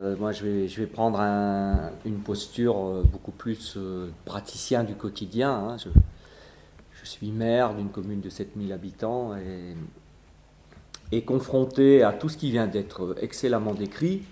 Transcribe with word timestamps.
Euh, 0.00 0.16
moi, 0.16 0.30
je 0.30 0.44
vais, 0.44 0.68
je 0.68 0.80
vais 0.80 0.86
prendre 0.86 1.18
une 2.04 2.20
posture 2.20 2.78
euh, 2.78 3.02
beaucoup 3.02 3.32
plus 3.32 3.74
euh, 3.76 4.08
praticien 4.24 4.84
du 4.84 4.94
quotidien. 4.94 5.50
Hein. 5.50 5.76
Je, 5.78 5.88
suis 7.04 7.32
maire 7.32 7.74
d'une 7.74 7.88
commune 7.88 8.20
de 8.20 8.28
7000 8.28 8.70
habitants 8.70 9.34
et, 11.10 11.22
confronté 11.22 12.02
à 12.02 12.12
tout 12.12 12.28
ce 12.28 12.36
qui 12.36 12.50
vient 12.50 12.66
d'être 12.66 13.16
excellemment 13.22 13.72
décrit 13.72 14.24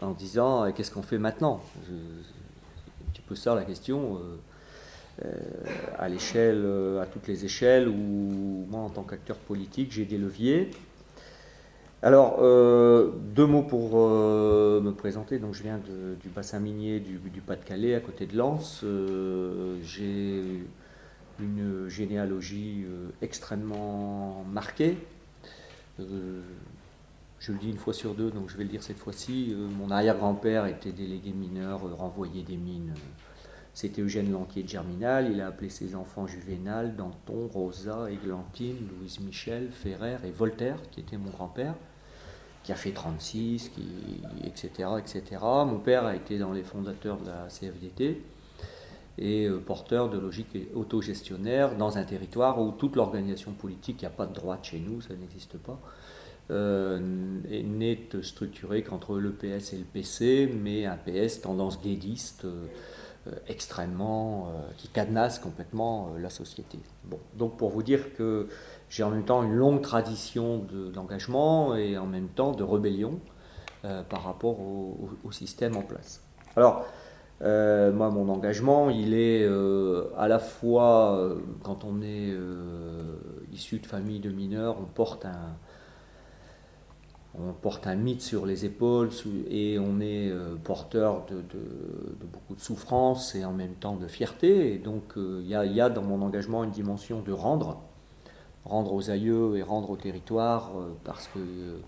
en 0.00 0.12
disant 0.12 0.70
qu'est-ce 0.70 0.92
qu'on 0.92 1.02
fait 1.02 1.18
maintenant? 1.18 1.60
C'est 1.84 1.92
un 1.92 3.10
petit 3.12 3.22
peu 3.22 3.34
ça 3.34 3.56
la 3.56 3.64
question. 3.64 4.20
à 5.98 6.08
l'échelle, 6.08 6.64
à 7.02 7.06
toutes 7.06 7.26
les 7.26 7.44
échelles, 7.44 7.88
où 7.88 8.66
moi, 8.70 8.82
en 8.82 8.90
tant 8.90 9.02
qu'acteur 9.02 9.36
politique, 9.36 9.90
j'ai 9.90 10.04
des 10.04 10.18
leviers. 10.18 10.70
Alors, 12.02 12.36
euh, 12.40 13.10
deux 13.34 13.46
mots 13.46 13.62
pour 13.62 13.92
euh, 13.94 14.80
me 14.82 14.92
présenter. 14.92 15.38
Donc, 15.38 15.54
je 15.54 15.62
viens 15.62 15.78
du 15.78 16.28
bassin 16.28 16.60
minier 16.60 17.00
du, 17.00 17.40
Pas-de-Calais, 17.40 17.94
à 17.94 18.00
côté 18.00 18.26
de 18.26 18.36
Lens. 18.36 18.82
Euh, 18.84 19.78
j'ai 19.82 20.62
une 21.40 21.88
généalogie 21.88 22.86
extrêmement 23.22 24.44
marquée. 24.50 24.98
je 25.98 27.52
le 27.52 27.58
dis 27.58 27.70
une 27.70 27.76
fois 27.76 27.92
sur 27.92 28.14
deux, 28.14 28.30
donc 28.30 28.48
je 28.48 28.56
vais 28.56 28.64
le 28.64 28.70
dire 28.70 28.82
cette 28.82 28.98
fois-ci. 28.98 29.54
mon 29.78 29.90
arrière-grand-père 29.90 30.66
était 30.66 30.92
délégué 30.92 31.32
mineur, 31.32 31.82
renvoyé 31.98 32.42
des 32.42 32.56
mines. 32.56 32.94
C'était 33.76 34.00
Eugène 34.00 34.32
Lantier 34.32 34.62
de 34.62 34.68
Germinal. 34.68 35.30
Il 35.30 35.42
a 35.42 35.48
appelé 35.48 35.68
ses 35.68 35.94
enfants 35.94 36.26
Juvénal, 36.26 36.96
Danton, 36.96 37.46
Rosa, 37.52 38.10
Églantine, 38.10 38.88
Louise 38.98 39.20
Michel, 39.20 39.68
Ferrer 39.70 40.16
et 40.24 40.30
Voltaire, 40.30 40.78
qui 40.90 41.00
était 41.00 41.18
mon 41.18 41.28
grand-père 41.28 41.74
qui 42.64 42.72
a 42.72 42.74
fait 42.74 42.92
36, 42.92 43.68
qui, 43.68 43.82
etc., 44.44 44.88
etc. 44.98 45.22
Mon 45.42 45.78
père 45.78 46.06
a 46.06 46.16
été 46.16 46.38
dans 46.38 46.52
les 46.52 46.62
fondateurs 46.62 47.18
de 47.20 47.26
la 47.26 47.48
CFDT 47.48 48.22
et 49.18 49.46
euh, 49.46 49.58
porteur 49.58 50.08
de 50.08 50.18
logique 50.18 50.56
autogestionnaire 50.74 51.76
dans 51.76 51.98
un 51.98 52.04
territoire 52.04 52.58
où 52.60 52.72
toute 52.72 52.96
l'organisation 52.96 53.52
politique, 53.52 54.00
il 54.00 54.04
n'y 54.04 54.08
a 54.08 54.16
pas 54.16 54.26
de 54.26 54.32
droite 54.32 54.64
chez 54.64 54.78
nous, 54.78 55.02
ça 55.02 55.14
n'existe 55.14 55.58
pas, 55.58 55.78
euh, 56.50 56.98
n'est 57.00 58.08
structurée 58.22 58.82
qu'entre 58.82 59.18
le 59.18 59.32
PS 59.32 59.74
et 59.74 59.78
le 59.78 59.84
PC, 59.84 60.50
mais 60.60 60.86
un 60.86 60.96
PS 60.96 61.42
tendance 61.42 61.80
guédiste 61.82 62.46
euh, 62.46 62.66
extrêmement, 63.48 64.52
qui 64.76 64.88
cadenasse 64.88 65.38
complètement 65.38 66.10
la 66.18 66.30
société. 66.30 66.78
Bon, 67.04 67.18
donc 67.34 67.56
pour 67.56 67.70
vous 67.70 67.82
dire 67.82 68.14
que 68.16 68.48
j'ai 68.88 69.02
en 69.02 69.10
même 69.10 69.24
temps 69.24 69.42
une 69.42 69.54
longue 69.54 69.82
tradition 69.82 70.64
d'engagement 70.92 71.74
et 71.74 71.98
en 71.98 72.06
même 72.06 72.28
temps 72.28 72.52
de 72.52 72.62
rébellion 72.62 73.20
euh, 73.84 74.02
par 74.02 74.24
rapport 74.24 74.58
au, 74.58 75.30
système 75.30 75.76
en 75.76 75.82
place. 75.82 76.22
Alors, 76.56 76.86
euh, 77.42 77.92
moi, 77.92 78.10
mon 78.10 78.28
engagement, 78.28 78.90
il 78.90 79.12
est 79.12 79.42
euh, 79.44 80.08
à 80.16 80.28
la 80.28 80.38
fois, 80.38 81.36
quand 81.62 81.84
on 81.84 82.00
est 82.00 82.34
issu 83.52 83.78
de 83.78 83.86
famille 83.86 84.18
de 84.18 84.30
mineurs, 84.30 84.76
on 84.80 84.86
porte 84.86 85.26
un, 85.26 85.56
on 87.38 87.52
porte 87.52 87.86
un 87.86 87.96
mythe 87.96 88.22
sur 88.22 88.46
les 88.46 88.64
épaules 88.64 89.10
et 89.50 89.78
on 89.78 90.00
est 90.00 90.32
porteur 90.64 91.26
de, 91.26 91.42
beaucoup 92.32 92.54
de 92.54 92.60
souffrance 92.60 93.34
et 93.34 93.44
en 93.44 93.52
même 93.52 93.74
temps 93.74 93.96
de 93.96 94.06
fierté. 94.06 94.74
Et 94.74 94.78
donc, 94.78 95.14
il 95.16 95.46
y, 95.46 95.54
a 95.54 95.90
dans 95.90 96.02
mon 96.02 96.22
engagement 96.22 96.64
une 96.64 96.70
dimension 96.70 97.20
de 97.20 97.32
rendre 97.32 97.78
rendre 98.66 98.92
aux 98.92 99.10
aïeux 99.10 99.56
et 99.56 99.62
rendre 99.62 99.90
au 99.90 99.96
territoire, 99.96 100.72
euh, 100.76 100.94
parce 101.04 101.28
que 101.28 101.38
euh, 101.38 101.78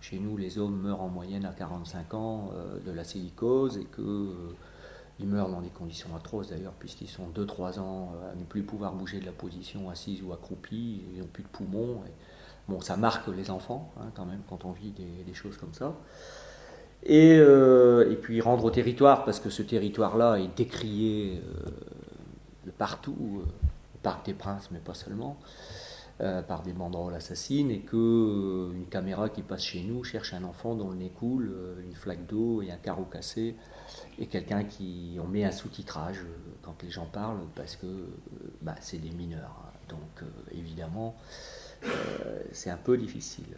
chez 0.00 0.18
nous, 0.18 0.36
les 0.36 0.58
hommes 0.58 0.80
meurent 0.80 1.00
en 1.00 1.08
moyenne 1.08 1.44
à 1.44 1.52
45 1.52 2.14
ans 2.14 2.50
euh, 2.54 2.78
de 2.80 2.92
la 2.92 3.04
silicose 3.04 3.78
et 3.78 3.86
qu'ils 3.86 5.26
meurent 5.26 5.48
dans 5.48 5.62
des 5.62 5.70
conditions 5.70 6.14
atroces 6.14 6.50
d'ailleurs, 6.50 6.74
puisqu'ils 6.78 7.08
sont 7.08 7.28
2-3 7.34 7.80
ans 7.80 8.12
à 8.30 8.36
ne 8.36 8.44
plus 8.44 8.62
pouvoir 8.62 8.94
bouger 8.94 9.20
de 9.20 9.26
la 9.26 9.32
position 9.32 9.90
assise 9.90 10.22
ou 10.22 10.32
accroupie, 10.32 11.02
ils 11.12 11.20
n'ont 11.20 11.26
plus 11.26 11.42
de 11.42 11.48
poumons. 11.48 12.02
Bon, 12.68 12.80
ça 12.80 12.96
marque 12.96 13.28
les 13.28 13.50
enfants 13.50 13.92
hein, 14.00 14.10
quand 14.14 14.26
même 14.26 14.42
quand 14.48 14.64
on 14.64 14.72
vit 14.72 14.92
des, 14.92 15.34
choses 15.34 15.56
comme 15.56 15.74
ça. 15.74 15.94
Et, 17.04 17.36
et, 17.36 18.18
puis 18.20 18.40
rendre 18.40 18.64
au 18.64 18.70
territoire, 18.70 19.24
parce 19.24 19.40
que 19.40 19.50
ce 19.50 19.62
territoire-là 19.62 20.36
est 20.36 20.56
décrié 20.56 21.40
de 22.66 22.70
partout, 22.72 23.42
au 23.94 23.98
Parc 24.02 24.26
des 24.26 24.34
Princes, 24.34 24.70
mais 24.72 24.80
pas 24.80 24.94
seulement. 24.94 25.38
Euh, 26.20 26.42
par 26.42 26.62
des 26.64 26.72
banderoles 26.72 27.14
assassines 27.14 27.70
et 27.70 27.78
que 27.78 27.96
euh, 27.96 28.72
une 28.74 28.86
caméra 28.86 29.28
qui 29.28 29.42
passe 29.42 29.62
chez 29.62 29.84
nous 29.84 30.02
cherche 30.02 30.34
un 30.34 30.42
enfant 30.42 30.74
dont 30.74 30.90
le 30.90 30.96
nez 30.96 31.10
coule, 31.10 31.52
euh, 31.54 31.80
une 31.80 31.94
flaque 31.94 32.26
d'eau 32.26 32.60
et 32.60 32.72
un 32.72 32.76
carreau 32.76 33.04
cassé 33.04 33.54
et 34.18 34.26
quelqu'un 34.26 34.64
qui 34.64 35.16
on 35.22 35.28
met 35.28 35.44
un 35.44 35.52
sous-titrage 35.52 36.18
quand 36.60 36.82
les 36.82 36.90
gens 36.90 37.06
parlent 37.06 37.46
parce 37.54 37.76
que 37.76 37.86
bah, 38.62 38.74
c'est 38.80 38.98
des 38.98 39.12
mineurs 39.12 39.62
hein. 39.64 39.67
Donc 39.88 40.28
évidemment 40.52 41.16
c'est 42.52 42.70
un 42.70 42.76
peu 42.76 42.96
difficile 42.96 43.56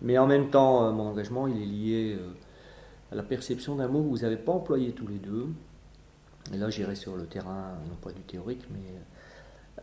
mais 0.00 0.18
en 0.18 0.26
même 0.26 0.50
temps 0.50 0.92
mon 0.92 1.08
engagement 1.08 1.46
il 1.46 1.62
est 1.62 1.66
lié 1.66 2.18
à 3.12 3.14
la 3.14 3.22
perception 3.22 3.76
d'un 3.76 3.88
mot 3.88 4.02
que 4.02 4.08
vous 4.08 4.18
n'avez 4.18 4.36
pas 4.36 4.52
employé 4.52 4.92
tous 4.92 5.06
les 5.06 5.18
deux 5.18 5.48
et 6.52 6.56
là 6.56 6.70
j'irai 6.70 6.94
sur 6.94 7.16
le 7.16 7.26
terrain 7.26 7.74
non 7.88 7.96
pas 7.96 8.12
du 8.12 8.22
théorique 8.22 8.64
mais 8.70 9.00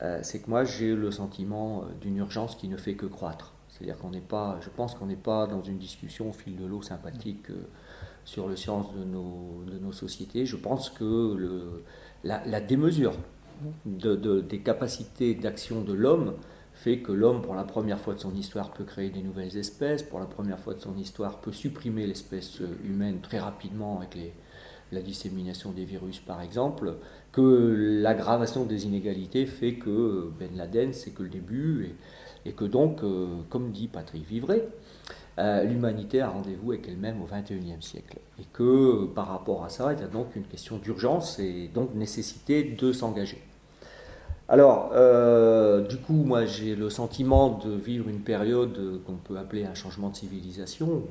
euh, 0.01 0.19
c'est 0.23 0.39
que 0.39 0.49
moi 0.49 0.63
j'ai 0.63 0.95
le 0.95 1.11
sentiment 1.11 1.83
euh, 1.83 1.93
d'une 2.01 2.17
urgence 2.17 2.55
qui 2.55 2.67
ne 2.67 2.77
fait 2.77 2.95
que 2.95 3.05
croître. 3.05 3.53
C'est-à-dire 3.69 3.97
qu'on 3.97 4.09
n'est 4.09 4.21
pas, 4.21 4.57
je 4.61 4.69
pense 4.69 4.95
qu'on 4.95 5.05
n'est 5.05 5.15
pas 5.15 5.47
dans 5.47 5.61
une 5.61 5.77
discussion 5.77 6.29
au 6.29 6.33
fil 6.33 6.55
de 6.55 6.65
l'eau 6.65 6.81
sympathique 6.81 7.49
euh, 7.49 7.67
sur 8.25 8.47
le 8.47 8.55
science 8.55 8.93
de 8.93 9.03
nos, 9.03 9.63
de 9.67 9.77
nos 9.79 9.91
sociétés. 9.91 10.45
Je 10.45 10.55
pense 10.55 10.89
que 10.89 11.81
la, 12.23 12.61
démesure 12.61 13.13
des 13.85 14.59
capacités 14.59 15.35
d'action 15.35 15.81
de 15.81 15.93
l'homme 15.93 16.33
fait 16.73 16.99
que 16.99 17.11
l'homme, 17.11 17.41
pour 17.41 17.55
la 17.55 17.63
première 17.63 17.99
fois 17.99 18.13
de 18.15 18.19
son 18.19 18.33
histoire, 18.35 18.71
peut 18.71 18.83
créer 18.83 19.09
des 19.09 19.21
nouvelles 19.21 19.57
espèces, 19.57 20.03
pour 20.03 20.19
la 20.19 20.25
première 20.25 20.59
fois 20.59 20.73
de 20.73 20.79
son 20.79 20.97
histoire, 20.97 21.39
peut 21.39 21.51
supprimer 21.51 22.07
l'espèce 22.07 22.61
humaine 22.83 23.19
très 23.21 23.39
rapidement 23.39 23.99
avec 23.99 24.15
les, 24.15 24.33
la 24.93 25.01
dissémination 25.01 25.71
des 25.71 25.85
virus 25.85 26.19
par 26.19 26.41
exemple, 26.41 26.95
que 27.31 27.99
l'aggravation 28.01 28.65
des 28.65 28.85
inégalités 28.85 29.45
fait 29.45 29.73
que 29.73 30.29
Ben 30.39 30.55
Laden 30.55 30.93
c'est 30.93 31.11
que 31.11 31.23
le 31.23 31.29
début 31.29 31.95
et, 32.45 32.51
que 32.53 32.65
donc, 32.65 33.03
euh, 33.03 33.27
comme 33.49 33.71
dit 33.71 33.87
Patrick 33.87 34.25
Vivray, 34.27 34.63
euh, 35.39 35.63
l'humanité 35.63 36.21
a 36.21 36.29
rendez-vous 36.29 36.71
avec 36.71 36.87
elle-même 36.87 37.21
au 37.21 37.25
XXIe 37.25 37.81
siècle. 37.81 38.19
Et 38.39 38.45
que 38.53 39.05
par 39.05 39.27
rapport 39.27 39.63
à 39.63 39.69
ça, 39.69 39.93
il 39.93 39.99
y 39.99 40.03
a 40.03 40.07
donc 40.07 40.35
une 40.35 40.45
question 40.45 40.77
d'urgence 40.77 41.39
et 41.39 41.69
donc 41.73 41.95
nécessité 41.95 42.63
de 42.63 42.93
s'engager. 42.93 43.41
Alors, 44.49 44.91
euh, 44.93 45.87
du 45.87 45.97
coup, 45.97 46.13
moi 46.13 46.45
j'ai 46.45 46.75
le 46.75 46.89
sentiment 46.89 47.57
de 47.65 47.71
vivre 47.71 48.09
une 48.09 48.19
période 48.19 49.01
qu'on 49.05 49.15
peut 49.15 49.37
appeler 49.37 49.65
un 49.65 49.73
changement 49.73 50.09
de 50.09 50.15
civilisation, 50.15 51.03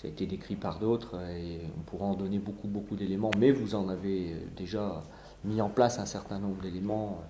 ça 0.00 0.08
a 0.08 0.10
été 0.10 0.24
décrit 0.24 0.56
par 0.56 0.78
d'autres 0.78 1.16
et 1.28 1.60
on 1.76 1.82
pourra 1.82 2.06
en 2.06 2.14
donner 2.14 2.38
beaucoup, 2.38 2.68
beaucoup 2.68 2.96
d'éléments, 2.96 3.32
mais 3.38 3.50
vous 3.50 3.74
en 3.74 3.90
avez 3.90 4.34
déjà 4.56 5.02
mis 5.44 5.60
en 5.60 5.68
place 5.68 5.98
un 5.98 6.06
certain 6.06 6.38
nombre 6.38 6.62
d'éléments 6.62 7.22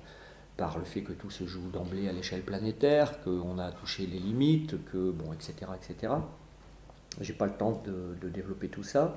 par 0.57 0.79
le 0.79 0.85
fait 0.85 1.03
que 1.03 1.13
tout 1.13 1.31
se 1.31 1.45
joue 1.45 1.71
d'emblée 1.73 2.09
à 2.09 2.13
l'échelle 2.13 2.43
planétaire, 2.43 3.23
qu'on 3.23 3.59
a 3.59 3.71
touché 3.73 4.07
les 4.07 4.19
limites, 4.19 4.85
que 4.93 5.11
bon, 5.11 5.33
etc., 5.33 5.55
etc. 5.75 6.15
J'ai 7.21 7.33
pas 7.33 7.47
le 7.47 7.53
temps 7.53 7.83
de, 7.85 8.29
développer 8.29 8.69
tout 8.69 8.83
ça. 8.83 9.17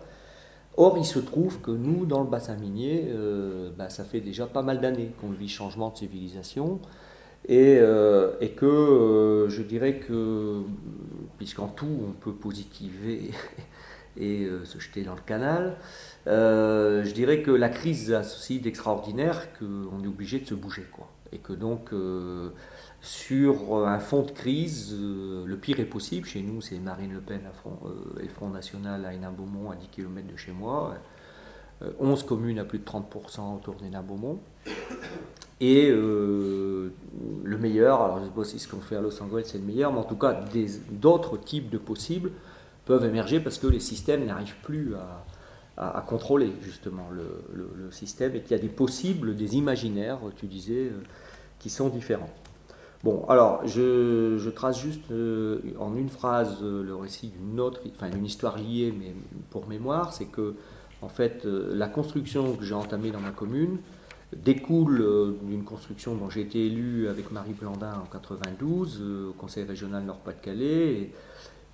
Or, 0.76 0.98
il 0.98 1.06
se 1.06 1.20
trouve 1.20 1.60
que 1.60 1.72
nous, 1.72 2.06
dans 2.06 2.22
le 2.22 2.30
bassin 2.30 2.56
minier, 2.56 3.06
euh, 3.10 3.70
bah, 3.78 3.90
ça 3.90 4.04
fait 4.04 4.22
déjà 4.22 4.48
pas 4.48 4.64
mal 4.64 4.82
d'années 4.82 5.12
qu'on 5.22 5.30
vit 5.30 5.50
changement 5.50 5.90
de 5.90 5.98
civilisation. 5.98 6.80
Et, 7.48 7.78
euh, 7.80 8.32
que 8.56 8.66
euh, 8.66 9.50
je 9.50 9.62
dirais 9.64 10.00
que, 10.00 10.62
puisqu'en 11.38 11.68
tout 11.68 12.08
on 12.08 12.12
peut 12.12 12.34
positiver 12.34 13.32
et 14.18 14.46
euh, 14.46 14.64
se 14.64 14.80
jeter 14.80 15.04
dans 15.04 15.16
le 15.16 15.22
canal, 15.22 15.76
je 16.26 17.12
dirais 17.12 17.42
que 17.42 17.52
la 17.52 17.70
crise 17.70 18.14
a 18.14 18.24
ceci 18.24 18.60
d'extraordinaire 18.60 19.50
qu'on 19.58 20.04
est 20.04 20.08
obligé 20.08 20.40
de 20.40 20.46
se 20.46 20.54
bouger. 20.54 20.86
Quoi. 20.92 21.10
Et 21.34 21.40
que 21.40 21.52
donc, 21.52 21.90
sur 23.02 23.88
un 23.88 24.00
fond 24.00 24.22
de 24.22 24.32
crise, 24.32 24.96
le 24.96 25.56
pire 25.58 25.80
est 25.80 25.86
possible. 25.86 26.28
Chez 26.28 26.44
nous, 26.44 26.62
c'est 26.62 26.78
Marine 26.78 27.12
Le 27.12 27.22
Pen 27.22 27.42
et 28.20 28.24
le 28.24 28.30
Front 28.30 28.50
National 28.50 29.04
à 29.04 29.14
Hénin-Beaumont, 29.14 29.72
à 29.72 29.76
10 29.76 29.88
km 29.88 30.28
de 30.32 30.38
chez 30.38 30.52
moi. 30.52 30.94
11 32.00 32.24
communes 32.24 32.60
à 32.60 32.66
plus 32.66 32.80
de 32.80 32.86
30% 32.86 33.56
autour 33.56 33.76
d'Hénin-Beaumont. 33.76 34.40
Et 35.60 35.90
euh, 35.90 36.92
le 37.44 37.58
meilleur, 37.58 38.02
alors 38.02 38.18
je 38.18 38.24
ne 38.24 38.28
sais 38.28 38.36
pas 38.36 38.44
si 38.44 38.60
ce 38.60 38.68
qu'on 38.68 38.82
fait 38.82 38.96
à 38.98 39.02
Los 39.02 39.22
Angeles 39.22 39.44
c'est 39.46 39.60
le 39.60 39.64
meilleur, 39.64 39.94
mais 39.94 40.00
en 40.00 40.04
tout 40.04 40.18
cas 40.18 40.44
d'autres 40.92 41.38
types 41.38 41.70
de 41.70 41.78
possibles 41.78 42.32
peuvent 42.86 43.06
émerger 43.06 43.40
parce 43.40 43.58
que 43.60 43.68
les 43.68 43.80
systèmes 43.80 44.26
n'arrivent 44.26 44.58
plus 44.64 44.94
à, 45.78 46.02
contrôler 46.06 46.52
justement 46.62 47.08
le, 47.12 47.92
système 47.92 48.36
et 48.36 48.42
qu'il 48.42 48.52
y 48.52 48.60
a 48.60 48.62
des 48.62 48.68
possibles, 48.68 49.36
des 49.36 49.56
imaginaires, 49.56 50.20
tu 50.36 50.48
disais, 50.48 50.90
euh, 50.92 51.02
qui 51.64 51.70
sont 51.70 51.88
différents. 51.88 52.30
Bon, 53.06 53.26
alors, 53.30 53.66
je, 53.66 54.50
trace 54.50 54.82
juste 54.82 55.12
euh, 55.12 55.60
en 55.80 55.96
une 55.96 56.10
phrase 56.10 56.58
euh, 56.62 56.84
le 56.84 56.94
récit 56.94 57.30
d'une 57.30 57.60
autre, 57.62 57.80
enfin 57.90 58.12
une 58.12 58.26
histoire 58.26 58.58
liée, 58.58 58.94
mais 58.98 59.14
pour 59.50 59.68
mémoire, 59.68 60.14
c'est 60.14 60.26
que, 60.26 60.56
en 61.02 61.08
fait, 61.08 61.46
euh, 61.46 61.74
la 61.74 61.88
construction 61.88 62.54
que 62.58 62.66
j'ai 62.66 62.74
entamée 62.74 63.12
dans 63.12 63.22
ma 63.22 63.32
commune 63.32 63.78
découle 64.34 65.38
d'une 65.44 65.64
construction 65.64 66.16
dont 66.16 66.30
j'ai 66.30 66.42
été 66.42 66.66
élu 66.66 67.08
avec 67.08 67.32
Marie 67.32 67.54
Blandin 67.54 67.94
en 67.94 68.08
92 68.12 69.30
au 69.30 69.34
Conseil 69.34 69.64
régional 69.64 70.04
Nord-Pas-de-Calais. 70.04 71.12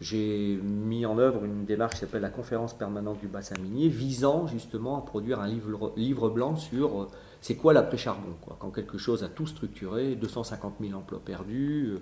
J'ai 0.01 0.59
mis 0.61 1.05
en 1.05 1.17
œuvre 1.17 1.45
une 1.45 1.63
démarche 1.63 1.93
qui 1.93 1.99
s'appelle 2.01 2.21
la 2.21 2.29
conférence 2.29 2.73
permanente 2.73 3.19
du 3.21 3.27
bassin 3.27 3.55
minier, 3.61 3.87
visant 3.87 4.45
justement 4.47 4.97
à 4.97 5.01
produire 5.01 5.39
un 5.39 5.47
livre, 5.47 5.93
livre 5.95 6.29
blanc 6.29 6.57
sur 6.57 7.07
c'est 7.41 7.55
quoi 7.55 7.73
l'après-charbon 7.73 8.35
Quand 8.59 8.69
quelque 8.71 8.97
chose 8.97 9.23
a 9.23 9.29
tout 9.29 9.47
structuré, 9.47 10.15
250 10.15 10.75
000 10.81 10.97
emplois 10.97 11.21
perdus, 11.23 11.99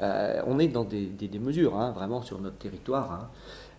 euh, 0.00 0.42
on 0.46 0.58
est 0.58 0.68
dans 0.68 0.84
des, 0.84 1.38
mesures, 1.40 1.78
hein, 1.78 1.92
vraiment 1.92 2.22
sur 2.22 2.40
notre 2.40 2.58
territoire, 2.58 3.12
hein, 3.12 3.30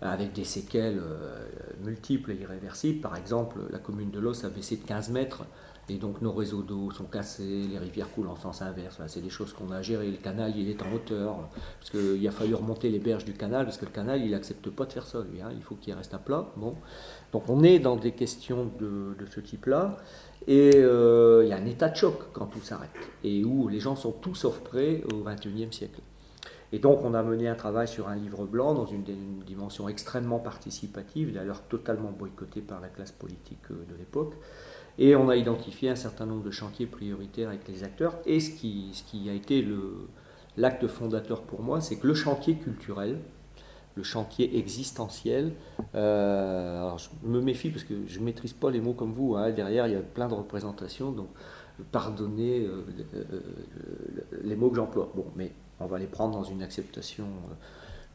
avec 0.02 0.34
des 0.34 0.44
séquelles 0.44 1.00
euh, 1.00 1.46
multiples 1.84 2.32
et 2.32 2.36
irréversibles. 2.36 3.02
Par 3.02 3.16
exemple, 3.18 3.60
la 3.72 3.80
commune 3.80 4.12
de 4.12 4.20
Los 4.20 4.46
a 4.46 4.50
baissé 4.50 4.78
de 4.78 4.84
15 4.86 5.10
mètres, 5.10 5.44
et 5.88 5.98
donc 5.98 6.22
nos 6.22 6.32
réseaux 6.32 6.64
d'eau 6.64 6.90
sont 6.92 7.06
cassés, 7.06 7.68
les 7.70 7.78
rivières 7.78 8.10
coulent 8.12 8.28
en 8.28 8.36
sens 8.36 8.62
inverse. 8.62 9.00
c'est 9.08 9.22
des 9.22 9.30
choses 9.30 9.54
qu'on 9.54 9.72
a 9.72 9.82
gérées. 9.82 10.10
Le 10.10 10.18
canal, 10.18 10.54
il 10.58 10.70
est 10.70 10.82
en 10.82 10.92
hauteur, 10.92 11.38
parce 11.80 11.92
qu'il 11.92 12.28
a 12.28 12.32
fallu 12.32 12.56
remonter 12.56 12.90
les 12.90 13.00
berges 13.00 13.26
du 13.26 13.34
canal, 13.34 13.66
parce 13.66 13.78
que 13.78 13.86
le 13.86 13.92
canal, 13.92 14.22
il 14.22 14.32
n'accepte 14.32 14.70
pas 14.70 14.86
de 14.86 14.94
faire 14.94 15.06
ça, 15.06 15.20
lui. 15.32 15.42
Hein. 15.42 15.50
il 15.56 15.62
faut 15.62 15.76
qu'il 15.76 15.94
reste 15.94 16.14
à 16.14 16.18
plat. 16.18 16.48
Bon. 16.56 16.76
Donc 17.32 17.44
on 17.50 17.64
est 17.64 17.80
dans 17.80 17.98
des 17.98 18.14
questions 18.14 18.72
de, 18.80 19.16
ce 19.30 19.40
type-là. 19.40 19.98
Et 20.48 20.72
euh, 20.76 21.44
il 21.44 21.50
y 21.50 21.54
a 21.54 21.58
un 21.58 21.66
état 21.66 21.90
de 21.90 21.96
choc 21.96 22.16
quand 22.34 22.46
tout 22.48 22.62
s'arrête, 22.62 22.90
et 23.24 23.44
où 23.44 23.68
les 23.68 23.80
gens 23.80 23.96
sont 23.96 24.12
tous 24.12 24.36
sauf 24.36 24.60
prêts 24.60 25.04
au 25.14 25.24
XXIe 25.24 25.72
siècle. 25.72 26.02
Et 26.72 26.80
donc 26.80 27.04
on 27.04 27.14
a 27.14 27.24
mené 27.24 27.48
un 27.48 27.56
travail 27.56 27.88
sur 27.88 28.10
un 28.10 28.16
livre 28.16 28.46
blanc 28.46 28.74
dans 28.74 28.86
une, 28.86 29.04
dimension 29.46 29.88
extrêmement 29.88 30.40
participative, 30.40 31.34
d'ailleurs 31.34 31.62
totalement 31.64 32.12
boycottée 32.12 32.62
par 32.62 32.82
la 32.82 32.90
classe 32.90 33.12
politique 33.12 33.72
euh, 33.72 33.86
de 33.90 33.96
l'époque. 33.98 34.34
Et 34.98 35.16
on 35.16 35.30
a 35.30 35.36
identifié 35.36 35.90
un 35.90 35.96
certain 35.96 36.26
nombre 36.26 36.44
de 36.44 36.52
chantiers 36.52 36.86
prioritaires 36.86 37.50
avec 37.50 37.68
les 37.68 37.84
acteurs. 37.84 38.16
Et 38.26 38.40
ce 38.40 38.50
qui, 38.52 38.90
ce 38.94 39.04
qui 39.04 39.30
a 39.30 39.34
été 39.34 39.66
l'acte 40.58 40.88
fondateur 40.88 41.42
pour 41.42 41.62
moi, 41.62 41.82
c'est 41.82 41.98
que 41.98 42.08
le 42.08 42.14
chantier 42.14 42.56
culturel, 42.56 43.20
le 43.96 44.04
chantier 44.04 44.58
existentiel. 44.58 45.54
Euh, 45.96 46.82
alors 46.82 46.98
je 46.98 47.10
me 47.24 47.42
méfie 47.42 47.70
parce 47.70 47.84
que 47.84 47.94
je 48.08 48.20
ne 48.20 48.26
maîtrise 48.26 48.54
pas 48.54 48.70
les 48.70 48.82
mots 48.82 48.94
comme 48.94 49.14
vous. 49.14 49.36
Hein. 49.36 49.52
Derrière, 49.52 49.88
il 49.88 49.94
y 49.94 49.98
a 49.98 50.02
plein 50.02 50.28
de 50.28 50.34
représentations, 50.34 51.12
donc 51.12 51.28
pardonnez 51.92 52.66
euh, 52.66 52.86
euh, 53.16 53.40
les 54.44 54.56
mots 54.56 54.70
que 54.70 54.76
j'emploie. 54.76 55.12
Bon, 55.16 55.26
mais 55.36 55.52
on 55.80 55.88
va 55.88 55.98
les 55.98 56.08
prendre 56.08 56.34
dans 56.34 56.44
une 56.44 56.62
acceptation 56.62 57.26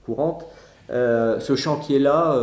courante. 0.05 0.47
ce 0.88 1.55
chantier-là 1.56 2.37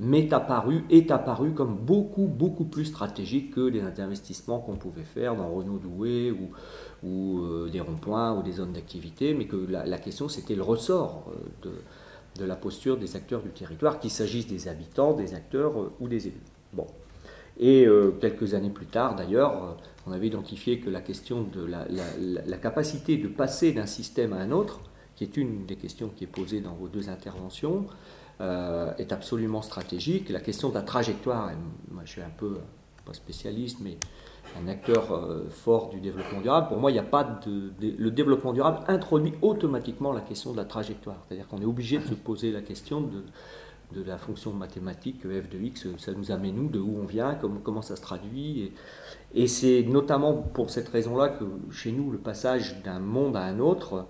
m'est 0.00 0.32
apparu, 0.32 0.84
est 0.88 1.10
apparu 1.10 1.52
comme 1.52 1.76
beaucoup, 1.76 2.26
beaucoup 2.26 2.64
plus 2.64 2.86
stratégique 2.86 3.54
que 3.54 3.60
les 3.60 3.82
investissements 4.00 4.58
qu'on 4.58 4.76
pouvait 4.76 5.04
faire 5.04 5.36
dans 5.36 5.48
Renault 5.50 5.78
Douai 5.78 6.32
ou, 6.32 7.38
euh, 7.42 7.68
des 7.68 7.80
ronds-points 7.80 8.36
ou 8.36 8.42
des 8.42 8.52
zones 8.52 8.72
d'activité, 8.72 9.34
mais 9.34 9.44
que 9.44 9.56
la, 9.56 9.98
question 9.98 10.28
c'était 10.28 10.54
le 10.54 10.62
ressort 10.62 11.30
euh, 11.64 11.70
de, 12.38 12.44
la 12.44 12.56
posture 12.56 12.96
des 12.96 13.14
acteurs 13.14 13.42
du 13.42 13.50
territoire, 13.50 14.00
qu'il 14.00 14.10
s'agisse 14.10 14.46
des 14.46 14.68
habitants, 14.68 15.12
des 15.12 15.34
acteurs 15.34 15.78
euh, 15.78 15.92
ou 16.00 16.08
des 16.08 16.28
élus. 16.28 16.40
Bon. 16.72 16.86
Et 17.58 17.86
quelques 18.22 18.54
années 18.54 18.70
plus 18.70 18.86
tard, 18.86 19.16
d'ailleurs, 19.16 19.76
on 20.06 20.12
avait 20.12 20.28
identifié 20.28 20.80
que 20.80 20.88
la 20.88 21.02
question 21.02 21.42
de 21.42 21.66
la 21.66 22.56
capacité 22.56 23.18
de 23.18 23.28
passer 23.28 23.72
d'un 23.72 23.84
système 23.84 24.32
à 24.32 24.36
un 24.36 24.50
autre, 24.50 24.80
qui 25.14 25.24
est 25.24 25.36
une 25.36 25.66
des 25.66 25.76
questions 25.76 26.08
qui 26.08 26.24
est 26.24 26.26
posée 26.26 26.62
dans 26.62 26.72
vos 26.72 26.88
deux 26.88 27.10
interventions, 27.10 27.84
est 28.40 29.12
absolument 29.12 29.62
stratégique. 29.62 30.30
La 30.30 30.40
question 30.40 30.70
de 30.70 30.74
la 30.74 30.82
trajectoire, 30.82 31.50
moi 31.90 32.02
je 32.04 32.10
suis 32.10 32.22
un 32.22 32.32
peu, 32.36 32.58
pas 33.04 33.12
spécialiste, 33.12 33.78
mais 33.82 33.98
un 34.58 34.68
acteur 34.68 35.12
euh, 35.12 35.48
fort 35.48 35.90
du 35.90 36.00
développement 36.00 36.40
durable. 36.40 36.68
Pour 36.68 36.78
moi, 36.78 36.90
il 36.90 36.94
n'y 36.94 37.00
a 37.00 37.04
pas 37.04 37.40
Le 37.80 38.10
développement 38.10 38.52
durable 38.52 38.80
introduit 38.88 39.32
automatiquement 39.42 40.12
la 40.12 40.20
question 40.20 40.52
de 40.52 40.56
la 40.56 40.64
trajectoire. 40.64 41.16
C'est-à-dire 41.26 41.46
qu'on 41.48 41.60
est 41.60 41.66
obligé 41.66 41.98
de 41.98 42.04
se 42.04 42.14
poser 42.14 42.52
la 42.52 42.62
question 42.62 43.00
de, 43.00 43.22
la 44.04 44.18
fonction 44.18 44.52
mathématique 44.52 45.22
f 45.22 45.48
de 45.50 45.58
x, 45.58 45.88
ça 45.98 46.12
nous 46.12 46.30
amène 46.30 46.54
nous, 46.54 46.68
de 46.68 46.78
où 46.78 46.98
on 47.02 47.06
vient, 47.06 47.36
comment, 47.64 47.82
ça 47.82 47.96
se 47.96 48.02
traduit. 48.02 48.72
Et, 49.34 49.46
c'est 49.46 49.82
notamment 49.82 50.34
pour 50.34 50.70
cette 50.70 50.88
raison-là 50.88 51.30
que 51.30 51.44
chez 51.72 51.90
nous, 51.92 52.10
le 52.10 52.18
passage 52.18 52.82
d'un 52.82 53.00
monde 53.00 53.36
à 53.36 53.42
un 53.42 53.58
autre 53.58 53.94
euh, 53.94 54.02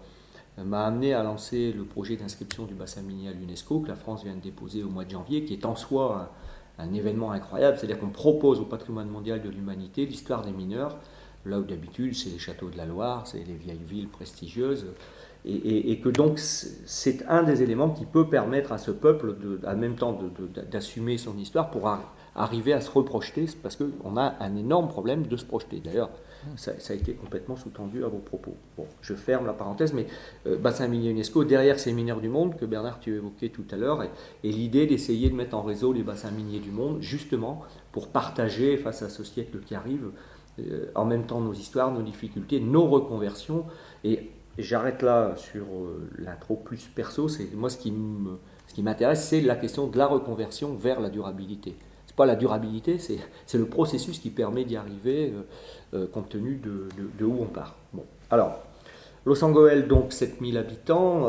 m'a 0.64 0.84
amené 0.84 1.14
à 1.14 1.22
lancer 1.22 1.72
le 1.72 1.84
projet 1.84 2.16
d'inscription 2.16 2.64
du 2.64 2.74
bassin 2.74 3.02
minier 3.02 3.28
à 3.28 3.32
l'UNESCO 3.32 3.80
que 3.80 3.88
la 3.88 3.94
France 3.94 4.24
vient 4.24 4.34
de 4.34 4.40
déposer 4.40 4.82
au 4.82 4.88
mois 4.88 5.04
de 5.04 5.10
janvier, 5.10 5.44
qui 5.44 5.54
est 5.54 5.64
en 5.64 5.76
soi 5.76 6.32
un 6.78 6.94
événement 6.94 7.32
incroyable, 7.32 7.78
c'est-à-dire 7.78 7.98
qu'on 7.98 8.10
propose 8.10 8.60
au 8.60 8.64
patrimoine 8.64 9.08
mondial 9.08 9.42
de 9.42 9.48
l'humanité 9.48 10.06
l'histoire 10.06 10.42
des 10.42 10.52
mineurs, 10.52 10.96
là 11.44 11.58
où 11.58 11.64
d'habitude 11.64 12.14
c'est 12.14 12.30
les 12.30 12.38
châteaux 12.38 12.68
de 12.68 12.76
la 12.76 12.86
Loire, 12.86 13.26
c'est 13.26 13.44
les 13.44 13.54
vieilles 13.54 13.84
villes 13.86 14.08
prestigieuses, 14.08 14.86
et, 15.44 15.98
que 16.00 16.08
donc 16.08 16.38
c'est 16.38 17.24
un 17.26 17.42
des 17.42 17.62
éléments 17.62 17.90
qui 17.90 18.04
peut 18.04 18.28
permettre 18.28 18.72
à 18.72 18.78
ce 18.78 18.90
peuple, 18.90 19.36
de, 19.38 19.60
en 19.66 19.76
même 19.76 19.94
temps, 19.94 20.18
d'assumer 20.70 21.16
son 21.16 21.36
histoire 21.38 21.70
pour 21.70 21.88
arriver 22.34 22.72
à 22.72 22.80
se 22.80 22.90
reprojeter, 22.90 23.46
parce 23.62 23.76
qu'on 23.76 24.16
a 24.16 24.34
un 24.40 24.56
énorme 24.56 24.88
problème 24.88 25.26
de 25.26 25.36
se 25.36 25.44
projeter. 25.44 25.80
D'ailleurs, 25.82 26.10
ça, 26.56 26.72
a 26.88 26.94
été 26.94 27.12
complètement 27.14 27.56
sous-tendu 27.56 28.04
à 28.04 28.08
vos 28.08 28.18
propos. 28.18 28.54
Bon, 28.76 28.86
je 29.02 29.14
ferme 29.14 29.46
la 29.46 29.52
parenthèse, 29.52 29.92
mais 29.92 30.06
euh, 30.46 30.56
bassin 30.56 30.88
minier 30.88 31.10
UNESCO, 31.10 31.44
derrière 31.44 31.78
ces 31.78 31.92
mineurs 31.92 32.20
du 32.20 32.28
monde 32.28 32.56
que 32.56 32.64
Bernard 32.64 33.00
tu 33.00 33.14
évoquais 33.14 33.50
tout 33.50 33.64
à 33.70 33.76
l'heure, 33.76 34.02
et, 34.02 34.50
l'idée 34.50 34.86
d'essayer 34.86 35.28
de 35.28 35.34
mettre 35.34 35.56
en 35.56 35.62
réseau 35.62 35.92
les 35.92 36.02
bassins 36.02 36.30
miniers 36.30 36.60
du 36.60 36.70
monde, 36.70 37.02
justement 37.02 37.62
pour 37.92 38.08
partager 38.08 38.76
face 38.76 39.02
à 39.02 39.08
ce 39.08 39.22
siècle 39.22 39.60
qui 39.60 39.74
arrive, 39.74 40.10
euh, 40.60 40.90
en 40.94 41.04
même 41.04 41.26
temps 41.26 41.40
nos 41.40 41.52
histoires, 41.52 41.92
nos 41.92 42.02
difficultés, 42.02 42.60
nos 42.60 42.86
reconversions. 42.86 43.66
Et 44.04 44.30
j'arrête 44.62 45.02
là 45.02 45.34
sur 45.36 45.64
euh, 45.64 46.08
l'intro 46.18 46.56
plus 46.56 46.88
perso. 46.94 47.28
C'est 47.28 47.54
moi 47.54 47.70
ce 47.70 47.78
qui 47.78 47.92
m'intéresse, 48.82 49.24
c'est 49.24 49.40
la 49.40 49.56
question 49.56 49.86
de 49.86 49.98
la 49.98 50.06
reconversion 50.06 50.74
vers 50.74 51.00
la 51.00 51.10
durabilité 51.10 51.76
pas 52.20 52.26
la 52.26 52.36
durabilité, 52.36 52.98
c'est 52.98 53.58
le 53.58 53.64
processus 53.64 54.18
qui 54.18 54.28
permet 54.28 54.64
d'y 54.64 54.76
arriver 54.76 55.32
euh, 55.32 55.42
euh, 55.94 56.06
compte 56.06 56.28
tenu 56.28 56.60
de, 56.62 57.24
où 57.24 57.38
on 57.40 57.46
part. 57.46 57.76
Bon. 57.94 58.04
Alors, 58.30 58.62
Los 59.24 59.42
Angeles, 59.42 59.84
donc 59.88 60.12
7000 60.12 60.58
habitants, 60.58 61.28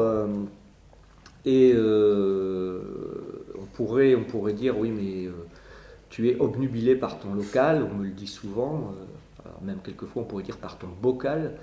et 1.46 1.74
on, 1.74 3.66
pourrait, 3.74 4.16
on 4.16 4.26
pourrait 4.26 4.52
dire, 4.52 4.78
oui, 4.78 4.92
mais 4.92 5.30
tu 6.10 6.30
es 6.30 6.38
obnubilé 6.42 6.96
par 6.96 7.20
ton 7.20 7.34
local, 7.34 7.88
on 7.90 7.96
me 7.96 8.04
le 8.04 8.12
dit 8.12 8.28
souvent, 8.28 8.94
même 9.62 9.80
quelquefois 9.84 10.24
on 10.24 10.26
pourrait 10.26 10.44
dire 10.44 10.58
par 10.58 10.78
ton 10.78 10.88
bocal. 11.02 11.56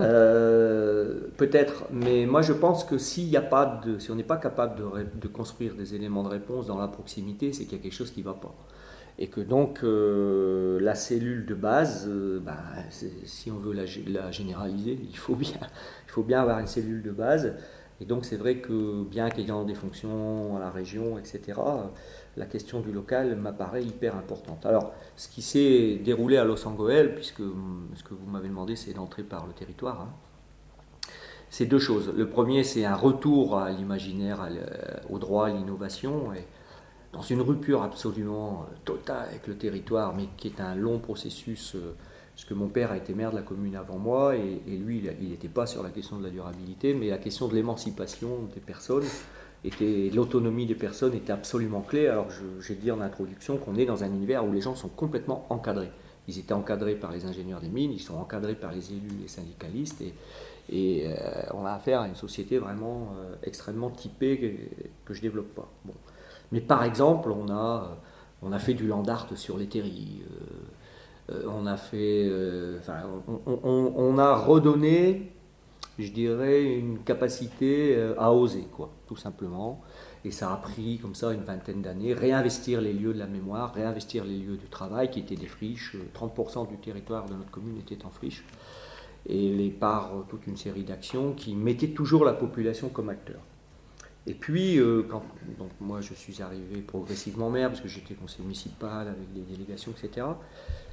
Euh, 0.00 1.28
peut-être, 1.36 1.84
mais 1.92 2.26
moi 2.26 2.42
je 2.42 2.52
pense 2.52 2.84
que 2.84 2.98
s'il 2.98 3.28
n'y 3.28 3.36
a 3.36 3.42
pas 3.42 3.80
si 3.98 4.10
on 4.10 4.16
n'est 4.16 4.24
pas 4.24 4.36
capable 4.36 4.82
de, 5.14 5.28
construire 5.28 5.74
des 5.74 5.94
éléments 5.94 6.22
de 6.24 6.28
réponse 6.28 6.66
dans 6.66 6.78
la 6.78 6.88
proximité, 6.88 7.52
c'est 7.52 7.64
qu'il 7.64 7.78
y 7.78 7.80
a 7.80 7.82
quelque 7.82 7.94
chose 7.94 8.10
qui 8.10 8.20
ne 8.20 8.24
va 8.24 8.34
pas. 8.34 8.54
Et 9.18 9.28
que 9.28 9.40
donc 9.40 9.84
euh, 9.84 10.80
la 10.80 10.96
cellule 10.96 11.46
de 11.46 11.54
base, 11.54 12.08
euh, 12.08 12.40
ben, 12.40 12.56
si 12.90 13.50
on 13.52 13.58
veut 13.58 13.72
la, 13.72 13.84
la, 14.08 14.32
généraliser, 14.32 14.98
il 15.00 15.16
faut, 15.16 15.36
bien, 15.36 15.60
il 16.06 16.10
faut 16.10 16.24
bien 16.24 16.40
avoir 16.40 16.58
une 16.58 16.66
cellule 16.66 17.02
de 17.02 17.12
base. 17.12 17.52
Et 18.00 18.04
donc 18.04 18.24
c'est 18.24 18.36
vrai 18.36 18.56
que 18.56 19.04
bien 19.04 19.30
qu'ayant 19.30 19.64
des 19.64 19.74
fonctions 19.74 20.56
à 20.56 20.60
la 20.60 20.70
région, 20.70 21.18
etc., 21.18 21.60
la 22.36 22.46
question 22.46 22.80
du 22.80 22.90
local 22.90 23.36
m'apparaît 23.36 23.84
hyper 23.84 24.16
importante. 24.16 24.66
Alors, 24.66 24.92
ce 25.16 25.28
qui 25.28 25.42
s'est 25.42 26.00
déroulé 26.04 26.36
à 26.36 26.44
Los 26.44 26.66
Angeles, 26.66 27.10
puisque 27.14 27.42
ce 27.94 28.02
que 28.02 28.14
vous 28.14 28.28
m'avez 28.28 28.48
demandé, 28.48 28.74
c'est 28.74 28.92
d'entrer 28.92 29.22
par 29.22 29.46
le 29.46 29.52
territoire, 29.52 30.00
hein, 30.00 30.08
c'est 31.50 31.66
deux 31.66 31.78
choses. 31.78 32.12
Le 32.16 32.28
premier, 32.28 32.64
c'est 32.64 32.84
un 32.84 32.96
retour 32.96 33.58
à 33.58 33.70
l'imaginaire, 33.70 34.48
au 35.08 35.20
droit, 35.20 35.46
à 35.46 35.50
l'innovation, 35.50 36.34
et 36.34 36.44
dans 37.12 37.22
une 37.22 37.40
rupture 37.40 37.84
absolument 37.84 38.66
totale 38.84 39.28
avec 39.28 39.46
le 39.46 39.56
territoire, 39.56 40.16
mais 40.16 40.28
qui 40.36 40.48
est 40.48 40.60
un 40.60 40.74
long 40.74 40.98
processus, 40.98 41.76
euh, 41.76 41.94
parce 42.34 42.44
que 42.46 42.54
mon 42.54 42.68
père 42.68 42.90
a 42.90 42.96
été 42.96 43.14
maire 43.14 43.30
de 43.30 43.36
la 43.36 43.42
commune 43.42 43.76
avant 43.76 43.98
moi, 43.98 44.36
et, 44.36 44.60
lui, 44.66 45.02
il 45.20 45.28
n'était 45.28 45.48
pas 45.48 45.66
sur 45.66 45.82
la 45.82 45.90
question 45.90 46.18
de 46.18 46.24
la 46.24 46.30
durabilité, 46.30 46.92
mais 46.92 47.08
la 47.08 47.18
question 47.18 47.48
de 47.48 47.54
l'émancipation 47.54 48.48
des 48.54 48.60
personnes 48.60 49.04
l'autonomie 50.12 50.66
des 50.66 50.74
personnes 50.74 51.14
était 51.14 51.32
absolument 51.32 51.80
clé. 51.80 52.06
Alors 52.06 52.28
j'ai 52.60 52.74
dit 52.74 52.90
en 52.90 53.00
introduction 53.00 53.56
qu'on 53.56 53.76
est 53.76 53.86
dans 53.86 54.04
un 54.04 54.08
univers 54.08 54.44
où 54.44 54.52
les 54.52 54.60
gens 54.60 54.74
sont 54.74 54.88
complètement 54.88 55.46
encadrés. 55.50 55.90
Ils 56.28 56.38
étaient 56.38 56.54
encadrés 56.54 56.94
par 56.94 57.12
les 57.12 57.26
ingénieurs 57.26 57.60
des 57.60 57.68
mines, 57.68 57.92
ils 57.92 58.00
sont 58.00 58.16
encadrés 58.16 58.54
par 58.54 58.72
les 58.72 58.92
élus, 58.92 59.16
les 59.20 59.28
syndicalistes, 59.28 60.02
et, 60.70 61.04
euh, 61.06 61.14
on 61.52 61.66
a 61.66 61.72
affaire 61.72 62.00
à 62.00 62.08
une 62.08 62.14
société 62.14 62.58
vraiment 62.58 63.14
euh, 63.18 63.34
extrêmement 63.42 63.90
typée 63.90 64.58
que, 65.04 65.12
je 65.12 65.20
développe 65.20 65.54
pas. 65.54 65.70
Mais 66.52 66.62
par 66.62 66.84
exemple, 66.84 67.30
on 67.30 67.50
a, 67.50 67.98
on 68.42 68.52
a 68.52 68.58
fait 68.58 68.72
du 68.72 68.86
land 68.86 69.04
art 69.04 69.28
sur 69.36 69.58
les 69.58 69.66
terris. 69.66 70.22
On 71.28 71.66
a 71.66 71.76
fait, 71.76 72.30
on, 73.46 74.18
a 74.18 74.34
redonné, 74.34 75.32
je 75.98 76.10
dirais, 76.10 76.64
une 76.64 76.98
capacité 76.98 77.96
à 78.18 78.32
oser, 78.32 78.66
quoi, 78.70 78.90
tout 79.06 79.16
simplement. 79.16 79.82
Et 80.24 80.30
ça 80.30 80.52
a 80.52 80.56
pris 80.56 80.98
comme 80.98 81.14
ça 81.14 81.32
une 81.32 81.44
vingtaine 81.44 81.82
d'années, 81.82 82.14
réinvestir 82.14 82.80
les 82.80 82.94
lieux 82.94 83.12
de 83.12 83.18
la 83.18 83.26
mémoire, 83.26 83.74
réinvestir 83.74 84.24
les 84.24 84.38
lieux 84.38 84.56
du 84.56 84.66
travail 84.68 85.10
qui 85.10 85.20
étaient 85.20 85.36
des 85.36 85.46
friches. 85.46 85.96
30% 86.14 86.68
du 86.68 86.78
territoire 86.78 87.26
de 87.26 87.34
notre 87.34 87.50
commune 87.50 87.78
était 87.78 88.04
en 88.06 88.10
friche. 88.10 88.42
Et 89.26 89.54
les 89.54 89.70
par 89.70 90.12
toute 90.28 90.46
une 90.46 90.56
série 90.56 90.84
d'actions 90.84 91.32
qui 91.32 91.54
mettaient 91.54 91.88
toujours 91.88 92.24
la 92.24 92.32
population 92.32 92.88
comme 92.88 93.10
acteur. 93.10 93.40
Et 94.26 94.32
puis, 94.32 94.78
euh, 94.78 95.02
quand 95.02 95.22
donc 95.58 95.70
moi 95.80 96.00
je 96.00 96.14
suis 96.14 96.40
arrivé 96.40 96.80
progressivement 96.80 97.50
maire, 97.50 97.68
parce 97.68 97.82
que 97.82 97.88
j'étais 97.88 98.14
conseiller 98.14 98.44
municipal 98.44 99.06
avec 99.06 99.32
des 99.34 99.42
délégations, 99.42 99.92
etc. 99.92 100.26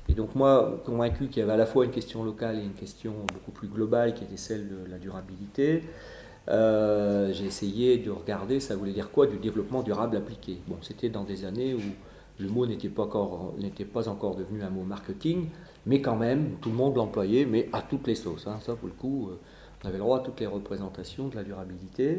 Et 0.09 0.13
donc 0.13 0.35
moi, 0.35 0.81
convaincu 0.85 1.27
qu'il 1.27 1.39
y 1.39 1.43
avait 1.43 1.53
à 1.53 1.57
la 1.57 1.65
fois 1.65 1.85
une 1.85 1.91
question 1.91 2.23
locale 2.23 2.57
et 2.57 2.63
une 2.63 2.73
question 2.73 3.13
beaucoup 3.33 3.51
plus 3.51 3.67
globale 3.67 4.13
qui 4.13 4.23
était 4.23 4.37
celle 4.37 4.67
de 4.67 4.89
la 4.89 4.97
durabilité, 4.97 5.83
euh, 6.49 7.31
j'ai 7.33 7.45
essayé 7.45 7.97
de 7.97 8.09
regarder, 8.09 8.59
ça 8.59 8.75
voulait 8.75 8.91
dire 8.91 9.11
quoi, 9.11 9.27
du 9.27 9.37
développement 9.37 9.83
durable 9.83 10.17
appliqué. 10.17 10.57
Bon, 10.67 10.77
c'était 10.81 11.09
dans 11.09 11.23
des 11.23 11.45
années 11.45 11.73
où 11.73 11.81
le 12.39 12.49
mot 12.49 12.65
n'était 12.65 12.89
pas, 12.89 13.03
encore, 13.03 13.53
pas 13.93 14.09
encore 14.09 14.35
devenu 14.35 14.63
un 14.63 14.69
mot 14.69 14.83
marketing, 14.83 15.49
mais 15.85 16.01
quand 16.01 16.15
même, 16.15 16.57
tout 16.61 16.69
le 16.69 16.75
monde 16.75 16.95
l'employait, 16.95 17.45
mais 17.45 17.69
à 17.71 17.81
toutes 17.81 18.07
les 18.07 18.15
sauces. 18.15 18.47
Hein. 18.47 18.57
Ça, 18.61 18.75
pour 18.75 18.87
le 18.87 18.93
coup, 18.93 19.29
euh, 19.29 19.39
on 19.83 19.87
avait 19.87 19.97
le 19.97 20.03
droit 20.03 20.19
à 20.19 20.21
toutes 20.21 20.39
les 20.39 20.47
représentations 20.47 21.27
de 21.27 21.35
la 21.35 21.43
durabilité. 21.43 22.17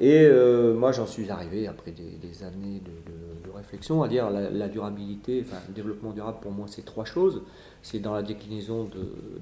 Et 0.00 0.24
euh, 0.24 0.74
moi, 0.74 0.92
j'en 0.92 1.06
suis 1.06 1.30
arrivé, 1.30 1.66
après 1.66 1.90
des, 1.90 2.42
années 2.44 2.80
de, 2.84 3.50
réflexion, 3.52 4.04
à 4.04 4.08
dire 4.08 4.30
la, 4.30 4.48
la 4.50 4.68
durabilité, 4.68 5.44
le 5.68 5.74
développement 5.74 6.12
durable, 6.12 6.38
pour 6.40 6.52
moi, 6.52 6.66
c'est 6.68 6.84
trois 6.84 7.04
choses. 7.04 7.42
C'est 7.82 7.98
dans 7.98 8.14
la 8.14 8.22
déclinaison 8.22 8.84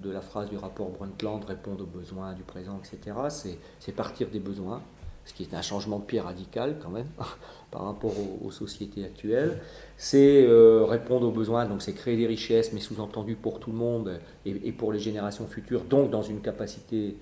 de, 0.03 0.11
la 0.11 0.21
phrase 0.21 0.49
du 0.49 0.57
rapport 0.57 0.89
Brundtland, 0.91 1.45
répondre 1.45 1.85
aux 1.85 1.99
besoins 1.99 2.33
du 2.33 2.43
présent, 2.43 2.81
etc. 2.83 3.17
C'est 3.79 3.93
partir 3.93 4.29
des 4.29 4.39
besoins, 4.39 4.83
ce 5.27 5.35
qui 5.35 5.43
est 5.43 5.55
un 5.55 5.63
changement 5.63 5.99
de 5.99 6.05
pied 6.05 6.21
radical 6.21 6.77
quand 6.83 6.91
même 6.91 7.09
par 7.71 7.85
rapport 7.85 8.13
aux, 8.43 8.51
sociétés 8.51 9.05
actuelles. 9.05 9.59
C'est 9.97 10.45
euh, 10.47 10.85
répondre 10.85 11.27
aux 11.27 11.33
besoins, 11.33 11.67
donc 11.67 11.83
c'est 11.83 11.93
créer 11.93 12.17
des 12.17 12.27
richesses, 12.27 12.73
mais 12.73 12.81
sous-entendu 12.81 13.37
pour 13.37 13.59
tout 13.59 13.73
le 13.73 13.77
monde 13.77 14.21
et, 14.47 14.73
pour 14.73 14.93
les 14.93 15.01
générations 15.01 15.47
futures, 15.47 15.83
donc 15.83 16.11
dans 16.11 16.23
une 16.23 16.41
capacité 16.41 17.17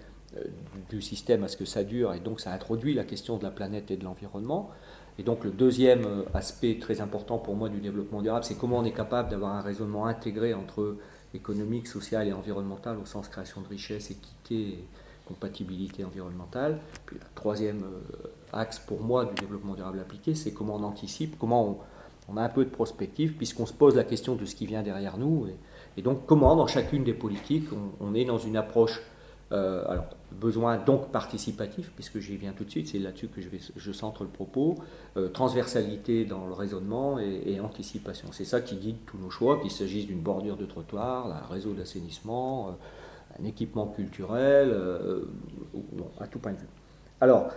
du 0.90 1.00
système 1.00 1.44
à 1.44 1.48
ce 1.48 1.56
que 1.56 1.64
ça 1.64 1.84
dure, 1.84 2.12
et 2.14 2.20
donc 2.20 2.40
ça 2.40 2.52
introduit 2.52 2.94
la 2.94 3.04
question 3.04 3.36
de 3.36 3.44
la 3.44 3.50
planète 3.50 3.90
et 3.90 3.96
de 3.96 4.04
l'environnement. 4.04 4.70
Et 5.18 5.22
donc 5.22 5.44
le 5.44 5.50
deuxième 5.50 6.04
euh, 6.04 6.22
aspect 6.34 6.78
très 6.80 7.00
important 7.00 7.38
pour 7.38 7.54
moi 7.54 7.68
du 7.68 7.80
développement 7.80 8.20
durable, 8.20 8.44
c'est 8.44 8.58
comment 8.58 8.78
on 8.78 8.84
est 8.84 8.92
capable 8.92 9.30
d'avoir 9.30 9.52
un 9.52 9.60
raisonnement 9.60 10.06
intégré 10.06 10.54
entre 10.54 10.96
économique, 11.34 11.86
social 11.86 12.26
et 12.26 12.32
environnemental 12.32 12.96
au 12.98 13.06
sens 13.06 13.28
création 13.28 13.60
de 13.60 13.68
richesse, 13.68 14.10
équité 14.10 14.54
et 14.54 14.84
compatibilité 15.26 16.04
environnementale. 16.04 16.78
Puis 17.06 17.16
le 17.16 17.26
troisième 17.34 17.82
euh, 17.82 18.28
axe 18.52 18.80
pour 18.80 19.00
moi 19.00 19.24
du 19.24 19.34
développement 19.34 19.74
durable 19.74 20.00
appliqué, 20.00 20.34
c'est 20.34 20.52
comment 20.52 20.76
on 20.76 20.82
anticipe, 20.82 21.38
comment 21.38 21.78
on, 22.28 22.36
a 22.36 22.42
un 22.42 22.48
peu 22.48 22.64
de 22.64 22.70
prospective, 22.70 23.34
puisqu'on 23.34 23.66
se 23.66 23.72
pose 23.72 23.96
la 23.96 24.04
question 24.04 24.34
de 24.34 24.44
ce 24.44 24.54
qui 24.54 24.66
vient 24.66 24.82
derrière 24.82 25.18
nous. 25.18 25.46
Et, 25.96 26.02
donc 26.02 26.26
comment 26.26 26.56
dans 26.56 26.66
chacune 26.66 27.04
des 27.04 27.14
politiques 27.14 27.68
on 28.00 28.14
est 28.14 28.24
dans 28.24 28.38
une 28.38 28.56
approche 28.56 29.00
euh, 29.52 29.84
alors, 29.88 30.06
besoin 30.40 30.78
donc 30.78 31.10
participatif, 31.10 31.90
puisque 31.94 32.18
j'y 32.18 32.36
viens 32.36 32.52
tout 32.52 32.64
de 32.64 32.70
suite, 32.70 32.88
c'est 32.88 32.98
là-dessus 32.98 33.28
que 33.28 33.40
je, 33.40 33.48
je 33.76 33.92
centre 33.92 34.22
le 34.22 34.28
propos, 34.28 34.76
euh, 35.16 35.28
transversalité 35.28 36.24
dans 36.24 36.46
le 36.46 36.52
raisonnement 36.52 37.18
et, 37.18 37.60
anticipation. 37.60 38.28
C'est 38.32 38.44
ça 38.44 38.60
qui 38.60 38.76
guide 38.76 38.96
tous 39.06 39.18
nos 39.18 39.30
choix, 39.30 39.60
qu'il 39.60 39.70
s'agisse 39.70 40.06
d'une 40.06 40.20
bordure 40.20 40.56
de 40.56 40.66
trottoir, 40.66 41.28
d'un 41.28 41.46
réseau 41.52 41.72
d'assainissement, 41.72 42.68
euh, 42.68 43.40
un 43.40 43.44
équipement 43.44 43.86
culturel, 43.86 44.72
à 46.20 46.26
tout 46.28 46.38
point 46.38 46.52
de 46.52 46.58
vue. 46.58 46.68
Alors, 47.20 47.48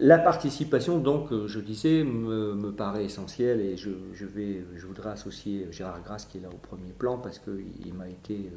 la 0.00 0.18
participation, 0.18 0.98
donc, 0.98 1.28
je 1.46 1.60
disais, 1.60 2.02
me, 2.02 2.72
paraît 2.72 3.04
essentielle 3.04 3.60
et 3.60 3.76
je, 3.76 3.90
vais, 4.24 4.64
je 4.74 4.86
voudrais 4.86 5.10
associer 5.10 5.68
Gérard 5.70 6.02
Grasse 6.02 6.24
qui 6.24 6.38
est 6.38 6.40
là 6.40 6.48
au 6.48 6.56
premier 6.56 6.90
plan 6.90 7.18
parce 7.18 7.38
qu'il 7.38 7.94
m'a 7.94 8.08
été. 8.08 8.50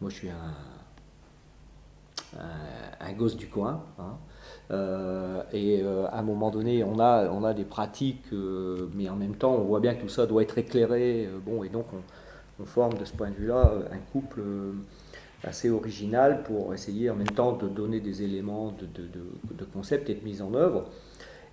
moi, 0.00 0.08
je 0.08 0.14
suis 0.14 0.30
un 0.30 0.54
un, 2.38 3.12
gosse 3.12 3.36
du 3.36 3.48
coin. 3.48 3.84
Hein. 3.98 4.16
Euh, 4.70 5.42
et 5.52 5.82
euh, 5.82 6.06
à 6.06 6.18
un 6.18 6.22
moment 6.22 6.50
donné, 6.50 6.84
on 6.84 6.98
a, 7.00 7.28
on 7.30 7.44
a 7.44 7.54
des 7.54 7.64
pratiques, 7.64 8.32
euh, 8.32 8.88
mais 8.94 9.08
en 9.08 9.16
même 9.16 9.34
temps, 9.34 9.54
on 9.54 9.64
voit 9.64 9.80
bien 9.80 9.94
que 9.94 10.02
tout 10.02 10.08
ça 10.08 10.26
doit 10.26 10.42
être 10.42 10.58
éclairé. 10.58 11.28
bon, 11.44 11.64
et 11.64 11.68
donc, 11.68 11.86
on, 11.92 12.64
forme 12.66 12.92
de 12.98 13.06
ce 13.06 13.14
point 13.14 13.30
de 13.30 13.36
vue-là 13.36 13.72
un 13.90 13.96
couple 14.12 14.42
assez 15.44 15.70
original 15.70 16.42
pour 16.42 16.74
essayer 16.74 17.08
en 17.08 17.14
même 17.14 17.30
temps 17.30 17.52
de 17.52 17.66
donner 17.66 18.00
des 18.00 18.22
éléments 18.22 18.74
de, 18.78 18.84
de, 18.84 19.08
de, 19.54 19.64
concept 19.64 20.10
et 20.10 20.14
de 20.14 20.22
mise 20.22 20.42
en 20.42 20.52
œuvre. 20.52 20.84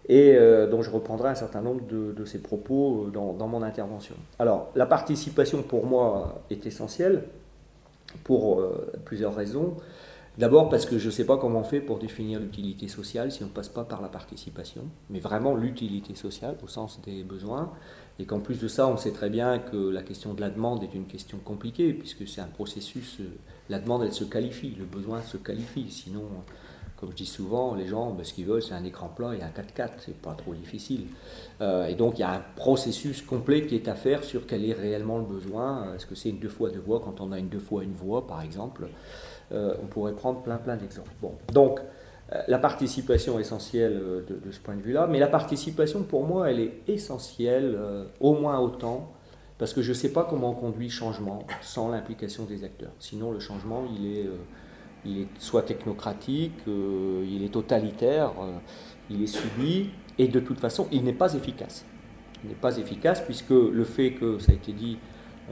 Et 0.10 0.38
dont 0.70 0.82
je 0.82 0.90
reprendrai 0.92 1.30
un 1.30 1.36
certain 1.36 1.62
nombre 1.62 1.80
de, 1.88 2.26
ces 2.26 2.40
propos 2.40 3.08
dans, 3.14 3.32
dans, 3.32 3.48
mon 3.48 3.64
intervention. 3.64 4.16
Alors, 4.38 4.70
la 4.76 4.86
participation 4.86 5.64
pour 5.64 5.86
moi 5.86 6.42
est 6.50 6.66
essentielle 6.66 7.24
pour 8.26 8.62
plusieurs 9.06 9.34
raisons. 9.34 9.78
D'abord 10.38 10.70
parce 10.70 10.86
que 10.86 11.00
je 11.00 11.08
ne 11.08 11.12
sais 11.12 11.26
pas 11.26 11.38
comment 11.38 11.62
on 11.62 11.64
fait 11.64 11.82
pour 11.82 11.98
définir 11.98 12.40
l'utilité 12.40 12.88
sociale 12.88 13.32
si 13.32 13.44
on 13.44 13.48
ne 13.48 13.52
passe 13.52 13.70
pas 13.70 13.84
par 13.84 14.04
la 14.04 14.08
participation, 14.08 14.84
mais 15.10 15.20
vraiment 15.20 15.56
l'utilité 15.56 16.14
sociale 16.14 16.58
au 16.64 16.68
sens 16.68 17.02
des 17.02 17.24
besoins, 17.24 17.72
et 18.20 18.26
qu'en 18.26 18.40
plus 18.40 18.60
de 18.60 18.68
ça, 18.68 18.88
on 18.88 18.98
sait 18.98 19.12
très 19.12 19.32
bien 19.32 19.58
que 19.58 19.90
la 19.90 20.04
question 20.04 20.36
de 20.36 20.42
la 20.42 20.52
demande 20.52 20.84
est 20.84 20.94
une 20.94 21.08
question 21.08 21.40
compliquée, 21.44 21.92
puisque 21.92 22.28
c'est 22.28 22.42
un 22.42 22.48
processus, 22.48 23.18
euh, 23.20 23.24
la 23.70 23.80
demande 23.80 24.04
elle 24.04 24.14
se 24.14 24.26
qualifie, 24.26 24.76
le 24.78 24.86
besoin 24.86 25.24
se 25.24 25.38
qualifie, 25.38 25.90
sinon, 25.90 26.26
comme 26.98 27.10
je 27.10 27.16
dis 27.16 27.26
souvent, 27.26 27.74
les 27.74 27.88
gens, 27.88 28.12
ben, 28.12 28.24
ce 28.24 28.34
qu'ils 28.34 28.46
veulent 28.46 28.62
c'est 28.62 28.76
un 28.76 28.84
écran 28.84 29.10
plat 29.10 29.34
et 29.34 29.42
un 29.42 29.50
4x4, 29.50 29.90
c'est 30.06 30.22
pas 30.22 30.36
trop 30.36 30.54
difficile. 30.54 31.08
Euh, 31.62 31.88
et 31.88 31.96
donc 31.96 32.20
il 32.20 32.22
y 32.22 32.24
a 32.24 32.32
un 32.32 32.44
processus 32.56 33.24
complet 33.24 33.66
qui 33.66 33.74
est 33.74 33.88
à 33.88 33.96
faire 33.96 34.24
sur 34.24 34.46
quel 34.46 34.66
est 34.66 34.74
réellement 34.74 35.18
le 35.18 35.26
besoin, 35.26 35.96
est-ce 35.96 36.06
que 36.06 36.14
c'est 36.14 36.30
une 36.30 36.40
deux 36.40 36.50
fois 36.50 36.70
deux 36.70 36.80
voix 36.80 37.02
quand 37.04 37.22
on 37.22 37.32
a 37.32 37.40
une 37.40 37.50
deux 37.50 37.58
fois 37.58 37.84
une 37.84 37.96
voix 37.96 38.28
par 38.28 38.44
exemple? 38.44 38.88
Euh, 39.52 39.76
on 39.82 39.86
pourrait 39.86 40.14
prendre 40.14 40.42
plein 40.42 40.58
plein 40.58 40.76
d'exemples. 40.76 41.12
Bon, 41.22 41.34
donc 41.54 41.80
euh, 42.34 42.42
la 42.48 42.60
participation 42.60 43.38
est 43.38 43.42
essentielle 43.42 43.98
euh, 44.02 44.26
de, 44.28 44.52
ce 44.52 44.60
point 44.60 44.76
de 44.76 44.82
vue-là, 44.82 45.08
mais 45.08 45.20
la 45.20 45.28
participation 45.28 46.04
pour 46.04 46.26
moi 46.26 46.50
elle 46.50 46.60
est 46.60 46.82
essentielle 46.88 47.80
au 48.20 48.34
moins 48.34 48.60
autant 48.60 49.12
parce 49.58 49.74
que 49.74 49.82
je 49.82 49.90
ne 49.90 49.94
sais 49.96 50.12
pas 50.12 50.28
comment 50.30 50.52
on 50.52 50.56
conduit 50.56 50.90
changement 50.90 51.46
sans 51.62 51.90
l'implication 51.90 52.44
des 52.44 52.64
acteurs. 52.64 52.92
Sinon 53.00 53.32
le 53.32 53.40
changement 53.40 53.86
il 53.98 54.18
est, 54.18 54.26
il 55.06 55.22
est 55.22 55.28
soit 55.40 55.64
technocratique, 55.64 56.60
il 56.68 57.44
est 57.44 57.54
totalitaire, 57.54 58.34
il 59.10 59.24
est 59.24 59.28
subi 59.28 59.90
et 60.20 60.28
de 60.28 60.40
toute 60.40 60.60
façon 60.60 60.88
il 60.92 61.04
n'est 61.04 61.14
pas 61.14 61.34
efficace. 61.34 61.86
Il 62.44 62.50
n'est 62.50 62.56
pas 62.56 62.78
efficace 62.78 63.22
puisque 63.22 63.50
le 63.50 63.84
fait 63.84 64.12
que 64.12 64.38
ça 64.38 64.52
a 64.52 64.56
été 64.56 64.74
dit 64.74 65.00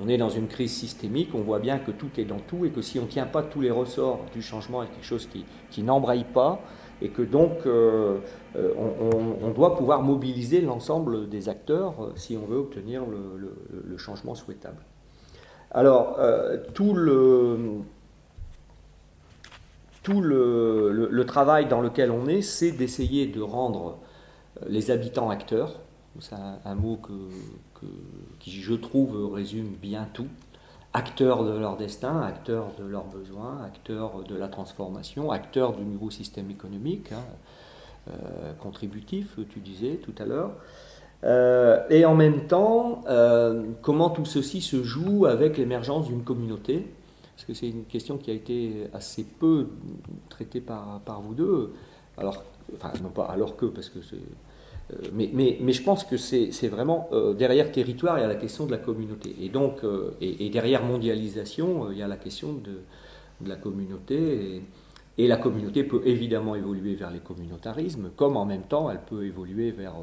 on 0.01 0.07
est 0.07 0.17
dans 0.17 0.29
une 0.29 0.47
crise 0.47 0.73
systémique, 0.73 1.29
on 1.33 1.41
voit 1.41 1.59
bien 1.59 1.79
que 1.79 1.91
tout 1.91 2.09
est 2.17 2.25
dans 2.25 2.39
tout 2.39 2.65
et 2.65 2.71
que 2.71 2.81
si 2.81 2.99
on 2.99 3.03
ne 3.03 3.07
tient 3.07 3.25
pas 3.25 3.43
tous 3.43 3.61
les 3.61 3.71
ressorts 3.71 4.25
du 4.33 4.41
changement 4.41 4.81
à 4.81 4.85
quelque 4.85 5.05
chose 5.05 5.27
qui, 5.27 5.45
qui 5.71 5.83
n'embraye 5.83 6.25
pas 6.25 6.61
et 7.01 7.09
que 7.09 7.21
donc 7.21 7.65
euh, 7.65 8.19
euh, 8.55 8.73
on, 9.41 9.51
doit 9.51 9.75
pouvoir 9.75 10.01
mobiliser 10.01 10.61
l'ensemble 10.61 11.29
des 11.29 11.49
acteurs 11.49 12.01
euh, 12.01 12.11
si 12.15 12.37
on 12.37 12.45
veut 12.45 12.57
obtenir 12.57 13.03
le, 13.05 13.97
changement 13.97 14.35
souhaitable. 14.35 14.77
Alors, 15.71 16.19
tout 16.73 16.93
le, 16.93 17.57
tout 20.03 20.21
le, 20.21 21.23
travail 21.25 21.67
dans 21.67 21.81
lequel 21.81 22.11
on 22.11 22.27
est, 22.27 22.41
c'est 22.41 22.71
d'essayer 22.71 23.25
de 23.25 23.41
rendre 23.41 23.99
les 24.67 24.91
habitants 24.91 25.29
acteurs. 25.29 25.79
C'est 26.19 26.35
un, 26.35 26.75
mot 26.75 26.97
que, 26.97 27.13
qui, 28.45 28.61
je 28.61 28.75
trouve, 28.75 29.33
résume 29.33 29.69
bien 29.81 30.07
tout. 30.13 30.27
Acteurs 30.93 31.43
de 31.43 31.57
leur 31.57 31.77
destin, 31.77 32.21
acteurs 32.21 32.67
de 32.79 32.85
leurs 32.85 33.05
besoins, 33.05 33.63
acteurs 33.65 34.23
de 34.23 34.35
la 34.35 34.47
transformation, 34.47 35.31
acteurs 35.31 35.73
du 35.73 35.83
nouveau 35.83 36.11
système 36.11 36.51
économique, 36.51 37.11
hein, 37.11 37.23
euh, 38.07 38.53
contributif, 38.61 39.39
tu 39.49 39.59
disais 39.61 39.95
tout 39.95 40.13
à 40.19 40.25
l'heure. 40.25 40.51
Euh, 41.23 41.81
et 41.89 42.05
en 42.05 42.13
même 42.13 42.45
temps, 42.45 43.03
euh, 43.09 43.63
comment 43.81 44.11
tout 44.11 44.25
ceci 44.25 44.61
se 44.61 44.83
joue 44.83 45.25
avec 45.25 45.57
l'émergence 45.57 46.05
d'une 46.05 46.23
communauté? 46.23 46.87
Parce 47.35 47.45
que 47.45 47.55
c'est 47.55 47.69
une 47.69 47.85
question 47.85 48.19
qui 48.19 48.29
a 48.29 48.35
été 48.35 48.87
assez 48.93 49.23
peu 49.23 49.69
traitée 50.29 50.61
par, 50.61 50.99
par 51.03 51.19
vous 51.19 51.33
deux. 51.33 51.73
Alors, 52.15 52.43
enfin, 52.75 52.93
non 53.01 53.09
pas 53.09 53.25
alors 53.25 53.57
que, 53.57 53.65
parce 53.65 53.89
que 53.89 54.03
c'est 54.03 54.17
mais, 55.13 55.57
mais, 55.59 55.73
je 55.73 55.81
pense 55.81 56.03
que 56.03 56.15
c'est 56.17 56.67
vraiment 56.67 57.09
euh, 57.11 57.33
derrière 57.33 57.71
territoire, 57.71 58.19
il 58.19 58.21
y 58.21 58.23
a 58.23 58.27
la 58.27 58.35
question 58.35 58.65
de 58.65 58.71
la 58.71 58.77
communauté. 58.77 59.35
Et 59.41 59.49
donc, 59.49 59.83
euh, 59.83 60.11
et, 60.21 60.49
derrière 60.49 60.83
mondialisation, 60.83 61.91
il 61.91 61.97
y 61.97 62.03
a 62.03 62.07
la 62.07 62.17
question 62.17 62.53
de, 62.53 62.81
de 63.41 63.49
la 63.49 63.55
communauté. 63.55 64.61
Et 65.17 65.27
la 65.27 65.37
communauté 65.37 65.83
peut 65.85 66.01
évidemment 66.05 66.55
évoluer 66.55 66.93
vers 66.95 67.09
les 67.09 67.19
communautarismes, 67.19 68.09
comme 68.17 68.35
en 68.35 68.45
même 68.45 68.63
temps 68.63 68.91
elle 68.91 68.99
peut 68.99 69.25
évoluer 69.25 69.71
vers 69.71 69.93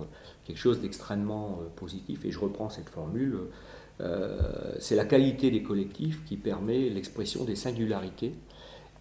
quelque 0.46 0.56
chose 0.56 0.80
d'extrêmement 0.80 1.58
positif. 1.76 2.24
Et 2.24 2.30
je 2.30 2.38
reprends 2.38 2.70
cette 2.70 2.88
formule, 2.88 3.36
c'est 4.78 4.96
la 4.96 5.04
qualité 5.04 5.50
des 5.50 5.62
collectifs 5.62 6.24
qui 6.24 6.38
permet 6.38 6.88
l'expression 6.88 7.44
des 7.44 7.56
singularités 7.56 8.32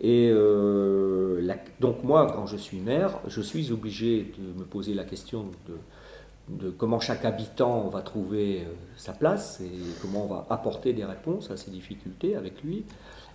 et 0.02 0.32
euh, 0.34 1.48
donc 1.80 2.04
moi, 2.04 2.32
quand 2.36 2.48
je 2.48 2.58
suis 2.58 2.80
maire, 2.80 3.20
je 3.28 3.40
suis 3.40 3.72
obligé 3.72 4.34
de 4.38 4.60
me 4.60 4.66
poser 4.66 4.96
la 4.96 5.04
question 5.04 5.46
de, 6.50 6.72
comment 6.72 7.00
chaque 7.00 7.24
habitant 7.24 7.88
va 7.88 8.02
trouver 8.02 8.62
euh, 8.62 8.74
sa 8.98 9.14
place 9.14 9.62
et 9.62 9.70
comment 10.02 10.26
on 10.26 10.28
va 10.28 10.48
apporter 10.50 10.94
des 10.94 11.06
réponses 11.06 11.52
à 11.52 11.56
ces 11.56 11.70
difficultés 11.70 12.36
avec 12.36 12.64
lui. 12.64 12.84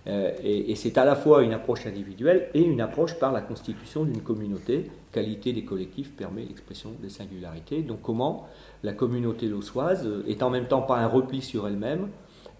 Euh, 0.07 0.31
et, 0.43 0.75
c'est 0.75 0.97
à 0.97 1.05
la 1.05 1.15
fois 1.15 1.41
une 1.41 1.53
approche 1.53 1.85
individuelle 1.85 2.49
et 2.53 2.61
une 2.61 2.81
approche 2.81 3.17
par 3.17 3.31
la 3.31 3.41
constitution 3.41 4.03
d'une 4.03 4.21
communauté. 4.21 4.91
Qualité 5.13 5.53
des 5.53 5.63
collectifs 5.63 6.11
permet 6.15 6.43
l'expression 6.43 6.91
des 7.01 7.09
singularités. 7.09 7.81
Donc 7.81 8.01
comment 8.01 8.47
la 8.83 8.91
communauté 8.91 9.47
lossoise 9.47 10.07
est 10.27 10.43
en 10.43 10.49
même 10.49 10.67
temps 10.67 10.81
pas 10.81 10.97
un 10.97 11.07
repli 11.07 11.41
sur 11.41 11.67
elle-même, 11.67 12.09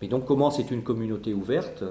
mais 0.01 0.07
donc 0.07 0.25
comment 0.25 0.51
c'est 0.51 0.69
une 0.71 0.83
communauté 0.83 1.33
ouverte 1.33 1.83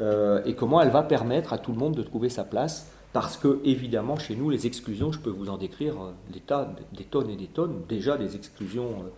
euh, 0.00 0.42
et 0.44 0.54
comment 0.54 0.80
elle 0.80 0.90
va 0.90 1.02
permettre 1.02 1.52
à 1.52 1.58
tout 1.58 1.72
le 1.72 1.78
monde 1.78 1.94
de 1.94 2.02
trouver 2.02 2.28
sa 2.28 2.44
place? 2.44 2.90
Parce 3.12 3.36
que, 3.36 3.60
évidemment, 3.64 4.16
chez 4.16 4.36
nous, 4.36 4.50
les 4.50 4.68
exclusions, 4.68 5.10
je 5.10 5.18
peux 5.18 5.30
vous 5.30 5.50
en 5.50 5.58
décrire 5.58 5.94
euh, 6.00 6.12
des 6.32 6.42
des 6.96 7.04
tonnes 7.04 7.30
et 7.30 7.36
des 7.36 7.48
tonnes, 7.48 7.82
déjà 7.88 8.16
des 8.16 8.36
exclusions 8.36 8.84
euh, 8.84 9.08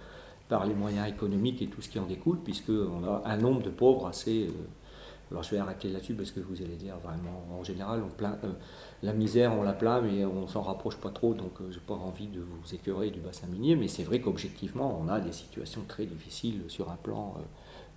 par 0.48 0.66
les 0.66 0.74
moyens 0.74 1.08
économiques 1.08 1.60
et 1.62 1.66
tout 1.66 1.82
ce 1.82 1.88
qui 1.88 1.98
en 1.98 2.06
découle, 2.06 2.38
puisqu'on 2.38 3.04
a 3.04 3.22
un 3.26 3.36
nombre 3.36 3.62
de 3.62 3.70
pauvres 3.70 4.06
assez. 4.06 4.50
alors 5.30 5.42
je 5.42 5.50
vais 5.50 5.58
arrêter 5.58 5.88
là-dessus 5.88 6.14
parce 6.14 6.30
que 6.30 6.40
vous 6.40 6.60
allez 6.62 6.76
dire 6.76 6.96
vraiment, 7.02 7.44
en 7.58 7.64
général, 7.64 8.02
on 8.02 8.26
la 9.02 9.12
misère, 9.12 9.52
on 9.54 9.62
la 9.62 9.72
plaint, 9.72 10.02
mais 10.02 10.24
on 10.24 10.46
s'en 10.46 10.62
rapproche 10.62 10.96
pas 10.96 11.10
trop, 11.10 11.32
donc 11.32 11.52
je 11.70 11.74
n'ai 11.76 11.84
pas 11.86 11.94
envie 11.94 12.26
de 12.26 12.40
vous 12.40 12.74
écœurer 12.74 13.10
du 13.10 13.20
bassin 13.20 13.46
minier, 13.46 13.76
mais 13.76 13.88
c'est 13.88 14.04
vrai 14.04 14.20
qu'objectivement, 14.20 15.00
on 15.02 15.08
a 15.08 15.20
des 15.20 15.32
situations 15.32 15.82
très 15.88 16.04
difficiles 16.04 16.64
sur 16.68 16.90
un 16.90 16.96
plan 16.96 17.34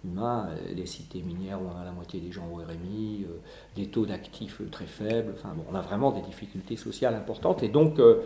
humain, 0.06 0.50
les 0.74 0.84
euh, 0.84 0.86
cités 0.86 1.22
minières 1.22 1.62
où 1.62 1.66
on 1.66 1.80
a 1.80 1.84
la 1.84 1.92
moitié 1.92 2.20
des 2.20 2.32
gens 2.32 2.48
au 2.52 2.58
RMI, 2.58 3.26
euh, 3.26 3.38
des 3.76 3.88
taux 3.88 4.06
d'actifs 4.06 4.62
très 4.72 4.86
faibles, 4.86 5.34
enfin 5.36 5.54
bon, 5.56 5.64
on 5.72 5.76
a 5.76 5.82
vraiment 5.82 6.12
des 6.12 6.22
difficultés 6.22 6.78
sociales 6.78 7.16
importantes. 7.16 7.64
Et 7.64 7.70
donc, 7.70 8.00
euh, 8.00 8.22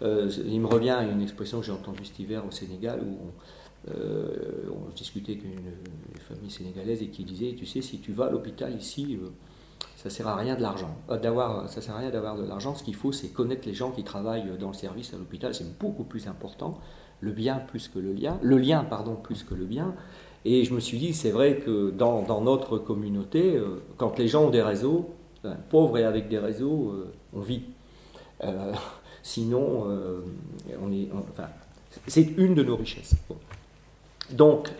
il 0.00 0.60
me 0.60 0.66
revient 0.66 0.98
une 1.10 1.22
expression 1.22 1.60
que 1.60 1.66
j'ai 1.66 1.72
entendue 1.72 2.04
cet 2.04 2.18
hiver 2.18 2.44
au 2.46 2.50
Sénégal 2.50 3.00
où 3.02 3.18
on, 3.88 4.90
discutait 4.94 5.32
avec 5.32 5.44
une, 5.44 6.20
famille 6.20 6.50
sénégalaise 6.50 7.02
et 7.02 7.08
qui 7.08 7.24
disait, 7.24 7.54
tu 7.54 7.66
sais, 7.66 7.80
si 7.82 7.98
tu 7.98 8.12
vas 8.12 8.26
à 8.26 8.30
l'hôpital 8.30 8.76
ici, 8.76 9.18
ça 9.96 10.10
sert 10.10 10.28
à 10.28 10.36
rien 10.36 10.54
de 10.54 10.62
l'argent. 10.62 10.96
d'avoir, 11.20 11.68
ça 11.68 11.80
sert 11.80 11.96
à 11.96 11.98
rien 11.98 12.10
d'avoir 12.10 12.36
de 12.36 12.44
l'argent. 12.44 12.74
Ce 12.74 12.84
qu'il 12.84 12.94
faut, 12.94 13.10
c'est 13.10 13.28
connaître 13.28 13.66
les 13.66 13.74
gens 13.74 13.90
qui 13.90 14.04
travaillent 14.04 14.56
dans 14.58 14.68
le 14.68 14.74
service 14.74 15.12
à 15.14 15.16
l'hôpital. 15.16 15.54
C'est 15.54 15.78
beaucoup 15.78 16.04
plus 16.04 16.28
important. 16.28 16.78
Le 17.20 17.32
bien 17.32 17.56
plus 17.56 17.88
que 17.88 17.98
le 17.98 18.12
lien, 18.12 18.38
le 18.42 18.58
lien 18.58 18.84
pardon 18.84 19.14
plus 19.16 19.42
que 19.44 19.54
le 19.54 19.64
bien. 19.64 19.94
Et 20.44 20.64
je 20.64 20.74
me 20.74 20.80
suis 20.80 20.98
dit, 20.98 21.14
c'est 21.14 21.30
vrai 21.30 21.56
que 21.56 21.90
dans, 21.90 22.40
notre 22.40 22.78
communauté, 22.78 23.56
euh, 23.56 23.82
quand 23.96 24.18
les 24.18 24.26
gens 24.26 24.46
ont 24.46 24.50
des 24.50 24.62
réseaux, 24.62 25.10
pauvres 25.70 25.98
et 25.98 26.04
avec 26.04 26.28
des 26.28 26.38
réseaux, 26.38 26.90
euh, 26.90 27.12
on 27.32 27.40
vit. 27.40 27.62
Euh, 28.44 28.72
sinon, 29.22 29.86
c'est 32.08 32.36
une 32.36 32.54
de 32.54 32.64
nos 32.64 32.76
richesses. 32.76 33.14
Donc, 34.30 34.70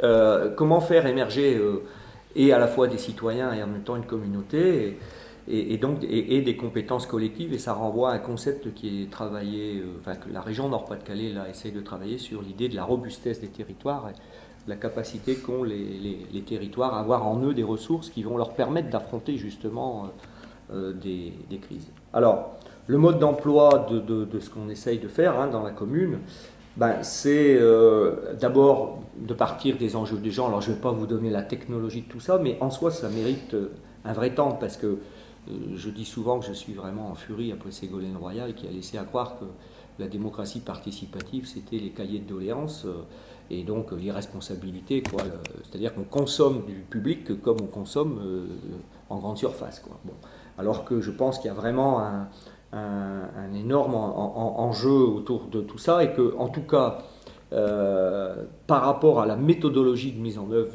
comment 0.56 0.80
faire 0.80 1.06
émerger 1.06 1.60
et 2.34 2.52
à 2.52 2.58
la 2.58 2.66
fois 2.66 2.88
des 2.88 2.98
citoyens 2.98 3.52
et 3.52 3.62
en 3.62 3.68
même 3.68 3.82
temps 3.82 3.94
une 3.94 4.06
communauté 4.06 4.98
et, 5.46 5.76
donc 5.76 6.02
et, 6.02 6.40
des 6.40 6.56
compétences 6.56 7.06
collectives 7.06 7.52
et 7.52 7.58
ça 7.58 7.74
renvoie 7.74 8.12
à 8.12 8.14
un 8.14 8.18
concept 8.18 8.74
qui 8.74 9.02
est 9.02 9.10
travaillé, 9.10 9.84
enfin 10.00 10.16
que 10.16 10.28
la 10.32 10.40
région 10.40 10.68
Nord-Pas-de-Calais 10.68 11.30
là 11.30 11.48
essaye 11.48 11.72
de 11.72 11.80
travailler 11.80 12.18
sur 12.18 12.42
l'idée 12.42 12.68
de 12.68 12.74
la 12.74 12.84
robustesse 12.84 13.40
des 13.40 13.48
territoires 13.48 14.10
la 14.66 14.76
capacité 14.76 15.36
qu'ont 15.36 15.64
les, 15.64 16.44
territoires 16.46 16.94
à 16.94 17.00
avoir 17.00 17.26
en 17.26 17.40
eux 17.42 17.54
des 17.54 17.62
ressources 17.62 18.10
qui 18.10 18.22
vont 18.22 18.36
leur 18.36 18.54
permettre 18.54 18.90
d'affronter 18.90 19.36
justement 19.36 20.10
euh, 20.72 20.74
euh, 20.74 20.92
des, 20.92 21.58
crises. 21.58 21.88
Alors, 22.12 22.56
le 22.86 22.98
mode 22.98 23.18
d'emploi 23.18 23.86
de, 23.90 24.40
ce 24.40 24.50
qu'on 24.50 24.68
essaye 24.68 24.98
de 24.98 25.08
faire 25.08 25.38
hein, 25.40 25.48
dans 25.48 25.62
la 25.62 25.70
commune, 25.70 26.18
ben, 26.76 27.02
c'est 27.02 27.56
euh, 27.58 28.34
d'abord 28.40 29.02
de 29.18 29.34
partir 29.34 29.76
des 29.76 29.96
enjeux 29.96 30.18
des 30.18 30.30
gens. 30.30 30.48
Alors, 30.48 30.60
je 30.60 30.70
ne 30.70 30.76
vais 30.76 30.80
pas 30.80 30.92
vous 30.92 31.06
donner 31.06 31.30
la 31.30 31.42
technologie 31.42 32.02
de 32.02 32.08
tout 32.08 32.20
ça, 32.20 32.38
mais 32.38 32.56
en 32.60 32.70
soi, 32.70 32.90
ça 32.90 33.08
mérite 33.08 33.56
un 34.04 34.12
vrai 34.12 34.34
temps 34.34 34.52
parce 34.52 34.76
que 34.76 34.98
je 35.74 35.90
dis 35.90 36.04
souvent 36.04 36.38
que 36.38 36.46
je 36.46 36.52
suis 36.52 36.72
vraiment 36.72 37.10
en 37.10 37.14
furie 37.14 37.50
après 37.50 37.72
Ségolène 37.72 38.16
Royal 38.16 38.54
qui 38.54 38.68
a 38.68 38.70
laissé 38.70 38.96
à 38.96 39.02
croire 39.02 39.38
que 39.40 39.44
la 39.98 40.06
démocratie 40.06 40.60
participative, 40.60 41.46
c'était 41.46 41.78
les 41.78 41.90
cahiers 41.90 42.20
de 42.20 42.28
doléances 42.28 42.86
et 43.52 43.62
donc 43.62 43.92
l'irresponsabilité, 43.92 45.02
quoi. 45.02 45.22
C'est-à-dire 45.64 45.94
qu'on 45.94 46.04
consomme 46.04 46.64
du 46.66 46.74
public 46.74 47.40
comme 47.42 47.58
on 47.62 47.66
consomme 47.66 48.18
euh, 48.24 48.46
en 49.10 49.18
grande 49.18 49.38
surface, 49.38 49.80
quoi. 49.80 49.98
Bon. 50.04 50.14
Alors 50.58 50.84
que 50.84 51.00
je 51.00 51.10
pense 51.10 51.38
qu'il 51.38 51.48
y 51.48 51.50
a 51.50 51.54
vraiment 51.54 52.00
un, 52.00 53.52
énorme 53.54 53.94
enjeu 53.94 54.90
autour 54.90 55.46
de 55.46 55.60
tout 55.60 55.78
ça 55.78 56.02
et 56.02 56.12
que, 56.12 56.34
en 56.36 56.48
tout 56.48 56.62
cas, 56.62 56.98
euh, 57.52 58.44
par 58.66 58.82
rapport 58.82 59.20
à 59.20 59.26
la 59.26 59.36
méthodologie 59.36 60.12
de 60.12 60.20
mise 60.20 60.38
en 60.38 60.50
œuvre 60.50 60.72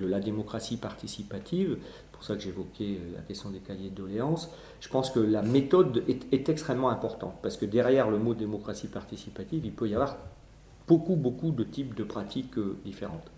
de 0.00 0.06
la 0.06 0.20
démocratie 0.20 0.76
participative, 0.76 1.78
pour 2.22 2.28
ça 2.28 2.36
que 2.36 2.42
j'évoquais 2.42 3.00
la 3.16 3.20
question 3.22 3.50
des 3.50 3.58
cahiers 3.58 3.90
de 3.90 3.96
doléances, 3.96 4.48
je 4.78 4.88
pense 4.88 5.10
que 5.10 5.18
la 5.18 5.42
méthode 5.42 6.04
est, 6.06 6.48
extrêmement 6.48 6.90
importante 6.90 7.34
parce 7.42 7.56
que 7.56 7.66
derrière 7.66 8.10
le 8.10 8.18
mot 8.18 8.32
démocratie 8.32 8.86
participative, 8.86 9.66
il 9.66 9.72
peut 9.72 9.88
y 9.88 9.94
avoir 9.96 10.16
beaucoup, 10.98 11.50
de 11.50 11.64
types 11.64 11.94
de 11.94 12.04
pratiques 12.04 12.58
euh, 12.58 12.76
différentes. 12.84 13.30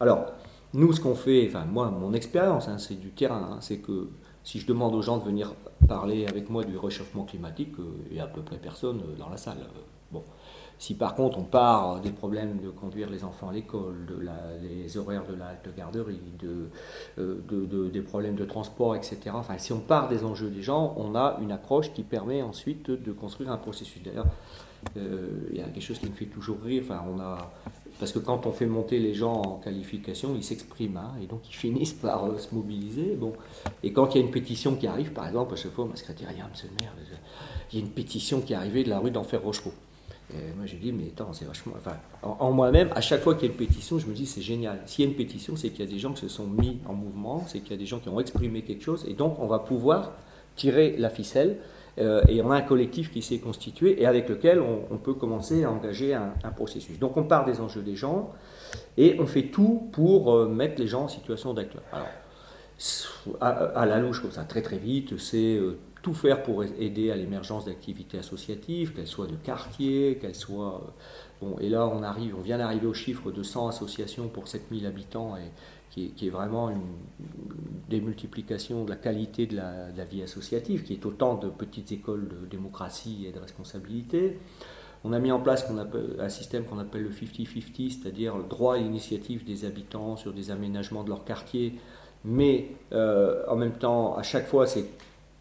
Alors, 0.00 0.26
nous, 0.74 0.92
ce 0.92 1.00
qu'on 1.00 1.14
fait, 1.14 1.46
enfin, 1.48 1.64
moi, 1.64 1.90
mon 1.90 2.12
expérience, 2.12 2.68
hein, 2.68 2.78
c'est 2.78 3.00
du 3.00 3.10
terrain, 3.10 3.50
hein, 3.52 3.58
c'est 3.60 3.78
que 3.78 4.08
si 4.44 4.60
je 4.60 4.66
demande 4.66 4.94
aux 4.94 5.02
gens 5.02 5.18
de 5.18 5.24
venir 5.24 5.54
parler 5.86 6.26
avec 6.26 6.48
moi 6.50 6.64
du 6.64 6.76
réchauffement 6.76 7.24
climatique, 7.24 7.74
euh, 7.78 8.06
il 8.08 8.14
n'y 8.14 8.20
a 8.20 8.24
à 8.24 8.28
peu 8.28 8.42
près 8.42 8.58
personne 8.58 9.00
euh, 9.00 9.18
dans 9.18 9.28
la 9.28 9.36
salle. 9.36 9.58
Bon. 10.10 10.22
Si 10.78 10.94
par 10.94 11.14
contre 11.14 11.38
on 11.38 11.42
part 11.42 12.00
des 12.00 12.10
problèmes 12.10 12.58
de 12.60 12.70
conduire 12.70 13.10
les 13.10 13.24
enfants 13.24 13.48
à 13.48 13.52
l'école, 13.52 14.06
de 14.06 14.26
les 14.62 14.96
horaires 14.96 15.24
de 15.26 15.34
la 15.34 15.54
garderie, 15.76 16.20
de, 16.38 17.88
des 17.88 18.00
problèmes 18.00 18.36
de 18.36 18.44
transport, 18.44 18.94
etc. 18.96 19.18
Enfin, 19.34 19.58
si 19.58 19.72
on 19.72 19.80
part 19.80 20.08
des 20.08 20.24
enjeux 20.24 20.50
des 20.50 20.62
gens, 20.62 20.94
on 20.96 21.14
a 21.14 21.38
une 21.42 21.52
approche 21.52 21.92
qui 21.92 22.02
permet 22.02 22.42
ensuite 22.42 22.90
de 22.90 23.12
construire 23.12 23.50
un 23.50 23.56
processus. 23.56 24.02
D'ailleurs, 24.02 24.26
euh, 24.96 25.48
il 25.50 25.58
y 25.58 25.60
a 25.60 25.64
quelque 25.64 25.82
chose 25.82 25.98
qui 25.98 26.06
me 26.06 26.14
fait 26.14 26.26
toujours 26.26 26.58
rire. 26.62 26.82
Enfin, 26.84 27.02
on 27.12 27.20
a, 27.20 27.50
parce 27.98 28.12
que 28.12 28.18
quand 28.18 28.46
on 28.46 28.52
fait 28.52 28.66
monter 28.66 28.98
les 28.98 29.14
gens 29.14 29.32
en 29.32 29.56
qualification, 29.56 30.34
ils 30.36 30.44
s'expriment, 30.44 30.98
hein, 30.98 31.12
et 31.22 31.26
donc 31.26 31.48
ils 31.48 31.54
finissent 31.54 31.92
par 31.94 32.24
euh, 32.24 32.38
se 32.38 32.54
mobiliser. 32.54 33.16
Bon. 33.16 33.32
Et 33.82 33.92
quand 33.92 34.14
il 34.14 34.20
y 34.20 34.22
a 34.22 34.24
une 34.24 34.32
pétition 34.32 34.76
qui 34.76 34.86
arrive, 34.86 35.12
par 35.12 35.26
exemple, 35.26 35.54
à 35.54 35.56
chaque 35.56 35.72
fois, 35.72 35.86
ma 35.86 35.96
secrétaire 35.96 36.28
dit, 36.28 36.40
monsieur 36.50 36.68
le 36.68 36.84
maire, 36.84 36.92
il 37.72 37.78
y 37.78 37.82
a 37.82 37.84
une 37.84 37.90
pétition 37.90 38.40
qui 38.40 38.52
est 38.52 38.56
arrivée 38.56 38.84
de 38.84 38.90
la 38.90 38.98
rue 39.00 39.10
d'Enfer 39.10 39.42
Rochereau. 39.42 39.72
Et 40.30 40.54
moi 40.56 40.66
j'ai 40.66 40.76
dit, 40.76 40.92
mais 40.92 41.04
attends, 41.08 41.32
c'est 41.32 41.46
vachement. 41.46 41.72
Enfin, 41.76 41.96
en, 42.22 42.52
moi-même, 42.52 42.90
à 42.94 43.00
chaque 43.00 43.22
fois 43.22 43.34
qu'il 43.34 43.44
y 43.44 43.50
a 43.50 43.52
une 43.52 43.58
pétition, 43.58 43.98
je 43.98 44.06
me 44.06 44.14
dis, 44.14 44.26
c'est 44.26 44.42
génial. 44.42 44.80
S'il 44.84 45.04
y 45.04 45.08
a 45.08 45.10
une 45.10 45.16
pétition, 45.16 45.56
c'est 45.56 45.70
qu'il 45.70 45.84
y 45.84 45.88
a 45.88 45.90
des 45.90 45.98
gens 45.98 46.12
qui 46.12 46.20
se 46.20 46.28
sont 46.28 46.46
mis 46.46 46.78
en 46.86 46.92
mouvement, 46.92 47.44
c'est 47.46 47.60
qu'il 47.60 47.70
y 47.70 47.74
a 47.74 47.78
des 47.78 47.86
gens 47.86 47.98
qui 47.98 48.08
ont 48.08 48.20
exprimé 48.20 48.62
quelque 48.62 48.82
chose, 48.82 49.06
et 49.08 49.14
donc 49.14 49.38
on 49.38 49.46
va 49.46 49.58
pouvoir 49.58 50.12
tirer 50.56 50.96
la 50.98 51.08
ficelle 51.08 51.58
euh, 51.98 52.22
et 52.28 52.42
on 52.42 52.50
a 52.50 52.56
un 52.56 52.62
collectif 52.62 53.10
qui 53.10 53.22
s'est 53.22 53.38
constitué 53.38 54.00
et 54.00 54.06
avec 54.06 54.28
lequel 54.28 54.60
on, 54.60 54.98
peut 54.98 55.14
commencer 55.14 55.64
à 55.64 55.70
engager 55.70 56.14
un, 56.14 56.32
processus. 56.54 56.98
Donc 56.98 57.16
on 57.16 57.24
part 57.24 57.44
des 57.44 57.60
enjeux 57.60 57.82
des 57.82 57.96
gens 57.96 58.32
et 58.96 59.16
on 59.18 59.26
fait 59.26 59.44
tout 59.44 59.88
pour 59.92 60.34
euh, 60.34 60.48
mettre 60.48 60.80
les 60.80 60.86
gens 60.86 61.04
en 61.04 61.08
situation 61.08 61.54
d'acteur. 61.54 61.82
Alors, 61.92 62.06
à, 63.40 63.86
la 63.86 63.98
louche, 63.98 64.22
comme 64.22 64.30
ça, 64.30 64.44
très 64.44 64.62
très 64.62 64.78
vite, 64.78 65.18
c'est 65.18 65.56
euh, 65.56 65.78
tout 66.08 66.14
faire 66.14 66.42
pour 66.42 66.64
aider 66.64 67.10
à 67.10 67.16
l'émergence 67.16 67.66
d'activités 67.66 68.18
associatives, 68.18 68.94
qu'elles 68.94 69.06
soient 69.06 69.26
de 69.26 69.36
quartier, 69.36 70.16
qu'elles 70.18 70.34
soient... 70.34 70.94
bon, 71.42 71.58
et 71.60 71.68
là, 71.68 71.86
on 71.86 72.02
arrive, 72.02 72.34
on 72.34 72.40
vient 72.40 72.56
d'arriver 72.56 72.86
au 72.86 72.94
chiffre 72.94 73.30
de 73.30 73.42
100 73.42 73.68
associations 73.68 74.28
pour 74.28 74.48
7000 74.48 74.86
habitants 74.86 75.36
et 75.36 75.50
qui 75.90 76.26
est, 76.26 76.30
vraiment 76.30 76.70
une 76.70 76.80
démultiplication 77.90 78.84
de 78.84 78.90
la 78.90 78.96
qualité 78.96 79.46
de 79.46 79.56
la, 79.56 80.04
vie 80.04 80.22
associative, 80.22 80.84
qui 80.84 80.94
est 80.94 81.04
autant 81.04 81.34
de 81.34 81.48
petites 81.48 81.92
écoles 81.92 82.28
de 82.28 82.46
démocratie 82.46 83.26
et 83.28 83.32
de 83.32 83.38
responsabilité. 83.40 84.38
On 85.04 85.12
a 85.12 85.18
mis 85.18 85.32
en 85.32 85.40
place 85.40 85.66
un 86.20 86.28
système 86.28 86.64
qu'on 86.64 86.78
appelle 86.78 87.02
le 87.02 87.10
50-50, 87.10 88.00
c'est-à-dire 88.00 88.38
le 88.38 88.44
droit 88.44 88.76
à 88.76 88.78
l'initiative 88.78 89.44
des 89.44 89.64
habitants 89.64 90.16
sur 90.16 90.32
des 90.32 90.52
aménagements 90.52 91.02
de 91.02 91.08
leur 91.08 91.24
quartier, 91.24 91.74
mais 92.24 92.70
euh, 92.92 93.42
en 93.48 93.56
même 93.56 93.72
temps, 93.72 94.16
à 94.16 94.22
chaque 94.22 94.46
fois, 94.46 94.66
c'est 94.66 94.86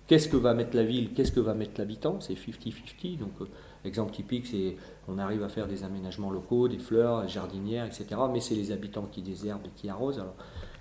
qu'est-ce 0.08 0.28
que 0.28 0.38
va 0.38 0.54
mettre 0.54 0.76
la 0.76 0.84
ville, 0.84 1.14
qu'est-ce 1.14 1.32
que 1.32 1.40
va 1.40 1.54
mettre 1.54 1.74
l'habitant, 1.78 2.20
c'est 2.20 2.34
50-50. 2.34 3.18
Donc, 3.18 3.32
euh, 3.42 3.46
exemple 3.86 4.14
typique, 4.14 4.48
c'est 4.48 4.76
on 5.08 5.18
arrive 5.18 5.44
à 5.44 5.50
faire 5.50 5.68
des 5.68 5.84
aménagements 5.84 6.32
locaux, 6.32 6.68
des 6.68 6.80
fleurs, 6.80 7.22
des 7.22 7.28
jardinières, 7.28 7.86
etc. 7.86 8.08
Mais 8.32 8.40
c'est 8.40 8.56
les 8.56 8.72
habitants 8.72 9.08
qui 9.12 9.22
désherbent 9.22 9.66
et 9.66 9.72
qui 9.76 9.90
arrosent. 9.90 10.20
Alors, 10.20 10.36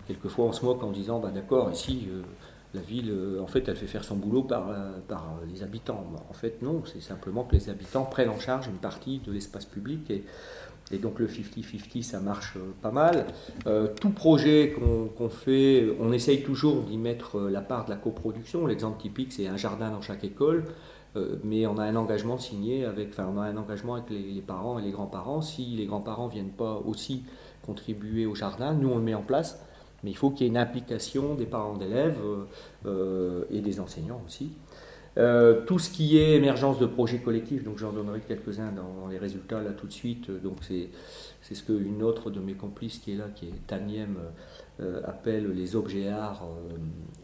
quelquefois, 0.07 0.47
on 0.47 0.53
se 0.53 0.65
moque 0.65 0.83
en 0.83 0.93
disant, 0.93 1.19
bah, 1.19 1.31
d'accord, 1.31 1.71
ici, 1.71 2.09
euh, 2.11 2.23
la 2.75 2.81
ville, 2.81 3.15
en 3.41 3.47
fait, 3.47 3.67
elle 3.69 3.77
fait 3.77 3.87
faire 3.87 4.05
son 4.05 4.17
boulot 4.17 4.43
par, 4.43 4.69
par 5.09 5.39
les 5.49 5.63
habitants. 5.63 6.05
En 6.29 6.35
fait, 6.35 6.61
non, 6.61 6.83
c'est 6.85 7.01
simplement 7.01 7.45
que 7.45 7.55
les 7.55 7.71
habitants 7.71 8.05
prennent 8.05 8.29
en 8.29 8.39
charge 8.39 8.67
une 8.67 8.77
partie 8.77 9.21
de 9.21 9.33
l'espace 9.33 9.65
public 9.65 10.11
et, 10.11 10.25
et 10.93 10.99
donc 10.99 11.19
le 11.19 11.27
50-50, 11.27 12.03
ça 12.03 12.21
marche 12.21 12.55
pas 12.81 12.93
mal. 12.93 13.27
tout 14.01 14.11
projet 14.11 14.75
qu'on 15.17 15.29
fait, 15.29 15.89
on 16.01 16.13
essaye 16.13 16.43
toujours 16.43 16.83
d'y 16.83 16.97
mettre 16.97 17.41
la 17.41 17.61
part 17.61 17.87
de 17.87 17.91
la 17.91 17.97
coproduction. 17.97 18.67
L'exemple 18.67 19.01
typique, 19.01 19.33
c'est 19.33 19.49
un 19.49 19.57
jardin 19.57 19.91
dans 19.91 20.01
chaque 20.01 20.23
école. 20.23 20.65
Euh, 21.17 21.37
mais 21.45 21.67
on 21.67 21.79
a 21.79 21.85
un 21.85 21.97
engagement 21.97 22.39
signé 22.39 22.85
avec, 22.85 23.09
enfin, 23.11 23.31
on 23.35 23.39
a 23.41 23.45
un 23.45 23.57
engagement 23.57 23.95
avec 23.95 24.11
les, 24.11 24.43
parents 24.43 24.79
et 24.79 24.83
les 24.83 24.91
grands-parents. 24.91 25.41
Si 25.41 25.65
les 25.65 25.87
grands-parents 25.87 26.27
viennent 26.27 26.51
pas 26.51 26.83
aussi 26.85 27.25
contribuer 27.65 28.27
au 28.27 28.35
jardin, 28.35 28.75
nous 28.75 28.91
on 28.91 28.97
le 28.97 29.03
met 29.03 29.15
en 29.15 29.23
place, 29.23 29.61
mais 30.05 30.11
il 30.11 30.17
faut 30.17 30.31
qu'il 30.31 30.43
y 30.43 30.45
ait 30.45 30.51
une 30.51 30.59
implication 30.59 31.35
des 31.35 31.47
parents 31.47 31.77
d'élèves 31.77 32.19
euh, 32.23 32.45
euh, 32.87 33.45
et 33.51 33.61
des 33.61 33.81
enseignants 33.81 34.21
aussi. 34.27 34.53
Tout 35.67 35.79
ce 35.79 35.91
qui 35.91 36.19
est 36.19 36.35
émergence 36.35 36.79
de 36.79 36.87
projets 36.87 37.19
collectifs, 37.19 37.65
donc 37.65 37.79
j'en 37.79 37.93
donnerai 37.93 38.21
quelques-uns 38.21 38.73
dans, 38.73 39.09
les 39.09 39.19
résultats 39.19 39.63
là 39.63 39.71
tout 39.71 39.87
de 39.87 39.93
suite. 39.93 40.31
Donc 40.43 40.59
c'est 40.63 41.55
ce 41.55 41.63
qu'une 41.63 42.03
autre 42.03 42.31
de 42.31 42.41
mes 42.41 42.55
complices 42.55 42.99
qui 42.99 43.13
est 43.13 43.17
là, 43.17 43.29
qui 43.35 43.47
est 43.47 43.67
Taniem, 43.67 44.17
appelle 45.05 45.53
les 45.53 45.75
objets 45.75 46.09
arts. 46.09 46.47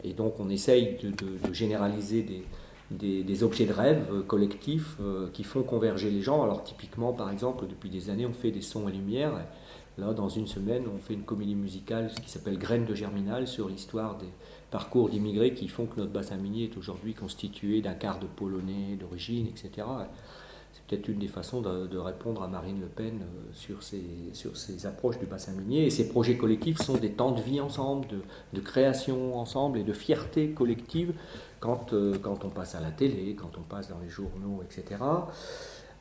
et 0.03 0.13
donc 0.13 0.39
on 0.39 0.49
essaye 0.49 0.97
de 1.03 1.53
généraliser 1.53 2.23
des, 2.23 2.43
des, 2.91 3.43
objets 3.43 3.65
de 3.65 3.73
rêve 3.73 4.05
euh, 4.11 4.21
collectifs 4.21 4.97
euh, 5.01 5.29
qui 5.33 5.43
font 5.43 5.63
converger 5.63 6.09
les 6.09 6.21
gens. 6.21 6.43
Alors 6.43 6.63
typiquement, 6.63 7.13
par 7.13 7.29
exemple, 7.29 7.65
depuis 7.67 7.89
des 7.89 8.09
années, 8.09 8.25
on 8.25 8.33
fait 8.33 8.51
des 8.51 8.61
sons 8.61 8.87
et 8.87 8.91
lumières. 8.91 9.33
Là, 9.97 10.13
dans 10.13 10.29
une 10.29 10.47
semaine, 10.47 10.83
on 10.93 10.97
fait 10.97 11.13
une 11.13 11.23
comédie 11.23 11.55
musicale 11.55 12.11
qui 12.23 12.29
s'appelle 12.29 12.57
Graines 12.57 12.85
de 12.85 12.95
Germinal 12.95 13.47
sur 13.47 13.69
l'histoire 13.69 14.17
des 14.17 14.29
parcours 14.73 15.07
d'immigrés 15.07 15.53
qui 15.53 15.67
font 15.67 15.85
que 15.85 15.99
notre 15.99 16.11
bassin 16.11 16.35
minier 16.35 16.63
est 16.63 16.77
aujourd'hui 16.77 17.13
constitué 17.13 17.81
d'un 17.81 17.93
quart 17.93 18.19
de 18.19 18.25
Polonais 18.25 18.97
d'origine, 18.99 19.45
etc. 19.45 19.85
C'est 20.71 20.81
peut-être 20.87 21.07
une 21.09 21.19
des 21.19 21.27
façons 21.27 21.61
de, 21.61 21.97
répondre 21.99 22.41
à 22.41 22.47
Marine 22.47 22.81
Le 22.81 22.87
Pen 22.87 23.21
euh, 23.21 23.51
sur 23.53 23.83
ces, 23.83 24.01
sur 24.33 24.53
approches 24.85 25.19
du 25.19 25.27
bassin 25.27 25.51
minier. 25.51 25.85
Et 25.85 25.91
ces 25.91 26.09
projets 26.09 26.37
collectifs 26.37 26.79
sont 26.79 26.97
des 26.97 27.11
temps 27.11 27.33
de 27.33 27.41
vie 27.41 27.61
ensemble, 27.61 28.07
de, 28.07 28.21
de 28.53 28.61
création 28.61 29.37
ensemble 29.37 29.77
et 29.77 29.83
de 29.83 29.93
fierté 29.93 30.49
collective 30.49 31.13
quand, 31.59 31.93
euh, 31.93 32.17
quand 32.19 32.43
on 32.43 32.49
passe 32.49 32.73
à 32.73 32.81
la 32.81 32.89
télé, 32.89 33.35
quand 33.39 33.51
on 33.59 33.61
passe 33.61 33.89
dans 33.89 33.99
les 33.99 34.09
journaux, 34.09 34.63
etc. 34.63 34.95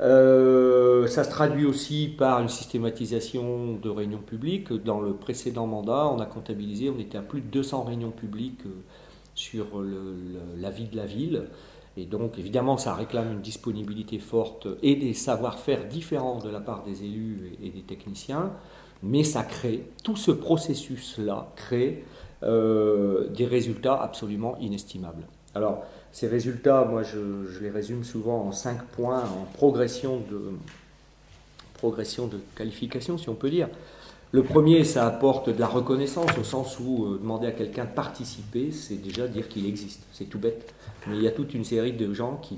Euh, 0.01 1.07
ça 1.07 1.25
se 1.25 1.31
traduit 1.31 1.67
aussi 1.67 2.09
par 2.09 2.41
une 2.41 2.49
systématisation 2.49 3.75
de 3.75 3.89
réunions 3.89 4.19
publiques. 4.19 4.73
Dans 4.73 5.01
le 5.01 5.15
précédent 5.15 5.67
mandat, 5.67 6.09
on 6.09 6.19
a 6.21 6.27
comptabilisé, 6.27 6.91
on 6.91 6.99
était 6.99 7.19
à 7.19 7.23
plus 7.23 7.41
de 7.41 7.47
200 7.47 7.85
réunions 7.85 8.11
publiques 8.11 8.67
euh, 8.67 8.83
sur 9.35 9.83
la 10.59 10.71
vie 10.71 10.89
de 10.89 10.97
la 10.97 11.07
ville. 11.07 11.49
Et 11.97 12.05
donc, 12.05 12.39
évidemment, 12.39 12.77
ça 12.77 12.95
réclame 12.95 13.33
une 13.33 13.41
disponibilité 13.41 14.19
forte 14.19 14.67
et 14.83 14.97
des 14.97 15.15
savoir-faire 15.15 15.89
différents 15.89 16.39
de 16.39 16.51
la 16.51 16.61
part 16.61 16.85
des 16.85 17.05
élus 17.05 17.53
et, 17.63 17.71
des 17.71 17.83
techniciens. 17.83 18.53
Mais 19.03 19.25
ça 19.25 19.43
crée, 19.43 19.87
tout 20.05 20.17
ce 20.17 20.31
processus-là 20.31 21.53
crée 21.57 22.05
des 22.43 23.47
résultats 23.47 24.01
absolument 24.03 24.59
inestimables. 24.59 25.25
Alors, 25.55 25.85
ces 26.13 26.29
résultats, 26.29 26.85
moi, 26.85 27.03
je, 27.03 27.59
les 27.61 27.71
résume 27.71 28.05
souvent 28.05 28.47
en 28.47 28.53
cinq 28.53 28.83
points 28.85 29.23
en 29.25 29.45
progression 29.55 30.19
de, 30.19 30.53
progression 31.75 32.27
de 32.27 32.39
qualification, 32.55 33.19
si 33.19 33.29
on 33.29 33.35
peut 33.35 33.51
dire. 33.51 33.69
Le 34.31 34.43
premier, 34.43 34.85
ça 34.85 35.07
apporte 35.07 35.51
de 35.51 35.61
la 35.61 35.67
reconnaissance 35.67 36.31
au 36.39 36.45
sens 36.45 36.79
où 36.81 37.05
euh, 37.05 37.19
demander 37.19 37.47
à 37.49 37.53
quelqu'un 37.53 37.85
de 37.85 37.91
participer, 37.91 38.71
c'est 38.73 38.97
déjà 38.97 39.29
dire 39.29 39.47
qu'il 39.49 39.67
existe. 39.67 40.03
C'est 40.13 40.25
tout 40.25 40.39
bête. 40.39 40.75
Mais 41.07 41.17
il 41.17 41.23
y 41.23 41.29
a 41.29 41.33
toute 41.33 41.53
une 41.53 41.65
série 41.65 41.93
de 41.93 42.15
gens 42.15 42.41
qui, 42.41 42.57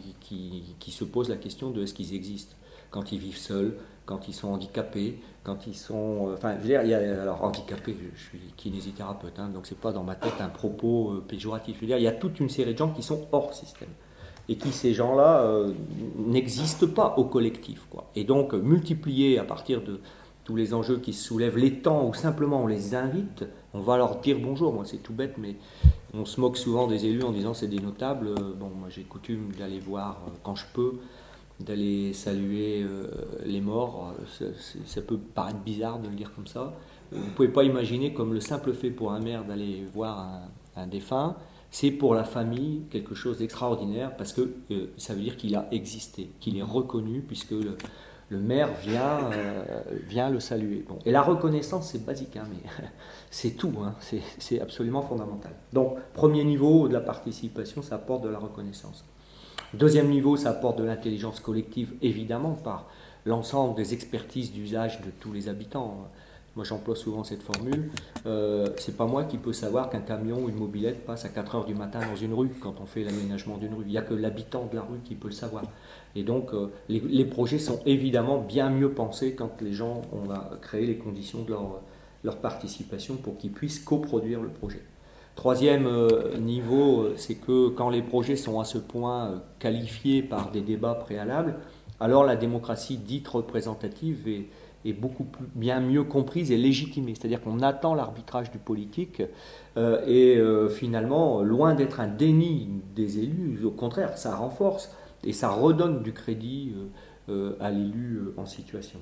qui 0.79 0.91
se 0.93 1.03
posent 1.03 1.31
la 1.31 1.37
question 1.37 1.71
de 1.71 1.83
est-ce 1.83 1.95
qu'ils 1.95 2.15
existent 2.15 2.55
quand 2.95 3.11
ils 3.11 3.19
vivent 3.19 3.37
seuls, 3.37 3.75
quand 4.07 4.29
ils 4.29 4.33
sont 4.33 4.53
handicapés, 4.53 5.19
quand 5.43 5.67
ils 5.67 5.75
sont. 5.75 6.29
Euh, 6.29 6.35
enfin, 6.35 6.55
je 6.57 6.61
veux 6.61 6.69
dire, 6.69 6.83
il 6.85 6.91
y 6.91 6.95
a, 6.95 7.23
alors 7.23 7.43
handicapé, 7.43 7.97
je, 8.15 8.23
suis 8.23 8.39
kinésithérapeute, 8.57 9.37
hein, 9.41 9.49
donc 9.49 9.67
c'est 9.67 9.79
pas 9.79 9.91
dans 9.91 10.05
ma 10.05 10.15
tête 10.15 10.35
un 10.39 10.49
propos 10.49 11.11
euh, 11.11 11.25
péjoratif. 11.27 11.75
Je 11.77 11.81
veux 11.81 11.87
dire, 11.89 11.99
il 11.99 12.05
y 12.05 12.09
a 12.09 12.13
toute 12.13 12.39
une 12.39 12.49
série 12.49 12.73
de 12.75 12.79
gens 12.79 12.91
qui 12.91 13.03
sont 13.03 13.27
hors 13.33 13.53
système 13.53 13.89
et 14.49 14.57
qui 14.57 14.71
ces 14.71 14.95
gens-là 14.95 15.41
euh, 15.41 15.73
n'existent 16.19 16.87
pas 16.87 17.15
au 17.17 17.25
collectif. 17.25 17.85
Quoi. 17.91 18.09
Et 18.15 18.23
donc 18.23 18.53
multiplier 18.53 19.41
à 19.41 19.45
partir 19.45 19.83
de 19.83 20.01
tous 20.45 20.55
les 20.55 20.73
enjeux 20.73 20.99
qui 20.99 21.13
se 21.15 21.25
soulèvent, 21.25 21.59
les 21.59 21.81
temps 21.81 22.07
où 22.07 22.15
simplement 22.15 22.63
on 22.63 22.69
les 22.69 22.95
invite, 22.95 23.45
on 23.73 23.81
va 23.81 23.97
leur 23.97 24.21
dire 24.21 24.39
bonjour. 24.41 24.73
Moi, 24.73 24.85
c'est 24.85 24.99
tout 24.99 25.15
bête, 25.15 25.37
mais 25.39 25.57
on 26.13 26.27
se 26.27 26.41
moque 26.41 26.59
souvent 26.59 26.87
des 26.87 27.07
élus 27.07 27.25
en 27.25 27.33
disant 27.33 27.55
c'est 27.55 27.67
des 27.67 27.81
notables. 27.81 28.35
Bon, 28.61 28.69
moi 28.69 28.89
j'ai 28.89 29.03
coutume 29.03 29.51
d'aller 29.59 29.81
voir 29.81 30.21
quand 30.45 30.55
je 30.55 30.67
peux 30.73 30.93
d'aller 31.61 32.13
saluer 32.13 32.83
euh, 32.83 33.07
les 33.45 33.61
morts. 33.61 34.15
Ça, 34.87 35.03
peut 35.03 35.19
paraître 35.19 35.61
bizarre 35.61 35.99
de 35.99 36.09
le 36.09 36.15
dire 36.15 36.33
comme 36.35 36.47
ça. 36.47 36.75
Vous 37.13 37.25
ne 37.25 37.31
pouvez 37.31 37.49
pas 37.49 37.63
imaginer 37.63 38.13
comme 38.13 38.35
le 38.35 38.41
simple 38.41 38.73
fait 38.73 38.91
pour 38.91 39.13
un 39.13 39.21
maire 39.21 39.45
d'aller 39.45 39.85
voir 39.95 40.43
un, 40.77 40.87
défunt, 40.87 41.37
c'est 41.71 41.93
pour 41.93 42.15
la 42.15 42.25
famille 42.25 42.83
quelque 42.91 43.15
chose 43.15 43.39
d'extraordinaire 43.39 44.17
parce 44.17 44.33
que 44.33 44.55
euh, 44.73 44.87
ça 44.97 45.15
veut 45.15 45.21
dire 45.21 45.37
qu'il 45.37 45.55
a 45.55 45.69
existé, 45.71 46.31
qu'il 46.41 46.59
est 46.59 46.63
reconnu 46.63 47.21
puisque 47.21 47.53
le, 47.53 47.77
maire 48.31 48.71
vient, 48.83 49.31
euh, 49.33 49.83
vient 50.09 50.31
le 50.31 50.41
saluer. 50.41 50.85
Bon. 50.89 50.99
Et 51.05 51.13
la 51.13 51.23
reconnaissance, 51.23 51.91
c'est 51.93 52.05
basique, 52.05 52.37
hein, 52.37 52.49
mais 52.51 52.69
c'est 53.31 53.53
tout, 53.53 53.73
hein, 53.81 53.95
c'est 54.39 54.61
absolument 54.61 55.03
fondamental. 55.03 55.53
Donc, 55.73 55.99
premier 56.15 56.43
niveau 56.43 56.89
de 56.89 56.95
la 56.95 57.01
participation, 57.01 57.83
ça 57.83 57.95
apporte 57.95 58.25
de 58.25 58.29
la 58.29 58.39
reconnaissance. 58.39 59.05
Deuxième 59.79 60.09
niveau, 60.09 60.37
ça 60.37 60.51
apporte 60.51 60.79
de 60.79 60.85
l'intelligence 60.85 61.41
collective, 61.41 61.95
évidemment, 62.01 62.53
par 62.53 62.89
l'ensemble 63.27 63.75
des 63.75 63.93
expertises 63.93 64.53
d'usage 64.53 65.01
de 65.01 65.11
tous 65.19 65.33
les 65.33 65.49
habitants. 65.49 66.09
Moi, 66.55 66.65
j'emploie 66.65 66.95
souvent 66.95 67.25
cette 67.25 67.43
formule. 67.43 67.91
Euh, 68.27 68.69
c'est 68.79 68.97
pas 68.97 69.07
moi 69.07 69.25
qui 69.25 69.37
peux 69.37 69.53
savoir 69.53 69.91
qu'un 69.91 70.01
camion 70.01 70.45
ou 70.45 70.49
une 70.49 70.55
mobilette 70.55 71.05
passe 71.05 71.25
à 71.25 71.29
4 71.29 71.57
heures 71.57 71.65
du 71.65 71.75
matin 71.75 71.99
dans 72.09 72.15
une 72.15 72.33
rue 72.35 72.51
quand 72.61 72.77
on 72.81 72.87
fait 72.87 73.03
l'aménagement 73.03 73.57
d'une 73.57 73.75
rue. 73.75 73.83
Il 73.85 73.91
n'y 73.91 73.99
a 73.99 74.03
que 74.03 74.15
l'habitant 74.15 74.69
de 74.71 74.77
la 74.77 74.83
rue 74.83 75.01
qui 75.03 75.17
peut 75.17 75.27
le 75.27 75.35
savoir. 75.35 75.65
Et 76.15 76.23
donc, 76.23 76.55
euh, 76.55 76.71
les, 76.89 77.25
projets 77.25 77.59
sont 77.59 77.81
évidemment 77.85 78.39
bien 78.39 78.71
mieux 78.71 78.93
pensés 78.93 79.35
quand 79.35 79.61
les 79.61 79.73
gens 79.73 80.03
ont 80.13 80.29
créé 80.63 80.87
les 80.87 80.99
conditions 80.99 81.43
de 81.43 81.53
leur 82.23 82.37
participation 82.37 83.17
pour 83.17 83.37
qu'ils 83.39 83.51
puissent 83.51 83.81
coproduire 83.81 84.41
le 84.41 84.51
projet. 84.51 84.83
Troisième 85.37 85.87
euh, 85.87 86.39
niveau, 86.39 87.03
euh, 87.03 87.15
c'est 87.17 87.35
que 87.35 87.69
quand 87.69 87.91
les 87.91 88.03
projets 88.03 88.37
sont 88.37 88.61
à 88.61 88.65
ce 88.65 88.79
point 88.79 89.27
euh, 89.27 89.37
qualifiés 89.59 90.23
par 90.23 90.53
des 90.53 90.61
débats 90.61 90.95
préalables, 90.95 91.57
alors 91.99 92.25
la 92.25 92.37
démocratie 92.37 92.99
dite 92.99 93.27
représentative 93.27 94.29
est, 94.29 94.93
beaucoup 94.93 95.27
bien 95.55 95.81
mieux 95.81 96.05
comprise 96.05 96.53
et 96.53 96.59
légitimée. 96.59 97.15
C'est-à-dire 97.15 97.41
qu'on 97.41 97.61
attend 97.61 97.95
l'arbitrage 97.95 98.51
du 98.51 98.59
politique 98.59 99.23
et 99.79 100.39
finalement, 100.69 101.41
loin 101.41 101.75
d'être 101.75 102.01
un 102.01 102.07
déni 102.07 102.69
des 102.95 103.19
élus, 103.19 103.65
au 103.65 103.71
contraire, 103.71 104.19
ça 104.19 104.37
renforce 104.37 104.95
et 105.25 105.33
ça 105.33 105.49
redonne 105.49 106.03
du 106.03 106.13
crédit 106.13 106.75
à 107.61 107.71
l'élu 107.71 108.25
en 108.37 108.45
situation. 108.45 108.99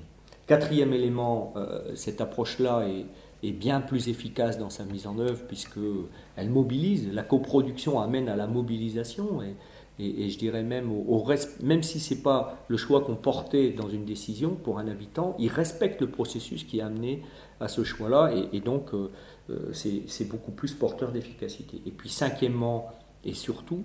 Quatrième 0.47 0.92
élément, 0.92 1.53
cette 1.97 2.21
approche-là 2.21 2.87
est 2.87 3.07
est 3.42 3.52
bien 3.52 3.81
plus 3.81 4.09
efficace 4.09 4.59
dans 4.59 4.70
sa 4.70 4.85
mise 4.85 5.07
en 5.07 5.18
œuvre 5.18 5.42
puisqu'elle 5.46 6.50
mobilise. 6.50 7.12
La 7.12 7.22
coproduction 7.22 8.00
amène 8.00 8.28
à 8.28 8.37
la 8.37 8.46
mobilisation 8.46 9.40
et, 9.42 9.55
je 9.98 10.38
dirais 10.38 10.62
même 10.62 10.90
au, 10.90 11.24
même 11.62 11.83
si 11.83 12.00
ce 12.00 12.14
n'est 12.14 12.20
pas 12.20 12.64
le 12.68 12.76
choix 12.76 13.02
qu'on 13.02 13.14
portait 13.14 13.70
dans 13.70 13.88
une 13.88 14.05
décision 14.05 14.50
pour 14.50 14.78
un 14.78 14.88
habitant, 14.88 15.37
il 15.38 15.48
respecte 15.48 16.00
le 16.00 16.09
processus 16.09 16.64
qui 16.64 16.81
a 16.81 16.87
amené 16.87 17.22
à 17.61 17.68
ce 17.68 17.85
choix-là 17.85 18.33
et, 18.52 18.61
donc 18.61 18.94
euh, 18.94 19.11
euh, 19.50 19.72
c'est 19.72 20.28
beaucoup 20.28 20.50
plus 20.50 20.74
porteur 20.74 21.12
d'efficacité. 21.12 21.81
Et 21.87 21.90
puis 21.90 22.09
cinquièmement 22.09 22.90
et 23.24 23.35
surtout, 23.35 23.85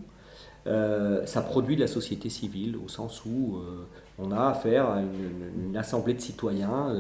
euh, 0.65 1.25
ça 1.25 1.41
produit 1.41 1.75
de 1.75 1.81
la 1.81 1.87
société 1.87 2.29
civile 2.29 2.77
au 2.77 2.87
sens 2.87 3.23
où 3.25 3.59
on 4.17 4.31
a 4.31 4.47
affaire 4.47 4.89
à 4.89 5.01
une, 5.01 5.75
assemblée 5.77 6.15
de 6.15 6.21
citoyens 6.21 6.93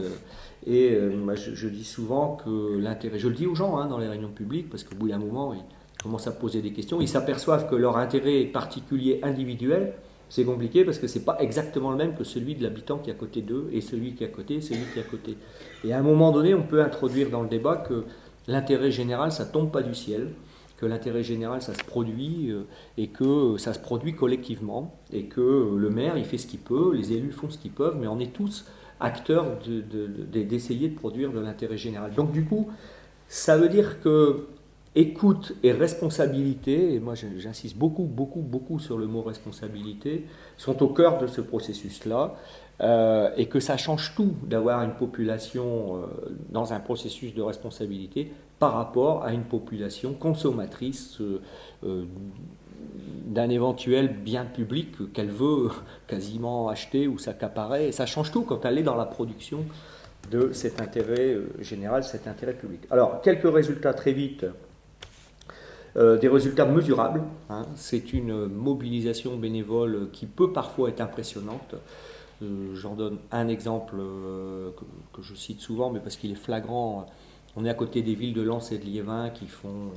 et 0.65 0.91
euh, 0.91 1.35
je, 1.35 1.67
dis 1.67 1.85
souvent 1.85 2.37
que 2.43 2.77
l'intérêt, 2.77 3.19
je 3.19 3.27
le 3.27 3.35
dis 3.35 3.47
aux 3.47 3.55
gens 3.55 3.77
hein, 3.77 3.87
dans 3.87 3.97
les 3.97 4.07
réunions 4.07 4.31
publiques, 4.31 4.69
parce 4.69 4.83
qu'au 4.83 4.95
bout 4.95 5.07
d'un 5.07 5.17
moment, 5.17 5.53
ils 5.53 6.03
commencent 6.03 6.27
à 6.27 6.31
poser 6.31 6.61
des 6.61 6.73
questions, 6.73 6.99
ils 6.99 7.07
s'aperçoivent 7.07 7.69
que 7.69 7.75
leur 7.75 7.97
intérêt 7.97 8.43
particulier 8.43 9.19
individuel, 9.23 9.93
c'est 10.29 10.43
compliqué 10.43 10.83
parce 10.83 10.99
que 10.99 11.07
c'est 11.07 11.23
pas 11.23 11.37
exactement 11.39 11.89
le 11.91 11.97
même 11.97 12.13
que 12.13 12.25
celui 12.25 12.55
de 12.55 12.63
l'habitant 12.63 12.97
qui 12.97 13.09
est 13.09 13.13
à 13.13 13.15
côté 13.15 13.41
d'eux 13.41 13.69
et 13.71 13.79
celui 13.79 14.13
qui 14.13 14.25
est 14.25 14.27
à 14.27 14.29
côté, 14.29 14.59
celui 14.59 14.81
qui 14.93 14.99
est 14.99 15.03
à 15.03 15.05
côté. 15.05 15.37
Et 15.85 15.93
à 15.93 15.99
un 15.99 16.01
moment 16.01 16.33
donné, 16.33 16.53
on 16.53 16.63
peut 16.63 16.81
introduire 16.81 17.29
dans 17.29 17.43
le 17.43 17.47
débat 17.47 17.77
que 17.77 18.03
l'intérêt 18.47 18.91
général, 18.91 19.31
ça 19.31 19.45
tombe 19.45 19.71
pas 19.71 19.81
du 19.81 19.95
ciel, 19.95 20.33
que 20.77 20.85
l'intérêt 20.85 21.23
général, 21.23 21.61
ça 21.61 21.73
se 21.73 21.83
produit 21.83 22.51
euh, 22.51 22.63
et 22.97 23.07
que 23.07 23.57
ça 23.57 23.73
se 23.73 23.79
produit 23.79 24.15
collectivement 24.15 24.95
et 25.11 25.23
que 25.23 25.75
le 25.75 25.89
maire, 25.89 26.17
il 26.17 26.25
fait 26.25 26.37
ce 26.37 26.47
qu'il 26.47 26.59
peut, 26.59 26.93
les 26.93 27.13
élus 27.13 27.31
font 27.31 27.49
ce 27.49 27.57
qu'ils 27.57 27.71
peuvent, 27.71 27.97
mais 27.99 28.07
on 28.07 28.19
est 28.19 28.33
tous 28.33 28.65
acteurs 28.99 29.59
d'essayer 30.31 30.89
de, 30.89 30.95
produire 30.95 31.31
de 31.31 31.39
l'intérêt 31.39 31.77
général. 31.77 32.13
Donc 32.13 32.31
du 32.31 32.45
coup, 32.45 32.69
ça 33.27 33.57
veut 33.57 33.69
dire 33.69 34.01
que 34.01 34.47
écoute 34.95 35.53
et 35.61 35.71
responsabilité, 35.71 36.93
et 36.95 36.99
moi 36.99 37.13
j'insiste 37.13 37.77
beaucoup, 37.77 38.03
beaucoup, 38.03 38.41
beaucoup 38.41 38.79
sur 38.79 38.97
le 38.97 39.05
mot 39.05 39.21
responsabilité, 39.21 40.25
sont 40.57 40.81
au 40.81 40.87
cœur 40.87 41.19
de 41.19 41.27
ce 41.27 41.41
processus-là, 41.41 42.35
euh, 42.81 43.29
et 43.37 43.47
que 43.47 43.59
ça 43.59 43.75
change 43.77 44.13
tout 44.15 44.33
d'avoir 44.43 44.83
une 44.83 44.93
population 44.93 45.97
euh, 45.97 46.05
dans 46.49 46.73
un 46.73 46.79
processus 46.79 47.33
de 47.33 47.41
responsabilité 47.41 48.31
par 48.59 48.73
rapport 48.73 49.23
à 49.23 49.33
une 49.33 49.43
population 49.43 50.13
consommatrice 50.13 51.19
euh, 51.21 52.05
d'un 53.25 53.49
éventuel 53.49 54.15
bien 54.15 54.45
public 54.45 55.13
qu'elle 55.13 55.29
veut 55.29 55.69
quasiment 56.07 56.69
acheter 56.69 57.07
ou 57.07 57.17
s'accaparer. 57.17 57.87
Et 57.87 57.91
ça 57.91 58.05
change 58.05 58.31
tout 58.31 58.43
quand 58.43 58.65
elle 58.65 58.77
est 58.77 58.83
dans 58.83 58.95
la 58.95 59.05
production 59.05 59.65
de 60.31 60.51
cet 60.53 60.81
intérêt 60.81 61.37
général, 61.59 62.03
cet 62.03 62.27
intérêt 62.27 62.53
public. 62.53 62.81
Alors, 62.89 63.21
quelques 63.21 63.51
résultats 63.51 63.93
très 63.93 64.11
vite 64.11 64.45
euh, 65.97 66.15
des 66.19 66.27
résultats 66.27 66.65
mesurables. 66.65 67.23
Hein. 67.49 67.65
C'est 67.75 68.13
une 68.13 68.45
mobilisation 68.45 69.35
bénévole 69.35 70.09
qui 70.13 70.27
peut 70.27 70.51
parfois 70.51 70.89
être 70.89 71.01
impressionnante. 71.01 71.73
Euh, 72.43 72.75
j'en 72.75 72.93
donne 72.93 73.17
un 73.31 73.47
exemple 73.47 73.95
euh, 73.99 74.69
que, 75.11 75.23
je 75.23 75.33
cite 75.33 75.59
souvent, 75.59 75.89
mais 75.89 75.99
parce 75.99 76.15
qu'il 76.15 76.31
est 76.31 76.35
flagrant. 76.35 77.07
On 77.57 77.65
est 77.65 77.69
à 77.69 77.73
côté 77.73 78.03
des 78.03 78.13
villes 78.13 78.35
de 78.35 78.43
Lens 78.43 78.71
et 78.71 78.77
de 78.77 78.85
Liévin 78.85 79.31
qui 79.31 79.47
font 79.47 79.91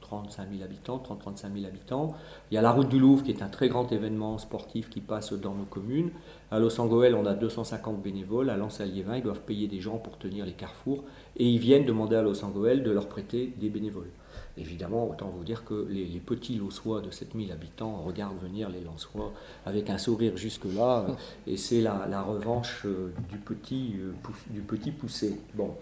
35 0.00 0.48
000 0.50 0.64
habitants, 0.64 1.00
30-35 1.08 1.54
000 1.54 1.66
habitants. 1.66 2.16
Il 2.50 2.56
y 2.56 2.58
a 2.58 2.62
la 2.62 2.72
route 2.72 2.88
du 2.88 2.98
Louvre 2.98 3.22
qui 3.22 3.30
est 3.30 3.42
un 3.42 3.48
très 3.48 3.68
grand 3.68 3.92
événement 3.92 4.38
sportif 4.38 4.90
qui 4.90 5.00
passe 5.00 5.32
dans 5.32 5.54
nos 5.54 5.64
communes. 5.64 6.10
À 6.50 6.58
Los 6.58 6.80
Angeles, 6.80 7.14
on 7.16 7.26
a 7.26 7.34
250 7.34 8.02
bénévoles. 8.02 8.50
À 8.50 8.56
Lens 8.56 8.80
et 8.80 8.82
à 8.82 8.86
Liévin, 8.86 9.16
ils 9.18 9.22
doivent 9.22 9.42
payer 9.42 9.68
des 9.68 9.80
gens 9.80 9.98
pour 9.98 10.18
tenir 10.18 10.44
les 10.44 10.52
carrefours. 10.52 11.04
Et 11.36 11.48
ils 11.48 11.60
viennent 11.60 11.84
demander 11.84 12.16
à 12.16 12.22
Los 12.22 12.42
de 12.42 12.90
leur 12.90 13.06
prêter 13.06 13.54
des 13.60 13.68
bénévoles. 13.68 14.10
Évidemment, 14.56 15.08
autant 15.08 15.28
vous 15.28 15.44
dire 15.44 15.64
que 15.64 15.86
les, 15.88 16.06
petits 16.18 16.56
Lossois 16.56 17.00
de 17.00 17.10
7000 17.12 17.52
habitants 17.52 18.02
regardent 18.04 18.40
venir 18.42 18.68
les 18.68 18.80
Lensois 18.80 19.32
avec 19.64 19.88
un 19.90 19.98
sourire 19.98 20.36
jusque-là, 20.36 21.06
et 21.46 21.56
c'est 21.56 21.80
la, 21.80 22.22
revanche 22.22 22.82
euh, 22.84 23.12
du 23.30 23.38
petit, 23.38 23.94
euh, 23.98 24.12
du 24.50 24.60
petit 24.60 24.90
poussé. 24.90 25.40
Bon. 25.54 25.74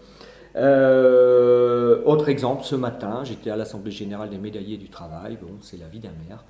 Euh, 0.55 2.01
autre 2.05 2.29
exemple, 2.29 2.63
ce 2.63 2.75
matin, 2.75 3.23
j'étais 3.23 3.49
à 3.49 3.55
l'Assemblée 3.55 3.91
générale 3.91 4.29
des 4.29 4.37
médaillés 4.37 4.77
du 4.77 4.89
travail, 4.89 5.37
bon, 5.41 5.57
c'est 5.61 5.77
la 5.77 5.87
vie 5.87 5.99
d'un 5.99 6.11
maire. 6.27 6.43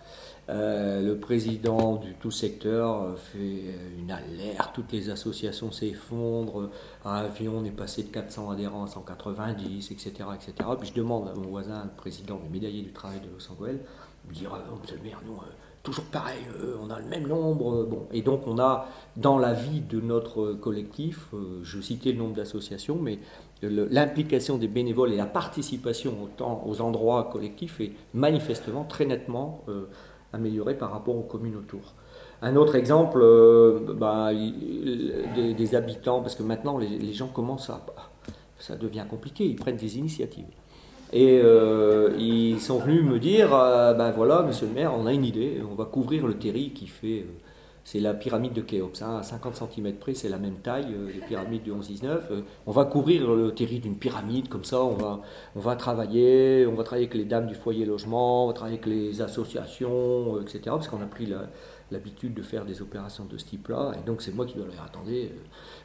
Euh, 0.49 1.01
le 1.03 1.17
président 1.17 1.97
du 1.97 2.15
tout 2.15 2.31
secteur 2.31 3.15
fait 3.17 3.75
une 3.99 4.09
alerte, 4.09 4.71
toutes 4.73 4.91
les 4.91 5.11
associations 5.11 5.71
s'effondrent, 5.71 6.69
un 7.05 7.13
avion 7.13 7.57
on 7.57 7.65
est 7.65 7.71
passé 7.71 8.01
de 8.01 8.07
400 8.07 8.49
adhérents 8.49 8.85
à 8.85 8.87
190, 8.87 9.91
etc., 9.91 10.11
etc. 10.33 10.69
Puis 10.79 10.89
je 10.89 10.93
demande 10.95 11.27
à 11.27 11.35
mon 11.35 11.49
voisin, 11.49 11.83
le 11.83 11.95
président 11.95 12.37
des 12.37 12.49
médaillés 12.49 12.81
du 12.81 12.91
travail 12.91 13.19
de 13.19 13.27
Los 13.27 13.51
Angeles, 13.51 13.77
me 14.27 14.33
dire, 14.33 14.51
oh, 14.53 14.77
monsieur 14.81 14.97
le 14.97 15.03
maire, 15.03 15.21
nous, 15.25 15.37
toujours 15.83 16.05
pareil, 16.05 16.39
on 16.83 16.89
a 16.89 16.99
le 16.99 17.05
même 17.05 17.27
nombre. 17.27 17.85
Bon. 17.85 18.07
Et 18.11 18.21
donc 18.21 18.47
on 18.47 18.57
a, 18.59 18.87
dans 19.17 19.37
la 19.37 19.53
vie 19.53 19.81
de 19.81 20.01
notre 20.01 20.53
collectif, 20.53 21.27
je 21.61 21.79
citais 21.79 22.11
le 22.11 22.17
nombre 22.17 22.35
d'associations, 22.35 22.97
mais 22.99 23.19
l'implication 23.61 24.57
des 24.57 24.67
bénévoles 24.67 25.13
et 25.13 25.17
la 25.17 25.25
participation 25.25 26.13
aux 26.65 26.81
endroits 26.81 27.29
collectifs 27.31 27.81
est 27.81 27.91
manifestement 28.13 28.83
très 28.83 29.05
nettement 29.05 29.63
améliorée 30.33 30.75
par 30.75 30.91
rapport 30.91 31.15
aux 31.15 31.23
communes 31.23 31.55
autour. 31.55 31.93
Un 32.41 32.55
autre 32.55 32.75
exemple, 32.75 33.19
euh, 33.21 33.79
bah, 33.95 34.31
des, 34.33 35.75
habitants, 35.75 36.21
parce 36.21 36.35
que 36.35 36.43
maintenant 36.43 36.77
les, 36.77 37.13
gens 37.13 37.27
commencent 37.27 37.69
à... 37.69 37.85
Ça 38.57 38.75
devient 38.75 39.05
compliqué, 39.09 39.45
ils 39.45 39.55
prennent 39.55 39.77
des 39.77 39.97
initiatives. 39.97 40.45
Et 41.11 41.39
euh, 41.43 42.13
ils 42.17 42.59
sont 42.59 42.77
venus 42.79 43.03
me 43.03 43.19
dire, 43.19 43.49
ben 43.49 44.11
voilà, 44.11 44.43
monsieur 44.43 44.67
le 44.67 44.73
maire, 44.73 44.93
on 44.97 45.05
a 45.05 45.13
une 45.13 45.25
idée, 45.25 45.61
on 45.69 45.75
va 45.75 45.85
couvrir 45.85 46.27
le 46.27 46.35
terri 46.35 46.71
qui 46.71 46.87
fait... 46.87 47.25
c'est 47.83 47.99
la 47.99 48.13
pyramide 48.13 48.53
de 48.53 48.61
Khéops, 48.61 49.01
hein, 49.01 49.17
à 49.17 49.23
50 49.23 49.55
cm 49.55 49.95
près, 49.95 50.13
c'est 50.13 50.29
la 50.29 50.37
même 50.37 50.57
taille, 50.57 50.87
les 51.13 51.21
pyramides 51.21 51.63
du 51.63 51.71
11-19. 51.71 52.43
on 52.67 52.71
va 52.71 52.85
couvrir 52.85 53.33
le 53.33 53.51
terri 53.53 53.79
d'une 53.79 53.97
pyramide, 53.97 54.47
comme 54.49 54.63
ça 54.63 54.81
on 54.81 54.95
va, 54.95 55.21
on 55.55 55.59
va 55.59 55.75
travailler, 55.75 56.65
on 56.67 56.75
va 56.75 56.83
travailler 56.83 57.07
avec 57.07 57.17
les 57.17 57.25
dames 57.25 57.47
du 57.47 57.55
foyer 57.55 57.85
logement, 57.85 58.45
on 58.45 58.47
va 58.47 58.53
travailler 58.53 58.77
avec 58.77 58.93
les 58.93 59.21
associations, 59.21 60.39
etc. 60.41 60.61
Parce 60.65 60.87
qu'on 60.87 61.01
a 61.01 61.05
pris 61.05 61.31
l'habitude 61.91 62.33
de 62.33 62.41
faire 62.41 62.65
des 62.65 62.81
opérations 62.81 63.25
de 63.25 63.37
ce 63.37 63.45
type-là. 63.45 63.93
Et 63.99 64.05
donc 64.05 64.21
c'est 64.21 64.33
moi 64.33 64.45
qui 64.45 64.55
dois 64.55 64.65
leur 64.65 64.83
attendez, 64.83 65.31
euh, 65.33 65.39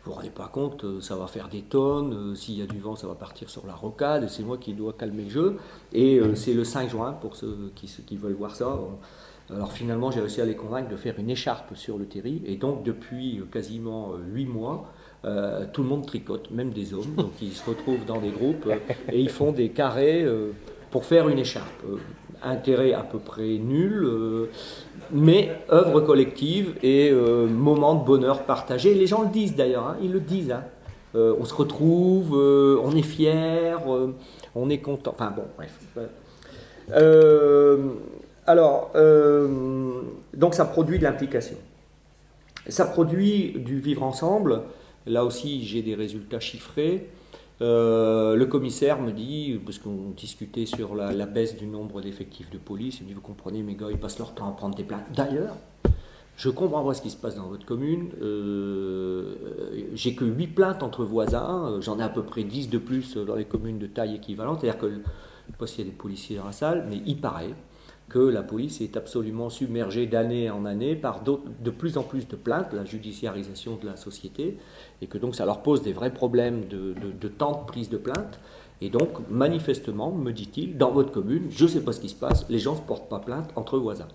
vous 0.05 0.11
vous 0.11 0.17
rendez 0.17 0.31
pas 0.31 0.49
compte, 0.49 0.85
euh, 0.85 1.01
ça 1.01 1.17
va 1.17 1.27
faire 1.27 1.49
des 1.49 1.63
tonnes, 1.63 2.33
euh, 2.33 2.35
s'il 2.35 2.59
y 2.59 2.63
a 2.63 2.67
du 2.67 2.79
vent, 2.79 2.97
ça 2.97 3.07
va 3.07 3.15
partir 3.15 3.49
sur 3.49 3.67
la 3.67 3.75
rocade, 3.75 4.29
c'est 4.29 4.43
moi 4.43 4.59
qui 4.59 4.75
dois 4.75 4.93
calmer 4.93 5.25
le 5.25 5.31
jeu. 5.31 5.57
Et 5.93 6.21
c'est 6.35 6.55
le 6.55 6.65
5 6.65 6.91
juin, 6.91 7.13
pour 7.13 7.37
ceux 7.37 7.73
qui 7.75 8.17
veulent 8.17 8.35
voir 8.35 8.55
ça. 8.55 8.79
Alors 9.51 9.73
finalement, 9.73 10.11
j'ai 10.11 10.21
réussi 10.21 10.41
à 10.41 10.45
les 10.45 10.55
convaincre 10.55 10.89
de 10.89 10.97
faire 10.97 11.15
une 11.19 11.31
écharpe 11.31 11.75
sur 11.75 11.99
le 11.99 12.07
terri. 12.07 12.43
Et 12.47 12.57
donc 12.57 12.83
depuis 12.83 13.43
quasiment 13.53 14.13
8 14.33 14.47
mois, 14.47 14.93
tout 15.73 15.83
le 15.83 15.89
monde 15.89 16.07
tricote, 16.07 16.51
même 16.51 16.71
des 16.71 16.95
hommes. 16.95 17.15
Donc 17.17 17.33
ils 17.43 17.53
se 17.53 17.69
retrouvent 17.69 18.05
dans 18.07 18.21
des 18.21 18.31
groupes 18.31 18.69
et 19.13 19.21
ils 19.21 19.29
font 19.29 19.53
des 19.53 19.69
carrés 19.69 20.27
pour 20.91 21.05
faire 21.05 21.29
une 21.29 21.39
écharpe. 21.39 21.85
intérêt 22.43 22.93
à 22.93 23.03
peu 23.03 23.19
près 23.19 23.59
nul, 23.59 24.49
mais 25.11 25.51
œuvre 25.71 26.01
collective 26.01 26.75
et 26.83 27.11
euh, 27.11 27.47
moment 27.47 27.95
de 27.95 28.05
bonheur 28.05 28.43
partagé. 28.43 28.95
Les 28.95 29.07
gens 29.07 29.23
le 29.23 29.29
disent 29.29 29.55
d'ailleurs, 29.55 29.87
hein, 29.87 29.97
ils 30.03 30.13
le 30.13 30.21
disent. 30.21 30.51
Hein. 30.51 30.65
Euh, 31.15 31.35
on 31.39 31.45
se 31.45 31.55
retrouve, 31.55 32.37
euh, 32.37 32.81
on 32.83 32.95
est 32.97 33.03
fier, 33.03 33.81
on 34.55 34.71
est 34.71 34.79
content. 34.79 35.15
Enfin 35.15 35.33
bon, 35.35 35.45
bref. 35.57 35.79
Alors, 38.47 38.93
donc 40.35 40.55
ça 40.55 40.65
produit 40.65 40.99
de 40.99 41.05
l'implication. 41.05 41.57
Ça 42.69 42.87
produit 42.87 43.53
du 43.59 43.79
vivre 43.79 44.03
ensemble. 44.03 44.63
Là 45.07 45.25
aussi, 45.25 45.65
j'ai 45.65 45.83
des 45.83 45.95
résultats 45.95 46.41
chiffrés. 46.41 47.09
Euh, 47.61 48.35
le 48.35 48.47
commissaire 48.47 49.01
me 49.01 49.13
dit, 49.13 49.61
parce 49.65 49.79
qu'on 49.79 50.11
discutait 50.17 50.67
sur 50.67 50.95
la, 50.95 51.27
baisse 51.27 51.57
du 51.57 51.67
nombre 51.67 52.01
d'effectifs 52.01 52.51
de 52.51 52.59
police, 52.59 52.99
il 53.01 53.05
me 53.05 53.09
dit, 53.09 53.15
vous 53.15 53.21
comprenez, 53.21 53.63
mes 53.63 53.75
gars, 53.75 53.89
ils 53.91 53.99
passent 53.99 54.19
leur 54.19 54.35
temps 54.35 54.49
à 54.49 54.53
prendre 54.53 54.75
des 54.75 54.83
plaintes. 54.83 55.05
D'ailleurs, 55.15 55.57
je 56.37 56.51
comprends 56.51 56.85
pas 56.85 56.95
ce 56.95 57.03
qui 57.03 57.11
se 57.11 57.17
passe 57.17 57.37
dans 57.37 57.47
votre 57.47 57.65
commune. 57.65 58.11
Euh, 58.21 59.35
j'ai 59.95 60.15
que 60.15 60.25
8 60.25 60.49
plaintes 60.49 60.83
entre 60.83 61.05
voisins, 61.05 61.79
j'en 61.81 61.99
ai 62.01 62.03
à 62.03 62.09
peu 62.09 62.23
près 62.25 62.43
10 62.43 62.71
de 62.71 62.79
plus 62.79 63.17
dans 63.17 63.37
les 63.37 63.45
communes 63.45 63.79
de 63.79 63.87
taille 63.87 64.17
équivalente. 64.17 64.61
C'est-à-dire 64.61 64.81
que, 64.81 64.91
je 64.91 64.97
ne 64.97 65.03
sais 65.03 65.59
pas 65.59 65.67
s'il 65.67 65.85
y 65.85 65.89
a 65.89 65.91
des 65.91 65.97
policiers 65.97 66.39
dans 66.39 66.47
la 66.47 66.53
salle, 66.53 66.87
mais 66.91 67.03
il 67.07 67.21
paraît 67.21 67.55
que 68.15 68.21
la 68.21 68.45
police 68.45 68.81
est 68.81 68.97
absolument 68.97 69.51
submergée 69.51 70.07
d'année 70.07 70.49
en 70.49 70.67
année 70.67 70.95
par 70.95 71.25
de 71.25 71.71
plus 71.73 71.99
en 71.99 72.05
plus 72.05 72.29
de 72.29 72.37
plaintes, 72.37 72.73
la 72.73 72.85
judiciarisation 72.85 73.75
de 73.75 73.87
la 73.87 73.97
société, 73.97 74.57
et 75.03 75.09
que 75.09 75.19
donc 75.19 75.35
ça 75.35 75.45
leur 75.45 75.65
pose 75.65 75.83
des 75.83 75.93
vrais 75.93 76.15
problèmes 76.15 76.69
de, 76.69 77.29
temps 77.29 77.63
de 77.63 77.67
prise 77.67 77.89
de 77.89 77.97
plainte. 77.97 78.39
Et 78.81 78.89
donc, 78.89 79.09
manifestement, 79.29 80.13
me 80.13 80.31
dit-il, 80.31 80.79
dans 80.79 80.93
votre 80.93 81.11
commune, 81.11 81.47
je 81.51 81.65
ne 81.65 81.69
sais 81.69 81.81
pas 81.81 81.91
ce 81.91 81.99
qui 81.99 82.09
se 82.09 82.15
passe, 82.15 82.49
les 82.49 82.61
gens 82.61 82.75
ne 82.75 82.77
se 82.77 82.83
portent 82.83 83.09
pas 83.09 83.19
plainte 83.19 83.51
entre 83.57 83.79
voisins. 83.79 84.07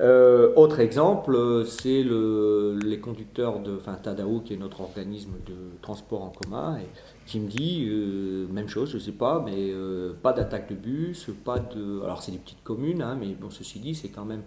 Euh, 0.00 0.54
autre 0.56 0.80
exemple, 0.80 1.64
c'est 1.66 2.02
le, 2.02 2.78
les 2.82 3.00
conducteurs 3.00 3.60
de 3.60 3.76
enfin, 3.76 3.94
Tadao, 3.94 4.40
qui 4.40 4.54
est 4.54 4.56
notre 4.56 4.80
organisme 4.80 5.32
de 5.46 5.54
transport 5.82 6.22
en 6.22 6.30
commun, 6.30 6.78
qui 7.26 7.38
me 7.38 7.48
dit, 7.48 7.86
euh, 7.90 8.46
même 8.50 8.68
chose, 8.68 8.90
je 8.90 8.96
ne 8.96 9.00
sais 9.02 9.12
pas, 9.12 9.42
mais 9.44 9.70
euh, 9.72 10.14
pas 10.22 10.32
d'attaque 10.32 10.70
de 10.70 10.74
bus, 10.74 11.26
pas 11.44 11.58
de... 11.58 12.00
Alors 12.02 12.22
c'est 12.22 12.32
des 12.32 12.38
petites 12.38 12.64
communes, 12.64 13.02
hein, 13.02 13.16
mais 13.20 13.34
bon, 13.34 13.50
ceci 13.50 13.78
dit, 13.78 13.94
c'est 13.94 14.08
quand 14.08 14.24
même 14.24 14.42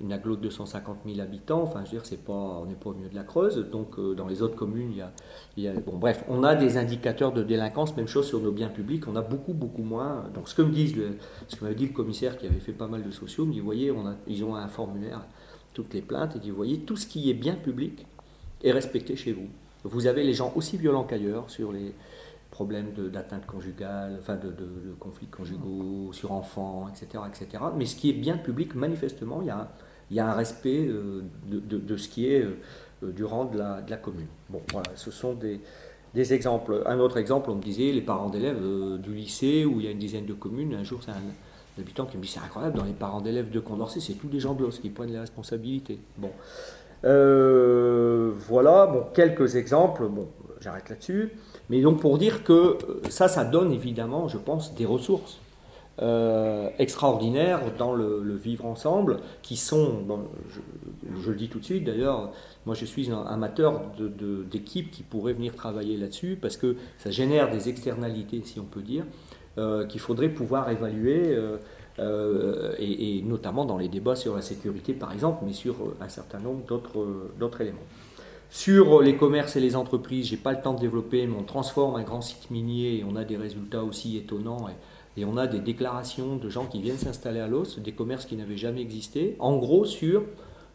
une 0.00 0.12
aglo 0.12 0.36
de 0.36 0.42
250 0.42 0.98
000 1.06 1.20
habitants, 1.20 1.62
enfin 1.62 1.80
je 1.80 1.90
veux 1.90 1.96
dire, 1.98 2.06
c'est 2.06 2.24
pas, 2.24 2.32
on 2.32 2.66
n'est 2.66 2.74
pas 2.74 2.90
au 2.90 2.94
milieu 2.94 3.08
de 3.08 3.14
la 3.14 3.24
Creuse, 3.24 3.68
donc 3.70 3.98
euh, 3.98 4.14
dans 4.14 4.26
les 4.28 4.42
autres 4.42 4.54
communes, 4.54 4.92
il 4.92 4.98
y, 4.98 5.02
a, 5.02 5.12
il 5.56 5.82
Bon 5.84 5.96
bref, 5.98 6.24
on 6.28 6.44
a 6.44 6.54
des 6.54 6.76
indicateurs 6.76 7.32
de 7.32 7.42
délinquance, 7.42 7.96
même 7.96 8.06
chose 8.06 8.26
sur 8.26 8.40
nos 8.40 8.52
biens 8.52 8.68
publics, 8.68 9.08
on 9.08 9.16
a 9.16 9.22
beaucoup, 9.22 9.54
beaucoup 9.54 9.82
moins. 9.82 10.24
Donc 10.34 10.48
ce 10.48 10.54
que 10.54 10.62
me 10.62 10.70
disent, 10.70 10.96
le, 10.96 11.16
ce 11.48 11.56
que 11.56 11.64
m'avait 11.64 11.74
dit 11.76 11.86
le 11.86 11.92
commissaire 11.92 12.38
qui 12.38 12.46
avait 12.46 12.60
fait 12.60 12.72
pas 12.72 12.86
mal 12.86 13.02
de 13.02 13.10
sociaux, 13.10 13.44
me 13.44 13.52
dit, 13.52 13.60
voyez, 13.60 13.90
on 13.90 14.06
a, 14.06 14.14
ils 14.28 14.44
ont 14.44 14.54
un 14.54 14.68
formulaire, 14.68 15.26
toutes 15.74 15.92
les 15.94 16.02
plaintes, 16.02 16.36
et 16.36 16.38
dit, 16.38 16.50
voyez, 16.50 16.78
tout 16.78 16.96
ce 16.96 17.06
qui 17.06 17.28
est 17.30 17.34
bien 17.34 17.54
public 17.54 18.06
est 18.62 18.72
respecté 18.72 19.16
chez 19.16 19.32
vous. 19.32 19.48
Vous 19.84 20.06
avez 20.06 20.22
les 20.22 20.34
gens 20.34 20.52
aussi 20.54 20.76
violents 20.76 21.04
qu'ailleurs 21.04 21.50
sur 21.50 21.72
les 21.72 21.94
problèmes 22.50 22.92
d'atteinte 23.12 23.46
conjugale, 23.46 24.16
enfin 24.18 24.36
de, 24.36 24.52
conflits 24.98 25.26
conjugaux 25.26 26.12
sur 26.12 26.32
enfants, 26.32 26.88
etc., 26.88 27.24
etc. 27.28 27.64
Mais 27.76 27.86
ce 27.86 27.96
qui 27.96 28.10
est 28.10 28.14
bien 28.14 28.36
public, 28.36 28.74
manifestement, 28.74 29.42
il 29.42 29.48
y 29.48 29.50
a 29.50 29.70
il 30.10 30.16
y 30.16 30.20
a 30.20 30.28
un 30.28 30.32
respect 30.32 30.86
euh, 30.88 31.22
de, 31.46 31.96
ce 31.96 32.08
qui 32.08 32.32
est 32.32 32.42
euh, 32.42 33.12
du 33.12 33.24
rang 33.24 33.44
de 33.44 33.58
la, 33.58 33.96
commune. 33.96 34.26
Bon, 34.48 34.60
voilà, 34.72 34.90
ce 34.94 35.10
sont 35.10 35.34
des, 35.34 35.60
exemples. 36.32 36.82
Un 36.86 36.98
autre 36.98 37.16
exemple, 37.18 37.50
on 37.50 37.54
me 37.54 37.62
disait 37.62 37.92
les 37.92 38.00
parents 38.00 38.28
d'élèves 38.28 38.58
euh, 38.60 38.98
du 38.98 39.14
lycée 39.14 39.64
où 39.64 39.78
il 39.78 39.86
y 39.86 39.88
a 39.88 39.92
une 39.92 39.98
dizaine 39.98 40.26
de 40.26 40.32
communes. 40.32 40.74
Un 40.74 40.82
jour, 40.82 41.00
c'est 41.04 41.12
un, 41.12 41.22
habitant 41.78 42.06
qui 42.06 42.16
me 42.16 42.22
dit 42.22 42.28
c'est 42.28 42.40
incroyable, 42.40 42.76
dans 42.76 42.84
les 42.84 42.92
parents 42.92 43.20
d'élèves 43.20 43.50
de 43.50 43.60
Condorcet, 43.60 44.00
c'est 44.00 44.14
tous 44.14 44.26
des 44.26 44.40
gens 44.40 44.54
de 44.54 44.64
l'os 44.64 44.80
qui 44.80 44.90
prennent 44.90 45.12
les 45.12 45.20
responsabilités. 45.20 46.00
Bon. 46.16 46.30
voilà, 47.02 48.86
bon, 48.86 49.04
quelques 49.14 49.54
exemples, 49.54 50.08
bon, 50.08 50.26
j'arrête 50.60 50.88
là-dessus. 50.88 51.30
Mais 51.70 51.80
donc 51.80 52.00
pour 52.00 52.18
dire 52.18 52.42
que 52.42 52.78
ça, 53.10 53.28
ça 53.28 53.44
donne 53.44 53.72
évidemment, 53.72 54.26
je 54.26 54.38
pense, 54.38 54.74
des 54.74 54.86
ressources. 54.86 55.38
Euh, 56.00 56.68
extraordinaires 56.78 57.60
dans 57.76 57.92
le, 57.94 58.36
vivre 58.36 58.66
ensemble, 58.66 59.18
qui 59.42 59.56
sont, 59.56 60.04
je, 60.48 61.30
le 61.30 61.36
dis 61.36 61.48
tout 61.48 61.58
de 61.58 61.64
suite 61.64 61.84
d'ailleurs, 61.84 62.30
moi 62.66 62.74
je 62.74 62.84
suis 62.84 63.10
un 63.10 63.22
amateur 63.22 63.82
d'équipes 64.50 64.90
qui 64.90 65.02
pourraient 65.02 65.32
venir 65.32 65.56
travailler 65.56 65.96
là-dessus, 65.96 66.38
parce 66.40 66.56
que 66.56 66.76
ça 66.98 67.10
génère 67.10 67.50
des 67.50 67.68
externalités, 67.68 68.42
si 68.44 68.60
on 68.60 68.64
peut 68.64 68.82
dire, 68.82 69.04
euh, 69.58 69.86
qu'il 69.86 70.00
faudrait 70.00 70.28
pouvoir 70.28 70.70
évaluer. 70.70 71.36
Euh, 72.00 72.76
et, 72.78 73.22
notamment 73.22 73.64
dans 73.64 73.76
les 73.76 73.88
débats 73.88 74.14
sur 74.14 74.36
la 74.36 74.40
sécurité 74.40 74.92
par 74.92 75.12
exemple, 75.12 75.42
mais 75.44 75.52
sur 75.52 75.74
un 76.00 76.08
certain 76.08 76.38
nombre 76.38 76.62
d'autres 76.64 77.60
éléments. 77.60 77.78
Sur 78.50 79.02
les 79.02 79.16
commerces 79.16 79.56
et 79.56 79.60
les 79.60 79.76
entreprises, 79.76 80.28
j'ai 80.28 80.38
pas 80.38 80.52
le 80.52 80.62
temps 80.62 80.72
de 80.72 80.80
développer, 80.80 81.26
mais 81.26 81.36
on 81.38 81.42
transforme 81.42 81.96
un 81.96 82.02
grand 82.02 82.22
site 82.22 82.50
minier 82.50 82.98
et 82.98 83.04
on 83.04 83.14
a 83.16 83.24
des 83.24 83.36
résultats 83.36 83.84
aussi 83.84 84.16
étonnants. 84.16 84.68
Et, 84.68 84.72
on 85.24 85.36
a 85.36 85.46
des 85.46 85.60
déclarations 85.60 86.36
de 86.36 86.48
gens 86.48 86.66
qui 86.66 86.80
viennent 86.80 86.98
s'installer 86.98 87.40
à 87.40 87.48
l'os, 87.48 87.78
des 87.78 87.92
commerces 87.92 88.26
qui 88.26 88.36
n'avaient 88.36 88.56
jamais 88.56 88.82
existé. 88.82 89.36
En 89.38 89.56
gros, 89.56 89.84
sur 89.84 90.22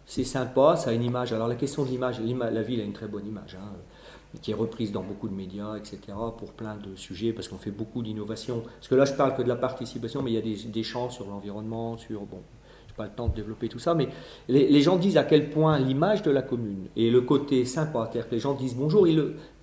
c'est 0.05 0.23
sympa, 0.23 0.75
ça 0.75 0.89
a 0.89 0.93
une 0.93 1.03
image. 1.03 1.33
Alors 1.33 1.47
la 1.47 1.55
question 1.55 1.83
de 1.83 1.89
l'image, 1.89 2.19
la 2.19 2.61
ville 2.61 2.81
a 2.81 2.83
une 2.83 2.93
très 2.93 3.07
bonne 3.07 3.25
image, 3.25 3.55
hein, 3.55 3.71
qui 4.41 4.51
est 4.51 4.55
reprise 4.55 4.91
dans 4.91 5.03
beaucoup 5.03 5.29
de 5.29 5.33
médias, 5.33 5.77
etc., 5.77 5.99
pour 6.37 6.51
plein 6.53 6.75
de 6.75 6.95
sujets, 6.95 7.31
parce 7.31 7.47
qu'on 7.47 7.57
fait 7.57 7.71
beaucoup 7.71 8.01
d'innovation. 8.01 8.61
Parce 8.61 8.87
que 8.87 8.95
là, 8.95 9.05
je 9.05 9.13
parle 9.13 9.35
que 9.35 9.41
de 9.41 9.47
la 9.47 9.55
participation, 9.55 10.21
mais 10.21 10.31
il 10.31 10.33
y 10.33 10.37
a 10.37 10.41
des, 10.41 10.69
des 10.69 10.83
champs 10.83 11.09
sur 11.09 11.27
l'environnement, 11.27 11.97
sur 11.97 12.21
bon, 12.21 12.41
pas 12.95 13.05
le 13.05 13.11
temps 13.11 13.27
de 13.27 13.35
développer 13.35 13.69
tout 13.69 13.79
ça, 13.79 13.93
mais 13.93 14.07
les, 14.47 14.81
gens 14.81 14.97
disent 14.97 15.17
à 15.17 15.23
quel 15.23 15.49
point 15.49 15.79
l'image 15.79 16.21
de 16.23 16.31
la 16.31 16.41
commune 16.41 16.87
et 16.95 17.09
le 17.09 17.21
côté 17.21 17.65
sympa, 17.65 18.09
c'est-à-dire 18.11 18.29
que 18.29 18.35
les 18.35 18.41
gens 18.41 18.53
disent 18.53 18.75
bonjour, 18.75 19.07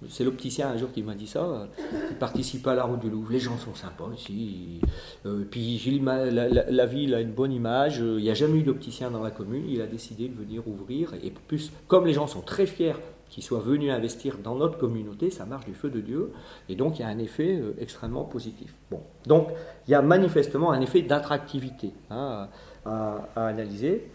c'est 0.09 0.25
l'opticien 0.25 0.69
un 0.69 0.77
jour 0.77 0.91
qui 0.93 1.03
m'a 1.03 1.15
dit 1.15 1.27
ça, 1.27 1.69
il 2.11 2.17
participe 2.17 2.67
à 2.67 2.75
la 2.75 2.85
route 2.85 3.01
du 3.01 3.11
Louvre, 3.11 3.33
les 3.33 3.41
gens 3.41 3.59
sont 3.59 3.75
sympas 3.75 4.09
ici, 4.17 4.81
euh, 5.27 5.45
puis 5.51 5.81
la, 6.03 6.49
la, 6.49 6.87
ville 6.87 7.15
a 7.15 7.21
une 7.21 7.33
bonne 7.33 7.53
image, 7.53 7.99
il 7.99 8.23
n'y 8.23 8.31
a 8.31 8.35
jamais 8.35 8.59
eu 8.59 8.63
d'opticien 8.63 9.11
dans 9.11 9.23
la 9.23 9.31
commune, 9.31 9.65
il 9.69 9.81
a 9.81 9.87
décidé 9.87 10.29
de 10.29 10.35
venir 10.35 10.67
ouvrir, 10.67 11.15
et 11.23 11.33
plus, 11.49 11.73
comme 11.87 12.07
les 12.07 12.15
gens 12.15 12.27
sont 12.27 12.43
très 12.43 12.67
fiers 12.67 12.95
qu'ils 13.31 13.45
soient 13.45 13.61
venus 13.61 13.93
investir 13.93 14.39
dans 14.43 14.57
notre 14.57 14.77
communauté, 14.77 15.31
ça 15.31 15.47
marche 15.47 15.65
du 15.65 15.73
feu 15.73 15.89
de 15.89 16.01
Dieu, 16.01 16.33
et 16.69 16.75
donc 16.75 16.99
il 16.99 17.03
y 17.03 17.05
a 17.05 17.09
un 17.09 17.19
effet 17.19 17.57
euh, 17.61 17.75
extrêmement 17.79 18.25
positif. 18.25 18.75
Bon, 18.91 19.01
donc 19.27 19.49
il 19.87 19.93
y 19.93 19.95
a 19.95 20.03
manifestement 20.03 20.73
un 20.73 20.81
effet 20.81 21.03
d'attractivité. 21.03 21.93
Hein, 22.11 22.49
à, 22.85 23.29
analyser. 23.37 24.07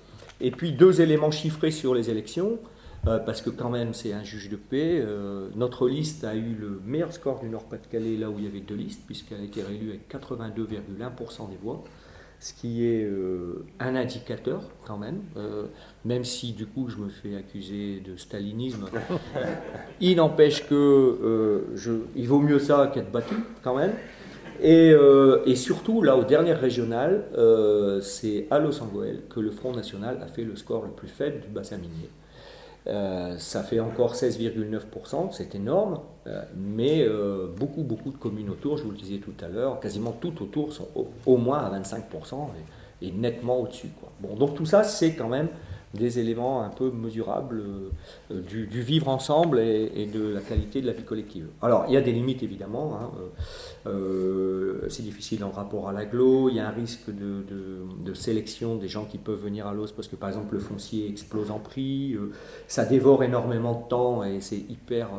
Et 0.41 0.51
puis 0.51 0.71
deux 0.71 1.01
éléments 1.01 1.31
chiffrés 1.31 1.71
sur 1.71 1.95
les 1.95 2.09
élections, 2.09 2.59
euh, 3.07 3.19
parce 3.19 3.41
que 3.41 3.49
quand 3.49 3.69
même 3.69 3.93
c'est 3.93 4.13
un 4.13 4.23
juge 4.23 4.49
de 4.49 4.57
paix. 4.57 5.01
Euh, 5.01 5.49
notre 5.55 5.87
liste 5.87 6.23
a 6.23 6.35
eu 6.35 6.55
le 6.59 6.81
meilleur 6.85 7.13
score 7.13 7.39
du 7.39 7.49
Nord-Pas-de-Calais 7.49 8.17
là 8.17 8.29
où 8.29 8.35
il 8.37 8.45
y 8.45 8.47
avait 8.47 8.59
deux 8.59 8.75
listes, 8.75 9.03
puisqu'elle 9.05 9.41
a 9.41 9.43
été 9.43 9.61
réélue 9.61 9.89
avec 9.89 10.09
82,1% 10.09 11.49
des 11.49 11.57
voix, 11.61 11.83
ce 12.39 12.53
qui 12.53 12.85
est 12.85 13.03
euh, 13.03 13.65
un 13.79 13.95
indicateur 13.95 14.61
quand 14.85 14.97
même, 14.97 15.21
même 16.03 16.25
si 16.25 16.51
du 16.51 16.65
coup 16.65 16.89
je 16.89 16.97
me 16.97 17.09
fais 17.09 17.35
accuser 17.35 18.01
de 18.01 18.17
stalinisme. 18.17 18.85
il 20.01 20.17
n'empêche 20.17 20.67
que 20.67 21.65
je, 21.75 21.91
il 22.15 22.27
vaut 22.27 22.41
mieux 22.41 22.59
ça 22.59 22.91
qu'être 22.93 23.11
battu 23.11 23.35
quand 23.63 23.77
même. 23.77 23.93
Euh, 24.63 25.41
et, 25.45 25.55
surtout, 25.55 26.01
là, 26.01 26.15
au 26.15 26.23
dernier 26.23 26.53
régional, 26.53 27.25
euh, 27.37 28.01
c'est 28.01 28.47
à 28.51 28.59
Los 28.59 28.81
Angeles 28.81 29.19
que 29.29 29.39
le 29.39 29.51
Front 29.51 29.73
National 29.73 30.19
a 30.23 30.27
fait 30.27 30.43
le 30.43 30.55
score 30.55 30.83
le 30.83 30.91
plus 30.91 31.07
faible 31.07 31.41
du 31.41 31.47
bassin 31.47 31.77
minier. 31.77 32.09
Euh, 32.87 33.35
ça 33.39 33.63
fait 33.63 33.79
encore 33.79 34.13
16,9%, 34.13 35.31
c'est 35.31 35.55
énorme, 35.55 36.01
mais 36.55 37.07
beaucoup, 37.57 37.81
beaucoup 37.81 38.11
de 38.11 38.17
communes 38.17 38.49
autour, 38.49 38.77
je 38.77 38.83
vous 38.83 38.91
le 38.91 38.97
disais 38.97 39.17
tout 39.17 39.33
à 39.43 39.47
l'heure, 39.47 39.79
quasiment 39.79 40.11
toutes 40.11 40.41
autour 40.41 40.71
sont 40.71 40.87
au, 41.25 41.37
moins 41.37 41.59
à 41.59 41.79
25% 41.79 42.35
et, 43.01 43.07
et 43.07 43.11
nettement 43.11 43.59
au-dessus. 43.61 43.89
Bon, 44.19 44.35
donc 44.35 44.55
tout 44.55 44.65
ça, 44.65 44.83
c'est 44.83 45.13
quand 45.15 45.29
même 45.29 45.49
des 45.95 46.19
éléments 46.19 46.61
un 46.61 46.69
peu 46.69 46.91
mesurables 46.91 47.63
euh, 48.31 48.41
du, 48.41 48.65
vivre 48.81 49.09
ensemble 49.09 49.59
et, 49.59 50.05
de 50.05 50.33
la 50.33 50.41
qualité 50.41 50.81
de 50.81 50.87
la 50.87 50.93
vie 50.93 51.03
collective. 51.03 51.47
Alors, 51.61 51.85
il 51.87 51.93
y 51.93 51.97
a 51.97 52.01
des 52.01 52.11
limites 52.11 52.43
évidemment, 52.43 52.97
hein, 52.99 53.11
euh, 53.87 53.89
euh, 53.89 54.89
c'est 54.89 55.03
difficile 55.03 55.43
en 55.43 55.49
rapport 55.49 55.89
à 55.89 55.93
l'aglo, 55.93 56.49
il 56.49 56.55
y 56.55 56.59
a 56.59 56.67
un 56.67 56.71
risque 56.71 57.09
de, 57.09 58.13
sélection 58.13 58.75
des 58.75 58.87
gens 58.87 59.03
qui 59.05 59.17
peuvent 59.17 59.41
venir 59.41 59.67
à 59.67 59.73
l'os 59.73 59.91
parce 59.91 60.07
que 60.07 60.15
par 60.15 60.29
exemple 60.29 60.53
le 60.53 60.59
foncier 60.59 61.09
explose 61.09 61.51
en 61.51 61.59
prix, 61.59 62.15
ça 62.67 62.85
dévore 62.85 63.23
énormément 63.23 63.81
de 63.81 63.89
temps 63.89 64.23
et 64.23 64.39
c'est 64.39 64.57
hyper 64.57 65.09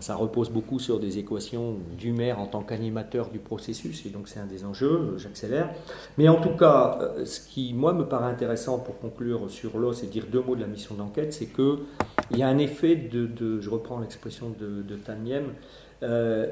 ça 0.00 0.14
repose 0.14 0.50
beaucoup 0.50 0.78
sur 0.78 0.98
des 0.98 1.18
équations 1.18 1.76
du 1.98 2.12
maire 2.12 2.40
en 2.40 2.46
tant 2.46 2.62
qu'animateur 2.62 3.28
du 3.28 3.38
processus, 3.38 4.06
et 4.06 4.08
donc 4.08 4.26
c'est 4.26 4.40
un 4.40 4.46
des 4.46 4.64
enjeux, 4.64 5.14
j'accélère. 5.18 5.70
Mais 6.16 6.28
en 6.28 6.40
tout 6.40 6.56
cas, 6.56 6.98
euh, 7.00 7.26
ce 7.26 7.40
qui, 7.40 7.74
moi, 7.74 7.92
me 7.92 8.04
paraît 8.04 8.30
intéressant 8.30 8.78
pour 8.78 8.98
conclure 8.98 9.50
sur 9.50 9.78
l'os 9.78 10.02
et 10.02 10.06
dire 10.06 10.24
deux 10.32 10.40
mots 10.40 10.56
de 10.56 10.62
la 10.62 10.66
mission 10.66 10.94
d'enquête, 10.94 11.32
c'est 11.34 11.46
qu'il 11.46 12.38
y 12.38 12.42
a 12.42 12.48
un 12.48 12.58
effet 12.58 12.96
de, 12.96 13.60
je 13.60 13.70
reprends 13.70 14.00
l'expression 14.00 14.54
de, 14.58 14.82
de 14.82 14.96
Taniem, 14.96 15.52
euh, 16.02 16.46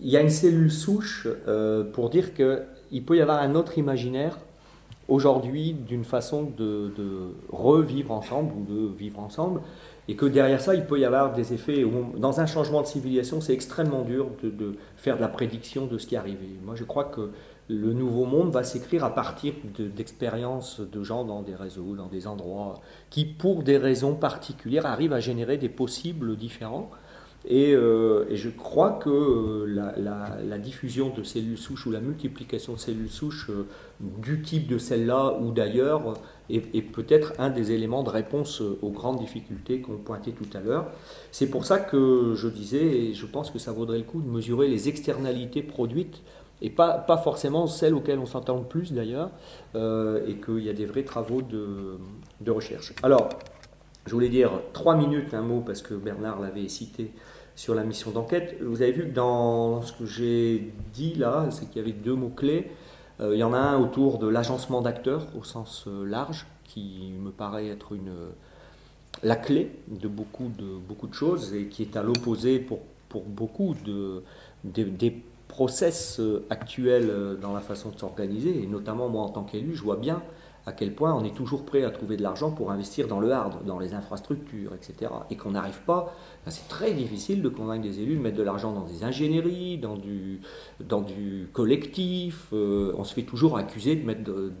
il 0.00 0.08
y 0.08 0.16
a 0.16 0.20
une 0.20 0.30
cellule 0.30 0.70
souche 0.70 1.28
euh, 1.46 1.84
pour 1.84 2.10
dire 2.10 2.34
qu'il 2.34 3.04
peut 3.04 3.16
y 3.16 3.20
avoir 3.20 3.40
un 3.40 3.54
autre 3.54 3.78
imaginaire 3.78 4.38
aujourd'hui 5.10 5.74
d'une 5.74 6.04
façon 6.04 6.50
de, 6.56 6.92
revivre 7.50 8.12
ensemble 8.12 8.52
ou 8.56 8.64
de 8.64 8.96
vivre 8.96 9.20
ensemble 9.20 9.60
et 10.08 10.16
que 10.16 10.26
derrière 10.26 10.60
ça, 10.60 10.74
il 10.74 10.86
peut 10.86 10.98
y 10.98 11.04
avoir 11.04 11.32
des 11.32 11.52
effets. 11.52 11.84
Dans 12.16 12.40
un 12.40 12.46
changement 12.46 12.80
de 12.80 12.86
civilisation, 12.86 13.40
c'est 13.40 13.52
extrêmement 13.52 14.02
dur 14.02 14.28
de, 14.42 14.74
faire 14.96 15.16
de 15.16 15.20
la 15.20 15.28
prédiction 15.28 15.86
de 15.86 15.98
ce 15.98 16.06
qui 16.06 16.16
arrive. 16.16 16.38
moi, 16.64 16.74
je 16.74 16.84
crois 16.84 17.04
que 17.04 17.30
le 17.68 17.92
nouveau 17.92 18.24
monde 18.24 18.50
va 18.50 18.64
s'écrire 18.64 19.04
à 19.04 19.14
partir 19.14 19.54
d'expériences 19.78 20.80
de, 20.80 21.02
gens 21.04 21.24
dans 21.24 21.42
des 21.42 21.54
réseaux, 21.54 21.94
dans 21.94 22.08
des 22.08 22.26
endroits, 22.26 22.80
qui, 23.10 23.24
pour 23.24 23.62
des 23.62 23.76
raisons 23.76 24.14
particulières, 24.14 24.86
arrivent 24.86 25.12
à 25.12 25.20
générer 25.20 25.56
des 25.56 25.68
possibles 25.68 26.36
différents. 26.36 26.90
Et, 27.48 27.74
euh, 27.74 28.26
je 28.34 28.50
crois 28.50 28.92
que 28.92 29.08
euh, 29.08 29.92
la, 29.96 30.58
diffusion 30.58 31.08
de 31.08 31.22
cellules 31.22 31.56
souches 31.56 31.86
ou 31.86 31.90
la 31.90 32.00
multiplication 32.00 32.74
de 32.74 32.78
cellules 32.78 33.10
souches 33.10 33.48
euh, 33.48 33.66
du 34.00 34.42
type 34.42 34.66
de 34.66 34.76
celle-là 34.76 35.38
ou 35.40 35.50
d'ailleurs 35.50 36.14
est, 36.50 36.82
peut-être 36.82 37.32
un 37.38 37.48
des 37.48 37.72
éléments 37.72 38.02
de 38.02 38.10
réponse 38.10 38.60
aux 38.60 38.90
grandes 38.90 39.18
difficultés 39.18 39.80
qu'on 39.80 39.96
pointait 39.96 40.32
tout 40.32 40.48
à 40.54 40.60
l'heure. 40.60 40.88
C'est 41.30 41.48
pour 41.48 41.64
ça 41.64 41.78
que 41.78 42.34
je 42.36 42.48
disais, 42.48 42.84
et 42.84 43.14
je 43.14 43.24
pense 43.24 43.50
que 43.50 43.58
ça 43.58 43.72
vaudrait 43.72 43.98
le 43.98 44.04
coup 44.04 44.20
de 44.20 44.28
mesurer 44.28 44.68
les 44.68 44.88
externalités 44.88 45.62
produites, 45.62 46.22
et 46.60 46.68
pas, 46.68 46.98
pas 46.98 47.16
forcément 47.16 47.66
celles 47.66 47.94
auxquelles 47.94 48.18
on 48.18 48.26
s'entend 48.26 48.58
le 48.58 48.64
plus 48.64 48.92
d'ailleurs, 48.92 49.30
et 49.76 50.34
qu'il 50.44 50.64
y 50.64 50.68
a 50.68 50.72
des 50.72 50.86
vrais 50.86 51.04
travaux 51.04 51.40
de, 51.40 51.98
de, 52.40 52.50
recherche. 52.50 52.94
Alors, 53.04 53.28
je 54.06 54.12
voulais 54.12 54.28
dire 54.28 54.50
trois 54.72 54.96
minutes, 54.96 55.32
un 55.34 55.42
mot, 55.42 55.62
parce 55.64 55.82
que 55.82 55.94
Bernard 55.94 56.40
l'avait 56.40 56.68
cité 56.68 57.12
sur 57.60 57.74
la 57.74 57.84
mission 57.84 58.10
d'enquête. 58.10 58.56
Vous 58.62 58.80
avez 58.80 58.92
vu 58.92 59.02
que 59.02 59.14
dans 59.14 59.82
ce 59.82 59.92
que 59.92 60.06
j'ai 60.06 60.72
dit 60.94 61.12
là, 61.14 61.48
c'est 61.50 61.66
qu'il 61.66 61.76
y 61.76 61.84
avait 61.84 61.92
deux 61.92 62.14
mots-clés. 62.14 62.70
Euh, 63.20 63.34
il 63.34 63.38
y 63.38 63.44
en 63.44 63.52
a 63.52 63.58
un 63.58 63.78
autour 63.78 64.18
de 64.18 64.26
l'agencement 64.26 64.80
d'acteurs 64.80 65.26
au 65.38 65.44
sens 65.44 65.84
euh, 65.86 66.06
large, 66.06 66.46
qui 66.64 67.12
me 67.20 67.30
paraît 67.30 67.68
être 67.68 67.92
une, 67.92 68.14
la 69.22 69.36
clé 69.36 69.72
de 69.88 70.08
beaucoup 70.08 70.50
de, 70.58 70.78
beaucoup 70.88 71.06
de 71.06 71.12
choses 71.12 71.52
et 71.52 71.66
qui 71.66 71.82
est 71.82 71.98
à 71.98 72.02
l'opposé 72.02 72.60
pour, 72.60 72.78
pour 73.10 73.24
beaucoup 73.24 73.74
de, 73.84 74.22
des 74.64 75.22
process 75.46 76.18
euh, 76.18 76.46
actuels 76.48 77.36
dans 77.42 77.52
la 77.52 77.60
façon 77.60 77.90
de 77.90 77.98
s'organiser. 77.98 78.62
Et 78.62 78.66
notamment 78.66 79.10
moi 79.10 79.24
en 79.24 79.28
tant 79.28 79.44
qu'élu, 79.44 79.76
je 79.76 79.82
vois 79.82 79.96
bien 79.96 80.22
à 80.66 80.72
quel 80.72 80.94
point 80.94 81.14
on 81.14 81.24
est 81.24 81.34
toujours 81.34 81.64
prêt 81.64 81.84
à 81.84 81.90
trouver 81.90 82.16
de 82.16 82.22
l'argent 82.22 82.50
pour 82.50 82.70
investir 82.70 83.08
dans 83.08 83.20
le 83.20 83.32
hard, 83.32 83.64
dans 83.64 83.78
les 83.78 83.94
infrastructures, 83.94 84.74
etc. 84.74 85.10
Et 85.30 85.36
qu'on 85.36 85.52
n'arrive 85.52 85.80
pas, 85.86 86.14
c'est 86.46 86.68
très 86.68 86.92
difficile 86.92 87.42
de 87.42 87.48
convaincre 87.48 87.82
des 87.82 88.00
élus 88.00 88.16
de 88.16 88.20
mettre 88.20 88.36
de 88.36 88.42
l'argent 88.42 88.72
dans 88.72 88.84
des 88.84 89.04
ingénieries, 89.04 89.78
dans 89.78 89.96
du, 89.96 90.40
dans 90.80 91.00
du 91.00 91.48
collectif. 91.52 92.48
Euh, 92.52 92.92
on 92.98 93.04
se 93.04 93.14
fait 93.14 93.22
toujours 93.22 93.56
accuser 93.56 93.96
de, 93.96 94.04
mettre 94.04 94.22
de, 94.22 94.52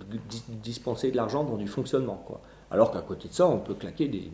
dispenser 0.62 1.10
de 1.10 1.16
l'argent 1.16 1.44
dans 1.44 1.56
du 1.56 1.66
fonctionnement. 1.66 2.22
Quoi. 2.26 2.40
Alors 2.70 2.92
qu'à 2.92 3.02
côté 3.02 3.28
de 3.28 3.34
ça, 3.34 3.46
on 3.46 3.58
peut 3.58 3.74
claquer 3.74 4.08
des, 4.08 4.30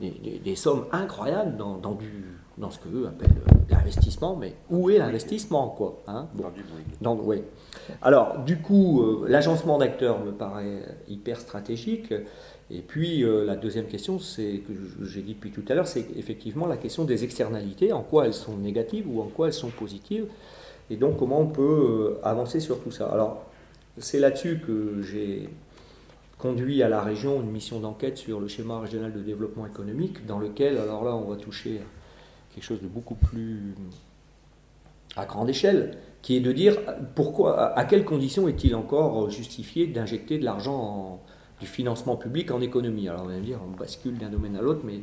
des, 0.00 0.56
sommes 0.56 0.86
incroyables 0.92 1.56
dans, 1.56 1.78
dans, 1.78 1.94
du, 1.94 2.36
dans 2.58 2.70
ce 2.70 2.78
qu'eux 2.78 3.06
appellent 3.06 3.42
euh, 3.48 3.54
l'investissement, 3.68 4.36
mais 4.36 4.54
où 4.70 4.88
est 4.90 4.98
l'investissement 4.98 5.68
quoi 5.68 6.02
hein 6.06 6.28
dans 7.00 7.14
du 7.14 7.20
ouais. 7.22 7.44
Alors, 8.02 8.38
du 8.38 8.58
coup, 8.58 9.02
euh, 9.02 9.26
l'agencement 9.28 9.78
d'acteurs 9.78 10.24
me 10.24 10.32
paraît 10.32 10.82
hyper 11.08 11.38
stratégique. 11.38 12.14
Et 12.70 12.80
puis, 12.80 13.22
euh, 13.22 13.44
la 13.44 13.56
deuxième 13.56 13.86
question, 13.86 14.18
c'est 14.18 14.62
que 14.66 14.72
j'ai 15.04 15.22
dit 15.22 15.34
depuis 15.34 15.50
tout 15.50 15.64
à 15.68 15.74
l'heure, 15.74 15.86
c'est 15.86 16.06
effectivement 16.16 16.66
la 16.66 16.76
question 16.76 17.04
des 17.04 17.24
externalités, 17.24 17.92
en 17.92 18.02
quoi 18.02 18.26
elles 18.26 18.34
sont 18.34 18.56
négatives 18.56 19.06
ou 19.08 19.20
en 19.20 19.26
quoi 19.26 19.48
elles 19.48 19.52
sont 19.52 19.70
positives, 19.70 20.26
et 20.90 20.96
donc 20.96 21.18
comment 21.18 21.40
on 21.40 21.46
peut 21.46 22.18
avancer 22.24 22.58
sur 22.58 22.82
tout 22.82 22.90
ça. 22.90 23.06
Alors, 23.06 23.44
c'est 23.98 24.18
là-dessus 24.18 24.60
que 24.66 25.00
j'ai 25.02 25.48
conduit 26.38 26.82
à 26.82 26.88
la 26.88 27.00
région 27.00 27.40
une 27.40 27.50
mission 27.50 27.78
d'enquête 27.78 28.18
sur 28.18 28.40
le 28.40 28.48
schéma 28.48 28.80
régional 28.80 29.12
de 29.12 29.20
développement 29.20 29.66
économique, 29.66 30.26
dans 30.26 30.40
lequel, 30.40 30.76
alors 30.78 31.04
là, 31.04 31.14
on 31.14 31.30
va 31.30 31.36
toucher 31.36 31.80
quelque 32.56 32.64
chose 32.64 32.80
de 32.80 32.88
beaucoup 32.88 33.14
plus 33.14 33.74
à 35.14 35.26
grande 35.26 35.50
échelle, 35.50 35.98
qui 36.22 36.36
est 36.36 36.40
de 36.40 36.52
dire 36.52 36.78
pourquoi, 37.14 37.76
à 37.76 37.84
quelles 37.84 38.04
conditions 38.04 38.48
est-il 38.48 38.74
encore 38.74 39.28
justifié 39.28 39.86
d'injecter 39.86 40.38
de 40.38 40.44
l'argent 40.44 41.20
du 41.60 41.66
financement 41.66 42.16
public 42.16 42.50
en 42.50 42.62
économie? 42.62 43.10
Alors 43.10 43.24
on 43.24 43.28
va 43.28 43.38
dire, 43.38 43.60
on 43.62 43.76
bascule 43.76 44.16
d'un 44.16 44.30
domaine 44.30 44.56
à 44.56 44.62
l'autre, 44.62 44.80
mais 44.84 45.00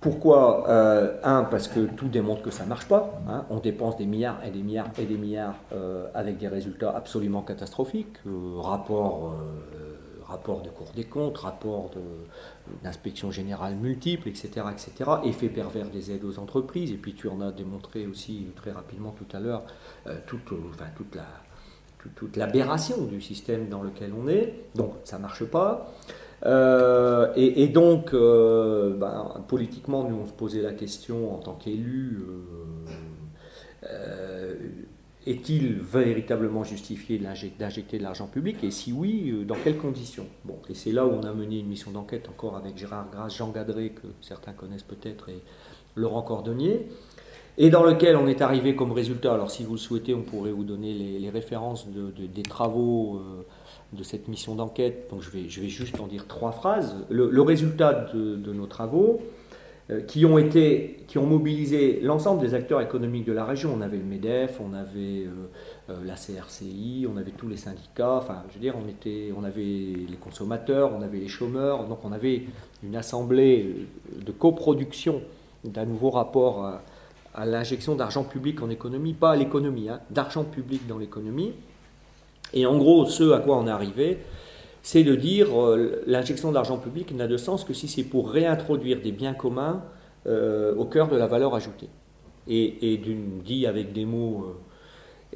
pourquoi 0.00 0.66
euh, 0.70 1.18
Un, 1.22 1.44
parce 1.44 1.68
que 1.68 1.80
tout 1.80 2.08
démontre 2.08 2.40
que 2.40 2.50
ça 2.50 2.64
ne 2.64 2.70
marche 2.70 2.88
pas. 2.88 3.20
Hein. 3.28 3.44
On 3.50 3.58
dépense 3.58 3.98
des 3.98 4.06
milliards 4.06 4.42
et 4.42 4.50
des 4.50 4.62
milliards 4.62 4.88
et 4.98 5.04
des 5.04 5.18
milliards 5.18 5.56
euh, 5.74 6.06
avec 6.14 6.38
des 6.38 6.48
résultats 6.48 6.96
absolument 6.96 7.42
catastrophiques. 7.42 8.16
Euh, 8.26 8.58
rapport, 8.58 9.34
rapport 10.26 10.62
de 10.62 10.70
Cour 10.70 10.86
des 10.96 11.04
comptes, 11.04 11.36
rapport 11.36 11.90
d'inspection 12.82 13.30
générale 13.30 13.76
multiples, 13.76 14.28
etc., 14.28 14.66
etc. 14.70 15.10
Effet 15.24 15.48
pervers 15.48 15.88
des 15.90 16.12
aides 16.12 16.24
aux 16.24 16.38
entreprises. 16.38 16.92
Et 16.92 16.96
puis 16.96 17.14
tu 17.14 17.28
en 17.28 17.40
as 17.40 17.52
démontré 17.52 18.06
aussi 18.06 18.46
très 18.56 18.72
rapidement 18.72 19.14
tout 19.16 19.36
à 19.36 19.40
l'heure 19.40 19.64
toute, 20.26 20.52
enfin, 20.72 20.86
toute 20.96 21.14
la 21.14 21.26
toute 22.14 22.36
l'aberration 22.36 23.04
du 23.04 23.20
système 23.20 23.68
dans 23.68 23.82
lequel 23.82 24.12
on 24.14 24.28
est. 24.28 24.54
Donc 24.74 24.94
ça 25.04 25.18
ne 25.18 25.22
marche 25.22 25.44
pas. 25.44 25.92
Euh, 26.46 27.32
et, 27.36 27.68
donc, 27.68 28.14
euh, 28.14 28.94
ben, 28.96 29.44
politiquement, 29.48 30.08
nous, 30.08 30.16
on 30.16 30.26
se 30.26 30.32
posait 30.32 30.62
la 30.62 30.72
question 30.72 31.34
en 31.34 31.38
tant 31.38 31.54
qu'élus, 31.54 32.22
euh, 33.84 34.54
est-il 35.26 35.74
véritablement 35.74 36.64
justifié 36.64 37.18
d'injecter 37.18 37.98
de 37.98 38.02
l'argent 38.02 38.26
public? 38.26 38.62
Et 38.62 38.70
si 38.70 38.92
oui, 38.92 39.44
dans 39.46 39.56
quelles 39.62 39.76
conditions? 39.76 40.26
Bon, 40.44 40.58
et 40.68 40.74
c'est 40.74 40.92
là 40.92 41.06
où 41.06 41.10
on 41.10 41.22
a 41.22 41.32
mené 41.32 41.58
une 41.58 41.68
mission 41.68 41.90
d'enquête 41.90 42.28
encore 42.28 42.56
avec 42.56 42.78
Gérard 42.78 43.10
Grasse, 43.10 43.36
Jean 43.36 43.50
Gadré, 43.50 43.90
que 43.90 44.08
certains 44.20 44.52
connaissent 44.52 44.82
peut-être, 44.82 45.28
et 45.28 45.42
Laurent 45.94 46.22
Cordonnier, 46.22 46.86
et 47.58 47.68
dans 47.68 47.82
lequel 47.82 48.16
on 48.16 48.26
est 48.26 48.40
arrivé 48.40 48.74
comme 48.74 48.92
résultat, 48.92 49.34
alors 49.34 49.50
si 49.50 49.64
vous 49.64 49.72
le 49.72 49.78
souhaitez, 49.78 50.14
on 50.14 50.22
pourrait 50.22 50.52
vous 50.52 50.64
donner 50.64 50.94
les, 50.94 51.30
références 51.30 51.86
des 51.88 52.42
travaux 52.42 53.20
de 53.92 54.02
cette 54.04 54.28
mission 54.28 54.54
d'enquête, 54.54 55.08
donc 55.10 55.20
je 55.22 55.30
vais, 55.30 55.48
juste 55.48 55.98
en 56.00 56.06
dire 56.06 56.26
trois 56.26 56.52
phrases. 56.52 56.96
Le, 57.08 57.42
résultat 57.42 58.06
de, 58.14 58.52
nos 58.52 58.66
travaux, 58.66 59.20
euh, 59.20 59.39
qui 60.06 60.24
ont 60.24 60.38
été, 60.38 60.98
qui 61.08 61.18
ont 61.18 61.26
mobilisé 61.26 62.00
l'ensemble 62.02 62.40
des 62.40 62.54
acteurs 62.54 62.80
économiques 62.80 63.24
de 63.24 63.32
la 63.32 63.44
région. 63.44 63.74
On 63.76 63.80
avait 63.80 63.96
le 63.96 64.04
Medef, 64.04 64.60
on 64.60 64.72
avait 64.72 65.24
euh, 65.26 65.48
euh, 65.90 65.96
la 66.04 66.14
CRCI, 66.14 67.06
on 67.12 67.16
avait 67.16 67.32
tous 67.32 67.48
les 67.48 67.56
syndicats. 67.56 68.16
Enfin, 68.16 68.44
je 68.48 68.54
veux 68.54 68.60
dire, 68.60 68.74
on 68.76 68.88
était, 68.88 69.32
on 69.36 69.42
avait 69.42 69.60
les 69.62 70.16
consommateurs, 70.20 70.92
on 70.96 71.02
avait 71.02 71.18
les 71.18 71.28
chômeurs. 71.28 71.88
Donc, 71.88 72.04
on 72.04 72.12
avait 72.12 72.42
une 72.84 72.94
assemblée 72.94 73.88
de 74.24 74.30
coproduction 74.30 75.22
d'un 75.64 75.86
nouveau 75.86 76.10
rapport 76.10 76.64
à, 77.34 77.46
l'injection 77.46 77.94
d'argent 77.94 78.24
public 78.24 78.62
en 78.62 78.70
économie, 78.70 79.14
pas 79.14 79.32
à 79.32 79.36
l'économie, 79.36 79.88
hein, 79.88 80.00
d'argent 80.10 80.44
public 80.44 80.86
dans 80.86 80.98
l'économie. 80.98 81.52
Et 82.52 82.66
en 82.66 82.76
gros, 82.76 83.06
ce 83.06 83.32
à 83.32 83.38
quoi 83.38 83.56
on 83.56 83.66
est 83.66 83.70
arrivé, 83.70 84.18
c'est 84.82 85.04
de 85.04 85.14
dire 85.14 85.48
euh, 85.58 86.02
l'injection 86.06 86.52
d'argent 86.52 86.78
public 86.78 87.14
n'a 87.14 87.26
de 87.26 87.36
sens 87.36 87.64
que 87.64 87.74
si 87.74 87.88
c'est 87.88 88.04
pour 88.04 88.30
réintroduire 88.30 89.00
des 89.00 89.12
biens 89.12 89.34
communs 89.34 89.82
euh, 90.26 90.74
au 90.74 90.84
cœur 90.84 91.08
de 91.08 91.16
la 91.16 91.26
valeur 91.26 91.54
ajoutée. 91.54 91.88
Et, 92.48 92.92
et 92.94 93.00
dit 93.44 93.66
avec 93.66 93.92
des 93.92 94.04
mots 94.04 94.56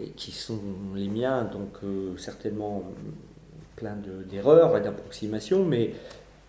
euh, 0.00 0.04
qui 0.16 0.32
sont 0.32 0.60
les 0.94 1.08
miens, 1.08 1.44
donc 1.44 1.78
certainement 2.16 2.82
plein 3.76 3.96
d'erreurs 4.28 4.76
et 4.76 4.80
d'approximations, 4.80 5.64
mais 5.64 5.92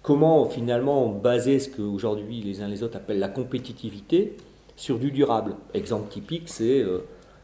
comment 0.01 0.47
finalement 0.49 1.09
baser 1.09 1.59
ce 1.59 1.69
qu'aujourd'hui 1.69 2.41
les 2.41 2.61
uns 2.61 2.67
les 2.67 2.81
autres 2.81 2.97
appellent 2.97 3.19
la 3.19 3.27
compétitivité 3.27 4.37
sur 4.75 4.97
du 4.97 5.11
durable? 5.11 5.55
Exemple 5.73 6.09
typique, 6.11 6.49
c'est 6.49 6.83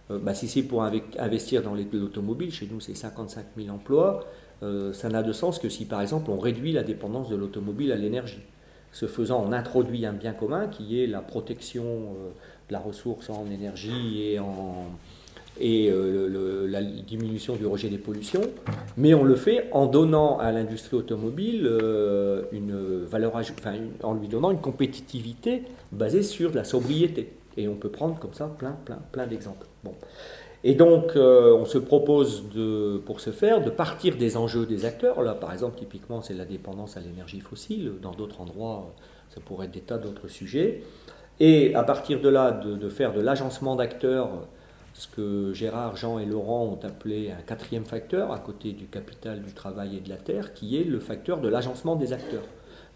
bah, 0.09 0.33
si 0.33 0.47
c'est 0.47 0.63
pour 0.63 0.83
investir 0.83 1.61
dans 1.61 1.75
l'automobile, 1.75 2.51
chez 2.51 2.67
nous 2.71 2.79
c'est 2.79 2.95
55 2.95 3.45
000 3.55 3.69
emplois, 3.69 4.25
euh, 4.63 4.93
ça 4.93 5.09
n'a 5.09 5.23
de 5.23 5.33
sens 5.33 5.59
que 5.59 5.69
si 5.69 5.85
par 5.85 6.01
exemple 6.01 6.29
on 6.31 6.39
réduit 6.39 6.71
la 6.71 6.83
dépendance 6.83 7.29
de 7.29 7.35
l'automobile 7.35 7.91
à 7.91 7.95
l'énergie. 7.95 8.41
Ce 8.91 9.05
faisant, 9.05 9.43
on 9.47 9.53
introduit 9.53 10.05
un 10.05 10.13
bien 10.13 10.33
commun 10.33 10.67
qui 10.67 11.01
est 11.01 11.07
la 11.07 11.21
protection 11.21 11.83
euh, 11.83 12.29
de 12.67 12.73
la 12.73 12.79
ressource 12.79 13.29
en 13.29 13.45
énergie 13.49 14.21
et, 14.21 14.39
et 15.59 15.91
la 16.67 16.83
diminution 16.83 17.55
du 17.55 17.65
rejet 17.65 17.89
des 17.89 17.97
pollutions, 17.97 18.41
mais 18.97 19.13
on 19.13 19.23
le 19.23 19.35
fait 19.35 19.69
en 19.71 19.85
donnant 19.85 20.39
à 20.39 20.51
l'industrie 20.51 20.97
automobile 20.97 21.69
une 22.51 23.03
valeur, 23.03 23.35
enfin, 23.35 23.73
en 24.03 24.13
lui 24.13 24.27
donnant 24.27 24.51
une 24.51 24.61
compétitivité 24.61 25.63
basée 25.91 26.23
sur 26.23 26.53
la 26.53 26.63
sobriété. 26.63 27.33
Et 27.57 27.67
on 27.67 27.75
peut 27.75 27.89
prendre 27.89 28.17
comme 28.19 28.33
ça 28.33 28.47
plein, 28.47 28.77
plein, 28.85 28.99
plein 29.11 29.27
d'exemples. 29.27 29.67
Et 30.63 30.75
donc, 30.75 31.15
euh, 31.15 31.55
on 31.55 31.65
se 31.65 31.79
propose, 31.79 32.49
de, 32.53 33.01
pour 33.05 33.19
ce 33.19 33.31
faire, 33.31 33.63
de 33.63 33.71
partir 33.71 34.15
des 34.17 34.37
enjeux 34.37 34.65
des 34.65 34.85
acteurs. 34.85 35.21
Là, 35.23 35.33
par 35.33 35.51
exemple, 35.53 35.77
typiquement, 35.77 36.21
c'est 36.21 36.35
la 36.35 36.45
dépendance 36.45 36.97
à 36.97 36.99
l'énergie 36.99 37.39
fossile. 37.39 37.93
Dans 38.01 38.11
d'autres 38.11 38.41
endroits, 38.41 38.93
ça 39.29 39.41
pourrait 39.41 39.65
être 39.65 39.71
des 39.71 39.81
tas 39.81 39.97
d'autres 39.97 40.27
sujets. 40.27 40.83
Et 41.39 41.73
à 41.73 41.81
partir 41.81 42.21
de 42.21 42.29
là, 42.29 42.51
de, 42.51 42.89
faire 42.89 43.13
de 43.13 43.21
l'agencement 43.21 43.75
d'acteurs, 43.75 44.29
ce 44.93 45.07
que 45.07 45.51
Gérard, 45.53 45.95
Jean 45.95 46.19
et 46.19 46.25
Laurent 46.25 46.65
ont 46.65 46.85
appelé 46.85 47.31
un 47.31 47.41
quatrième 47.41 47.85
facteur, 47.85 48.31
à 48.31 48.37
côté 48.37 48.73
du 48.73 48.85
capital, 48.85 49.41
du 49.41 49.53
travail 49.53 49.97
et 49.97 49.99
de 50.01 50.09
la 50.09 50.17
terre, 50.17 50.53
qui 50.53 50.79
est 50.79 50.83
le 50.83 50.99
facteur 50.99 51.41
de 51.41 51.47
l'agencement 51.47 51.95
des 51.95 52.13
acteurs 52.13 52.43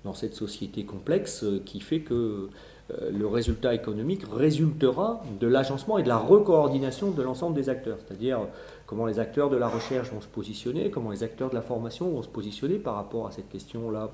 dans 0.04 0.14
cette 0.14 0.36
société 0.36 0.86
complexe 0.86 1.44
euh, 1.44 1.60
qui 1.66 1.80
fait 1.80 2.02
que 2.02 2.50
le 2.90 3.26
résultat 3.26 3.74
économique 3.74 4.24
résultera 4.32 5.24
de 5.40 5.48
l'agencement 5.48 5.98
et 5.98 6.04
de 6.04 6.08
la 6.08 6.18
recoordination 6.18 7.12
de 7.12 7.22
l'ensemble 7.24 7.56
des 7.56 7.70
acteurs, 7.70 7.98
c'est-à-dire 8.06 8.40
comment 8.86 9.06
les 9.06 9.20
acteurs 9.20 9.50
de 9.50 9.58
la 9.58 9.68
recherche 9.68 10.12
vont 10.12 10.22
se 10.22 10.28
positionner, 10.28 10.92
comment 10.92 11.12
les 11.12 11.24
acteurs 11.24 11.50
de 11.50 11.56
la 11.56 11.62
formation 11.62 12.10
vont 12.10 12.22
se 12.22 12.28
positionner 12.28 12.76
par 12.76 12.96
rapport 12.96 13.28
à 13.28 13.32
cette 13.32 13.50
question-là, 13.50 14.12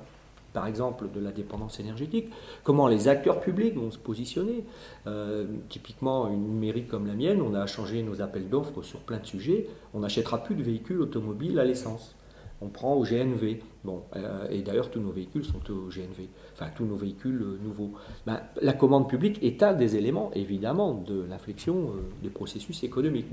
par 0.54 0.68
exemple 0.68 1.08
de 1.14 1.20
la 1.20 1.32
dépendance 1.32 1.80
énergétique, 1.80 2.30
comment 2.64 2.88
les 2.88 3.08
acteurs 3.08 3.40
publics 3.40 3.76
vont 3.76 3.92
se 3.92 3.98
positionner. 3.98 4.64
Euh, 5.08 5.46
typiquement, 5.70 6.30
une 6.30 6.58
mairie 6.60 6.86
comme 6.86 7.08
la 7.08 7.14
mienne, 7.14 7.42
on 7.42 7.54
a 7.54 7.66
changé 7.68 8.04
nos 8.04 8.22
appels 8.22 8.50
d'offres 8.50 8.82
sur 8.82 9.00
plein 9.00 9.20
de 9.20 9.26
sujets, 9.26 9.68
on 9.94 10.00
n'achètera 10.00 10.44
plus 10.44 10.56
de 10.56 10.64
véhicules 10.64 11.02
automobiles 11.02 11.60
à 11.60 11.66
l'essence 11.66 12.16
on 12.62 12.70
prend 12.70 12.94
au 12.94 13.04
GNV. 13.04 13.60
Bon, 13.84 14.04
euh, 14.16 14.48
et 14.52 14.62
d'ailleurs, 14.62 14.92
tous 14.92 15.00
nos 15.00 15.12
véhicules 15.12 15.44
sont 15.44 15.60
au 15.72 15.90
GNV, 15.90 16.30
enfin 16.54 16.68
tous 16.76 16.86
nos 16.86 16.96
véhicules 16.96 17.42
euh, 17.42 17.58
nouveaux. 17.64 17.94
Ben, 18.28 18.40
la 18.62 18.74
commande 18.74 19.10
publique 19.10 19.40
est 19.42 19.64
un 19.64 19.74
des 19.74 19.96
éléments, 19.96 20.30
évidemment, 20.36 20.94
de 20.94 21.26
l'inflexion 21.28 21.76
euh, 21.76 22.02
des 22.22 22.30
processus 22.30 22.84
économiques, 22.84 23.28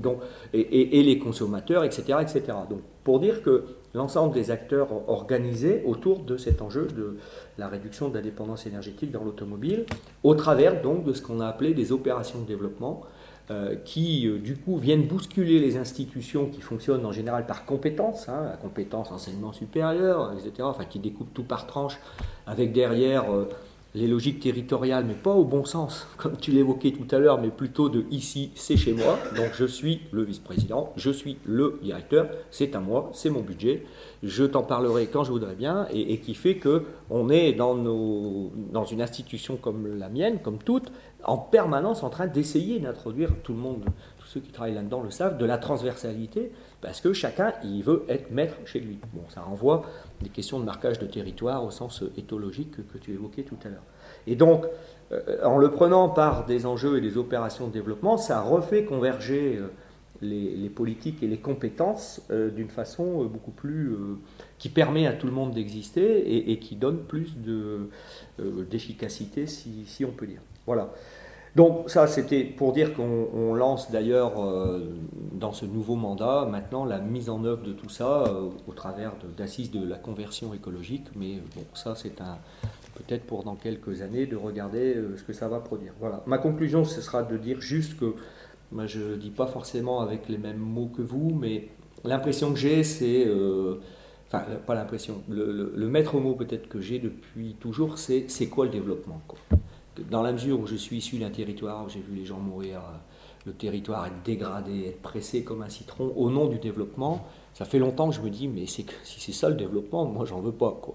et, 0.55 1.03
les 1.03 1.19
consommateurs, 1.19 1.85
etc., 1.85 2.19
etc. 2.23 2.43
Donc, 2.71 2.81
pour 3.05 3.21
dire 3.21 3.43
que 3.43 3.65
l'ensemble 3.93 4.33
des 4.35 4.51
acteurs 4.51 4.89
organisés 5.09 5.83
autour 5.87 6.21
de 6.21 6.37
cet 6.39 6.63
enjeu 6.63 6.87
de 6.87 7.19
la 7.59 7.69
réduction 7.69 8.09
de 8.09 8.15
la 8.15 8.23
dépendance 8.23 8.67
énergétique 8.67 9.11
dans 9.11 9.25
l'automobile, 9.25 9.85
au 10.23 10.35
travers 10.35 10.81
donc 10.81 11.05
de 11.05 11.13
ce 11.13 11.21
qu'on 11.21 11.41
a 11.41 11.47
appelé 11.47 11.75
des 11.75 11.93
opérations 11.93 12.41
de 12.41 12.47
développement, 12.47 13.03
qui 13.85 14.29
euh, 14.29 14.39
du 14.39 14.57
coup 14.57 14.77
viennent 14.77 15.07
bousculer 15.07 15.59
les 15.59 15.79
institutions 15.79 16.47
qui 16.47 16.61
fonctionnent 16.61 17.07
en 17.07 17.13
général 17.13 17.47
par 17.47 17.65
compétence, 17.65 18.29
hein, 18.29 18.43
la 18.45 18.57
compétence 18.57 19.11
enseignement 19.11 19.53
supérieur, 19.53 20.35
etc., 20.35 20.53
enfin 20.61 20.85
qui 20.85 20.99
découpent 20.99 21.33
tout 21.33 21.45
par 21.45 21.67
tranche, 21.67 21.99
avec 22.47 22.73
derrière 22.73 23.33
euh, 23.33 23.49
les 23.95 24.07
logiques 24.07 24.41
territoriales, 24.41 25.07
mais 25.07 25.15
pas 25.15 25.33
au 25.33 25.45
bon 25.45 25.65
sens, 25.65 26.07
comme 26.19 26.37
tu 26.37 26.53
l'évoquais 26.53 26.93
tout 26.93 27.15
à 27.15 27.19
l'heure, 27.19 27.41
mais 27.41 27.49
plutôt 27.49 27.89
de 27.89 28.05
ici, 28.11 28.51
c'est 28.55 28.77
chez 28.77 28.93
moi, 28.93 29.19
donc 29.35 29.53
je 29.55 29.65
suis 29.65 30.03
le 30.13 30.25
vice-président, 30.25 30.93
je 30.97 31.11
suis 31.11 31.39
le 31.47 31.79
directeur, 31.83 32.29
c'est 32.51 32.77
à 32.77 32.81
moi, 32.81 33.11
c'est 33.15 33.31
mon 33.31 33.41
budget, 33.41 33.87
je 34.23 34.45
t'en 34.45 34.63
parlerai 34.63 35.07
quand 35.07 35.25
je 35.25 35.31
voudrais 35.31 35.55
bien, 35.55 35.87
et, 35.91 36.19
qui 36.19 36.35
fait 36.35 36.57
que 36.57 36.85
on 37.09 37.31
est 37.31 37.55
dans, 37.55 37.75
dans 37.75 38.85
une 38.85 39.01
institution 39.01 39.57
comme 39.57 39.99
la 39.99 40.11
mienne, 40.11 40.39
comme 40.43 40.59
toute, 40.59 40.93
en 41.25 41.37
permanence 41.37 42.03
en 42.03 42.11
train 42.11 42.27
d'essayer 42.27 42.79
d'introduire 42.79 43.31
tout 43.43 43.53
le 43.53 43.59
monde, 43.59 43.85
tous 44.19 44.27
ceux 44.27 44.41
qui 44.41 44.53
travaillent 44.53 44.75
là-dedans 44.75 45.03
le 45.03 45.11
savent, 45.11 45.37
de 45.37 45.45
la 45.45 45.59
transversalité, 45.59 46.53
parce 46.81 47.01
que 47.01 47.13
chacun, 47.13 47.53
il 47.65 47.83
veut 47.83 48.05
être 48.09 48.31
maître 48.31 48.55
chez 48.65 48.81
lui. 48.81 48.99
Bon, 49.13 49.23
ça 49.29 49.43
renvoie 49.43 49.85
des 50.23 50.29
questions 50.29 50.61
de 50.61 50.65
marquage 50.65 50.99
de 50.99 51.07
territoire 51.07 51.65
au 51.65 51.71
sens 51.71 52.05
éthologique 52.17 52.77
que, 52.93 52.99
tu 52.99 53.13
évoquais 53.13 53.43
tout 53.43 53.59
à 53.65 53.69
l'heure. 53.69 53.83
Et 54.27 54.37
donc, 54.37 54.65
euh, 55.13 55.45
en 55.45 55.59
le 55.59 55.71
prenant 55.71 56.09
par 56.09 56.47
des 56.47 56.67
enjeux 56.67 56.99
et 56.99 57.01
des 57.01 57.17
opérations 57.17 57.67
de 57.67 57.73
développement, 57.73 58.17
ça 58.17 58.41
refait 58.41 58.85
converger 58.85 59.57
euh, 59.57 59.69
les, 60.21 60.69
politiques 60.69 61.23
et 61.23 61.27
les 61.27 61.39
compétences 61.39 62.23
euh, 62.31 62.51
d'une 62.51 62.69
façon 62.69 63.25
beaucoup 63.25 63.51
plus 63.51 63.97
qui 64.59 64.69
permet 64.69 65.07
à 65.07 65.13
tout 65.13 65.27
le 65.27 65.33
monde 65.33 65.53
d'exister 65.53 66.51
et, 66.51 66.59
qui 66.59 66.77
donne 66.77 66.99
plus 66.99 67.37
d'efficacité, 68.39 69.47
si, 69.47 69.85
si, 69.87 70.05
on 70.05 70.11
peut 70.11 70.27
dire. 70.27 70.41
Voilà. 70.69 70.91
Donc 71.57 71.91
ça, 71.91 72.07
c'était 72.07 72.45
pour 72.45 72.73
dire 72.73 72.95
qu'on 72.95 73.55
lance 73.55 73.91
d'ailleurs 73.91 74.41
euh, 74.41 74.95
dans 75.33 75.53
ce 75.53 75.65
nouveau 75.65 75.97
mandat 75.97 76.47
maintenant 76.49 76.85
la 76.85 76.99
mise 76.99 77.31
en 77.31 77.43
œuvre 77.45 77.63
de 77.65 77.73
tout 77.73 77.89
ça 77.89 78.25
euh, 78.29 78.51
au 78.69 78.73
travers 78.73 79.13
d'assises 79.37 79.71
de, 79.71 79.85
la 79.85 79.97
conversion 79.97 80.55
écologique. 80.55 81.07
Mais 81.17 81.41
bon, 81.57 81.65
ça 81.75 81.95
c'est 81.97 82.21
un 82.21 82.39
peut-être 82.99 83.25
pour 83.25 83.45
dans 83.45 83.55
quelques 83.55 84.03
années 84.03 84.27
de 84.27 84.37
regarder 84.37 84.95
euh, 84.95 85.17
ce 85.17 85.23
que 85.23 85.33
ça 85.33 85.49
va 85.49 85.61
produire. 85.61 85.93
Voilà. 86.01 86.23
Ma 86.27 86.39
conclusion, 86.39 86.85
ce 86.85 87.01
sera 87.01 87.23
de 87.23 87.37
dire 87.37 87.61
juste 87.61 87.99
que 87.99 88.15
Moi, 88.71 88.87
je 88.87 89.01
ne 89.01 89.17
dis 89.17 89.31
pas 89.31 89.47
forcément 89.47 90.01
avec 90.01 90.29
les 90.29 90.39
mêmes 90.39 90.59
mots 90.59 90.91
que 90.95 91.03
vous, 91.03 91.31
mais 91.31 91.69
l'impression 92.05 92.53
que 92.53 92.59
j'ai, 92.59 92.85
c'est. 92.85 93.27
Euh, 93.27 93.81
enfin, 94.27 94.45
pas 94.67 94.75
l'impression. 94.75 95.23
Le, 95.29 95.89
maître 95.89 96.19
mot 96.21 96.35
peut-être 96.35 96.69
que 96.69 96.81
j'ai 96.81 96.99
depuis 96.99 97.57
toujours, 97.59 97.99
c'est 97.99 98.27
c'est 98.29 98.49
quoi 98.49 98.67
le 98.67 98.71
développement 98.71 99.23
Dans 100.11 100.23
la 100.23 100.33
mesure 100.33 100.61
où 100.61 100.67
je 100.67 100.77
suis 100.77 100.99
issu 100.99 101.19
d'un 101.19 101.31
territoire 101.31 101.85
où 101.85 101.89
j'ai 101.89 102.01
vu 102.01 102.15
les 102.15 102.25
gens 102.25 102.39
mourir, 102.39 102.81
le 103.47 103.53
territoire 103.53 104.07
être 104.07 104.23
dégradé, 104.25 104.87
être 104.87 105.03
pressé 105.03 105.43
comme 105.43 105.63
un 105.63 105.69
citron 105.69 106.13
au 106.17 106.31
nom 106.31 106.47
du 106.47 106.59
développement, 106.59 107.27
ça 107.55 107.65
fait 107.65 107.79
longtemps 107.79 108.09
que 108.11 108.15
je 108.15 108.21
me 108.21 108.31
dis, 108.31 108.47
mais 108.47 108.67
si 108.67 108.87
c'est 109.05 109.33
ça 109.33 109.49
le 109.49 109.57
développement, 109.57 110.05
moi 110.05 110.25
j'en 110.25 110.41
veux 110.41 110.53
pas. 110.53 110.79
Quoi. 110.81 110.95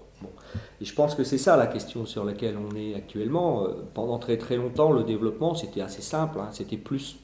Et 0.80 0.84
je 0.84 0.94
pense 0.94 1.14
que 1.14 1.24
c'est 1.24 1.38
ça 1.38 1.56
la 1.56 1.66
question 1.66 2.06
sur 2.06 2.24
laquelle 2.24 2.56
on 2.56 2.74
est 2.74 2.94
actuellement. 2.94 3.64
Euh, 3.64 3.84
pendant 3.92 4.18
très 4.18 4.38
très 4.38 4.56
longtemps, 4.56 4.92
le 4.92 5.04
développement 5.04 5.54
c'était 5.54 5.82
assez 5.82 6.02
simple, 6.02 6.38
hein. 6.40 6.48
c'était 6.52 6.78
plus, 6.78 7.16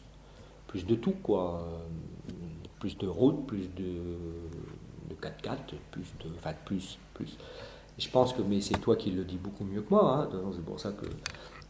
plus 0.66 0.85
de 0.85 0.95
tout. 0.95 1.14
quoi. 1.22 1.64
Euh, 1.64 1.78
plus 2.81 2.97
de 2.97 3.07
routes, 3.07 3.47
plus 3.47 3.68
de, 3.74 3.85
de 5.11 5.14
4x4, 5.14 5.57
plus 5.91 6.12
de. 6.24 6.31
Enfin, 6.37 6.53
plus, 6.64 6.99
plus. 7.14 7.37
Je 7.99 8.09
pense 8.09 8.33
que, 8.33 8.41
mais 8.41 8.61
c'est 8.62 8.81
toi 8.81 8.97
qui 8.97 9.11
le 9.11 9.24
dis 9.24 9.37
beaucoup 9.37 9.64
mieux 9.64 9.83
que 9.83 9.91
moi, 9.91 10.28
hein. 10.33 10.51
c'est 10.53 10.64
pour 10.64 10.81
ça 10.81 10.91
que 10.93 11.07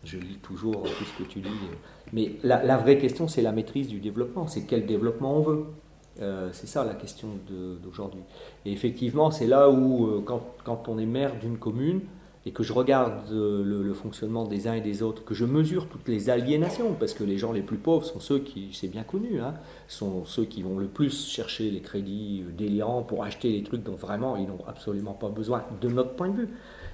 je 0.04 0.18
lis 0.18 0.38
toujours 0.42 0.82
tout 0.82 1.04
ce 1.04 1.22
que 1.22 1.28
tu 1.28 1.40
dis. 1.40 1.48
Mais 2.12 2.32
la, 2.42 2.76
vraie 2.76 2.98
question, 2.98 3.28
c'est 3.28 3.42
la 3.42 3.52
maîtrise 3.52 3.88
du 3.88 4.00
développement. 4.00 4.46
C'est 4.46 4.62
quel 4.62 4.86
développement 4.86 5.36
on 5.36 5.42
veut. 5.42 5.64
Euh, 6.20 6.50
c'est 6.52 6.66
ça 6.66 6.84
la 6.84 6.94
question 6.94 7.28
d'aujourd'hui. 7.82 8.22
Et 8.64 8.72
effectivement, 8.72 9.30
c'est 9.30 9.46
là 9.46 9.70
où, 9.70 10.06
euh, 10.06 10.24
quand, 10.64 10.88
on 10.88 10.98
est 10.98 11.06
maire 11.06 11.38
d'une 11.38 11.58
commune 11.58 12.00
et 12.46 12.52
que 12.52 12.62
je 12.62 12.72
regarde 12.72 13.30
euh, 13.32 13.62
le, 13.62 13.92
fonctionnement 13.92 14.44
des 14.44 14.66
uns 14.66 14.72
et 14.72 14.80
des 14.80 15.02
autres, 15.02 15.24
que 15.24 15.34
je 15.34 15.44
mesure 15.44 15.88
toutes 15.88 16.08
les 16.08 16.30
aliénations, 16.30 16.94
parce 16.98 17.12
que 17.12 17.22
les 17.22 17.36
gens 17.36 17.52
les 17.52 17.60
plus 17.60 17.76
pauvres 17.76 18.06
sont 18.06 18.18
ceux 18.18 18.38
qui, 18.38 18.70
c'est 18.72 18.88
bien 18.88 19.02
connu, 19.02 19.40
hein, 19.40 19.54
sont 19.88 20.24
ceux 20.24 20.46
qui 20.46 20.62
vont 20.62 20.78
le 20.78 20.86
plus 20.86 21.28
chercher 21.28 21.70
les 21.70 21.80
crédits 21.80 22.42
délirants 22.56 23.02
pour 23.02 23.24
acheter 23.24 23.52
les 23.52 23.62
trucs 23.62 23.82
dont 23.82 23.94
vraiment 23.94 24.36
ils 24.36 24.46
n'ont 24.46 24.64
absolument 24.66 25.12
pas 25.12 25.28
besoin, 25.28 25.64
de 25.82 25.88
notre 25.88 26.14
point 26.14 26.28
de 26.28 26.36
vue. 26.36 26.48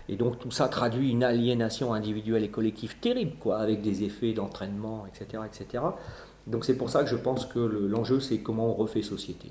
Et 0.08 0.16
donc 0.16 0.38
tout 0.38 0.50
ça 0.50 0.68
traduit 0.68 1.10
une 1.10 1.24
aliénation 1.24 1.92
individuelle 1.92 2.44
et 2.44 2.48
collective 2.48 2.96
terrible, 3.00 3.36
quoi, 3.40 3.58
avec 3.58 3.82
des 3.82 4.04
effets 4.04 4.32
d'entraînement, 4.32 5.04
etc., 5.06 5.42
etc. 5.46 5.84
Donc 6.46 6.64
c'est 6.64 6.76
pour 6.76 6.90
ça 6.90 7.02
que 7.02 7.10
je 7.10 7.16
pense 7.16 7.44
que 7.44 7.58
l'enjeu, 7.58 8.20
c'est 8.20 8.38
comment 8.38 8.68
on 8.68 8.74
refait 8.74 9.02
société. 9.02 9.50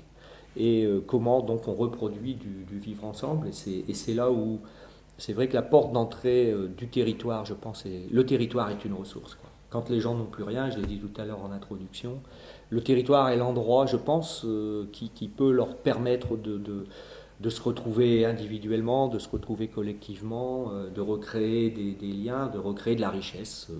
Et 0.56 0.84
euh, 0.84 1.02
comment 1.06 1.42
donc 1.42 1.68
on 1.68 1.74
reproduit 1.74 2.34
du, 2.34 2.78
vivre 2.78 3.04
ensemble. 3.04 3.48
Et 3.48 3.94
c'est 3.94 4.14
là 4.14 4.30
où 4.30 4.60
c'est 5.18 5.32
vrai 5.32 5.48
que 5.48 5.54
la 5.54 5.62
porte 5.62 5.92
d'entrée 5.92 6.50
euh, 6.50 6.68
du 6.68 6.88
territoire, 6.88 7.44
je 7.44 7.54
pense, 7.54 7.86
est, 7.86 8.06
le 8.10 8.24
territoire 8.24 8.70
est 8.70 8.84
une 8.84 8.94
ressource. 8.94 9.36
Quand 9.70 9.90
les 9.90 10.00
gens 10.00 10.14
n'ont 10.14 10.26
plus 10.26 10.44
rien, 10.44 10.70
je 10.70 10.78
l'ai 10.78 10.86
dit 10.86 10.98
tout 10.98 11.20
à 11.20 11.24
l'heure 11.24 11.42
en 11.42 11.50
introduction, 11.50 12.20
le 12.70 12.80
territoire 12.82 13.28
est 13.30 13.36
l'endroit, 13.36 13.86
je 13.86 13.96
pense, 13.96 14.44
euh, 14.44 14.86
qui, 14.92 15.28
peut 15.28 15.50
leur 15.50 15.76
permettre 15.76 16.36
de, 16.36 16.56
de, 16.58 16.86
se 17.50 17.62
retrouver 17.62 18.24
individuellement, 18.24 19.08
de 19.08 19.18
se 19.18 19.28
retrouver 19.28 19.68
collectivement, 19.68 20.72
de 20.94 21.00
recréer 21.00 21.70
des, 21.70 22.12
liens, 22.12 22.46
de 22.46 22.58
recréer 22.58 22.96
de 22.96 23.00
la 23.00 23.10
richesse. 23.10 23.70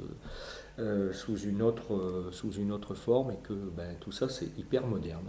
Euh, 0.79 1.11
sous, 1.15 1.39
une 1.39 1.63
autre, 1.63 1.95
euh, 1.95 2.29
sous 2.33 2.53
une 2.53 2.71
autre 2.71 2.95
forme 2.95 3.31
et 3.31 3.39
que 3.43 3.55
ben, 3.55 3.97
tout 3.99 4.13
ça 4.13 4.29
c'est 4.29 4.59
hyper 4.59 4.87
moderne. 4.87 5.25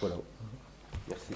Voilà. 0.00 0.14
Merci. 1.08 1.34